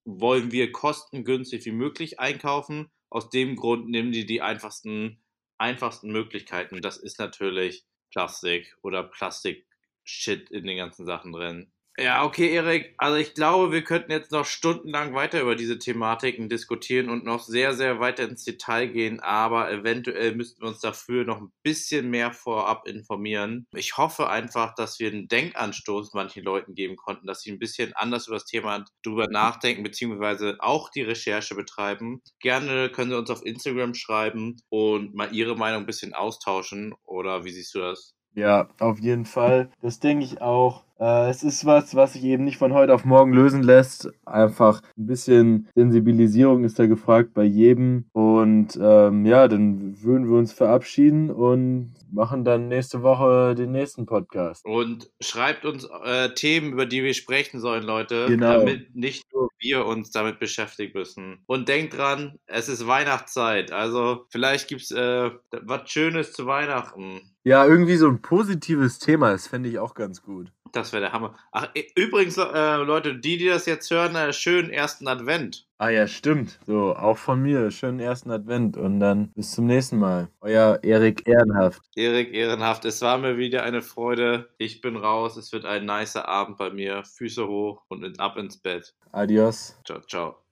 wollen 0.05 0.51
wir 0.51 0.71
kostengünstig 0.71 1.65
wie 1.65 1.71
möglich 1.71 2.19
einkaufen. 2.19 2.89
Aus 3.09 3.29
dem 3.29 3.55
Grund 3.55 3.89
nehmen 3.89 4.11
die 4.11 4.25
die 4.25 4.41
einfachsten 4.41 5.19
einfachsten 5.57 6.11
Möglichkeiten. 6.11 6.81
Das 6.81 6.97
ist 6.97 7.19
natürlich 7.19 7.85
Plastik 8.13 8.78
oder 8.84 9.04
Plastik-Shit 9.04 10.52
in 10.52 10.67
den 10.67 10.78
ganzen 10.78 11.06
Sachen 11.06 11.34
drin. 11.34 11.72
Ja, 11.97 12.23
okay, 12.23 12.51
Erik. 12.51 12.95
Also 12.97 13.17
ich 13.17 13.36
glaube, 13.36 13.71
wir 13.71 13.84
könnten 13.84 14.12
jetzt 14.12 14.32
noch 14.32 14.45
stundenlang 14.45 15.13
weiter 15.13 15.41
über 15.41 15.56
diese 15.56 15.77
Thematiken 15.77 16.49
diskutieren 16.49 17.10
und 17.10 17.23
noch 17.23 17.43
sehr, 17.43 17.76
sehr 17.76 17.99
weiter 17.99 18.24
ins 18.24 18.43
Detail 18.43 18.88
gehen, 18.88 19.20
aber 19.20 19.72
eventuell 19.72 20.34
müssten 20.34 20.63
wir 20.63 20.70
uns 20.70 20.80
dafür 20.80 21.24
noch 21.24 21.39
ein 21.39 21.51
bisschen 21.61 22.09
mehr 22.09 22.32
vorab 22.34 22.88
informieren. 22.88 23.67
Ich 23.76 23.95
hoffe 23.95 24.28
einfach, 24.28 24.74
dass 24.74 24.97
wir 24.99 25.11
einen 25.11 25.28
Denkanstoß 25.28 26.13
manchen 26.13 26.43
Leuten 26.43 26.74
geben 26.74 26.95
konnten, 26.95 27.28
dass 27.28 27.41
sie 27.41 27.51
ein 27.51 27.59
bisschen 27.59 27.93
anders 27.93 28.26
über 28.26 28.38
das 28.38 28.45
Thema 28.45 28.86
drüber 29.03 29.28
nachdenken, 29.28 29.84
beziehungsweise 29.84 30.57
auch 30.61 30.89
die 30.89 31.03
Recherche 31.03 31.53
betreiben. 31.53 32.24
Gerne 32.39 32.89
können 32.89 33.11
Sie 33.11 33.17
uns 33.17 33.30
auf 33.30 33.45
Instagram 33.45 33.93
schreiben 33.93 34.57
und 34.70 35.13
mal 35.13 35.32
Ihre 35.32 35.55
Meinung 35.55 35.84
ein 35.84 35.86
bisschen 35.86 36.15
austauschen. 36.15 36.95
Oder 37.03 37.45
wie 37.45 37.51
siehst 37.51 37.76
du 37.76 37.80
das? 37.82 38.15
Ja, 38.36 38.67
auf 38.80 38.99
jeden 38.99 39.26
Fall. 39.26 39.70
Das 39.82 39.99
denke 39.99 40.26
ich 40.26 40.41
auch. 40.41 40.84
Äh, 40.99 41.29
es 41.29 41.43
ist 41.43 41.65
was, 41.65 41.95
was 41.95 42.13
sich 42.13 42.23
eben 42.23 42.43
nicht 42.43 42.57
von 42.57 42.73
heute 42.73 42.93
auf 42.93 43.05
morgen 43.05 43.33
lösen 43.33 43.63
lässt. 43.63 44.09
Einfach 44.25 44.81
ein 44.97 45.07
bisschen 45.07 45.67
Sensibilisierung 45.75 46.63
ist 46.63 46.79
da 46.79 46.85
gefragt 46.85 47.33
bei 47.33 47.43
jedem. 47.43 48.05
Und 48.13 48.77
ähm, 48.81 49.25
ja, 49.25 49.47
dann 49.47 50.01
würden 50.01 50.29
wir 50.29 50.37
uns 50.37 50.53
verabschieden 50.53 51.31
und 51.31 51.93
machen 52.11 52.43
dann 52.43 52.67
nächste 52.67 53.01
Woche 53.01 53.55
den 53.55 53.71
nächsten 53.71 54.05
Podcast. 54.05 54.65
Und 54.65 55.09
schreibt 55.19 55.65
uns 55.65 55.87
äh, 56.05 56.29
Themen, 56.29 56.73
über 56.73 56.85
die 56.85 57.03
wir 57.03 57.13
sprechen 57.13 57.59
sollen, 57.59 57.83
Leute. 57.83 58.27
Genau. 58.27 58.59
Damit 58.59 58.95
nicht 58.95 59.25
nur 59.33 59.49
wir 59.59 59.85
uns 59.85 60.11
damit 60.11 60.39
beschäftigen 60.39 60.97
müssen. 60.97 61.39
Und 61.45 61.67
denkt 61.69 61.97
dran, 61.97 62.37
es 62.45 62.69
ist 62.69 62.85
Weihnachtszeit. 62.85 63.71
Also 63.71 64.25
vielleicht 64.29 64.67
gibt 64.67 64.81
es 64.81 64.91
äh, 64.91 65.31
was 65.61 65.89
Schönes 65.89 66.33
zu 66.33 66.45
Weihnachten. 66.45 67.21
Ja, 67.43 67.65
irgendwie 67.65 67.95
so 67.95 68.07
ein 68.07 68.21
positives 68.21 68.99
Thema, 68.99 69.31
das 69.31 69.47
fände 69.47 69.69
ich 69.69 69.79
auch 69.79 69.95
ganz 69.95 70.21
gut. 70.21 70.51
Das 70.74 70.91
wäre 70.91 71.01
der 71.03 71.13
Hammer. 71.13 71.36
Ach, 71.51 71.69
übrigens, 71.95 72.36
äh, 72.36 72.76
Leute, 72.78 73.15
die, 73.15 73.38
die 73.38 73.45
das 73.45 73.67
jetzt 73.67 73.91
hören, 73.91 74.15
äh, 74.15 74.34
schönen 74.34 74.71
ersten 74.71 75.07
Advent. 75.07 75.67
Ah 75.78 75.89
ja, 75.89 76.07
stimmt. 76.07 76.59
So, 76.65 76.95
auch 76.95 77.17
von 77.17 77.41
mir. 77.41 77.69
Schönen 77.69 77.99
ersten 77.99 78.32
Advent 78.32 78.76
und 78.76 78.99
dann 78.99 79.32
bis 79.34 79.51
zum 79.51 79.67
nächsten 79.67 79.99
Mal. 79.99 80.30
Euer 80.41 80.80
Erik 80.82 81.28
Ehrenhaft. 81.28 81.80
Erik 81.95 82.34
Ehrenhaft, 82.34 82.86
es 82.86 83.01
war 83.03 83.19
mir 83.19 83.38
wieder 83.38 83.61
eine 83.63 83.84
Freude. 83.84 84.49
Ich 84.57 84.82
bin 84.82 84.97
raus. 84.97 85.38
Es 85.38 85.53
wird 85.53 85.65
ein 85.65 85.86
nicer 85.86 86.28
Abend 86.28 86.57
bei 86.57 86.71
mir. 86.71 87.03
Füße 87.05 87.47
hoch 87.47 87.84
und 87.89 88.19
ab 88.19 88.38
ins 88.38 88.57
Bett. 88.57 88.95
Adios. 89.11 89.80
Ciao, 89.86 90.01
ciao. 90.01 90.42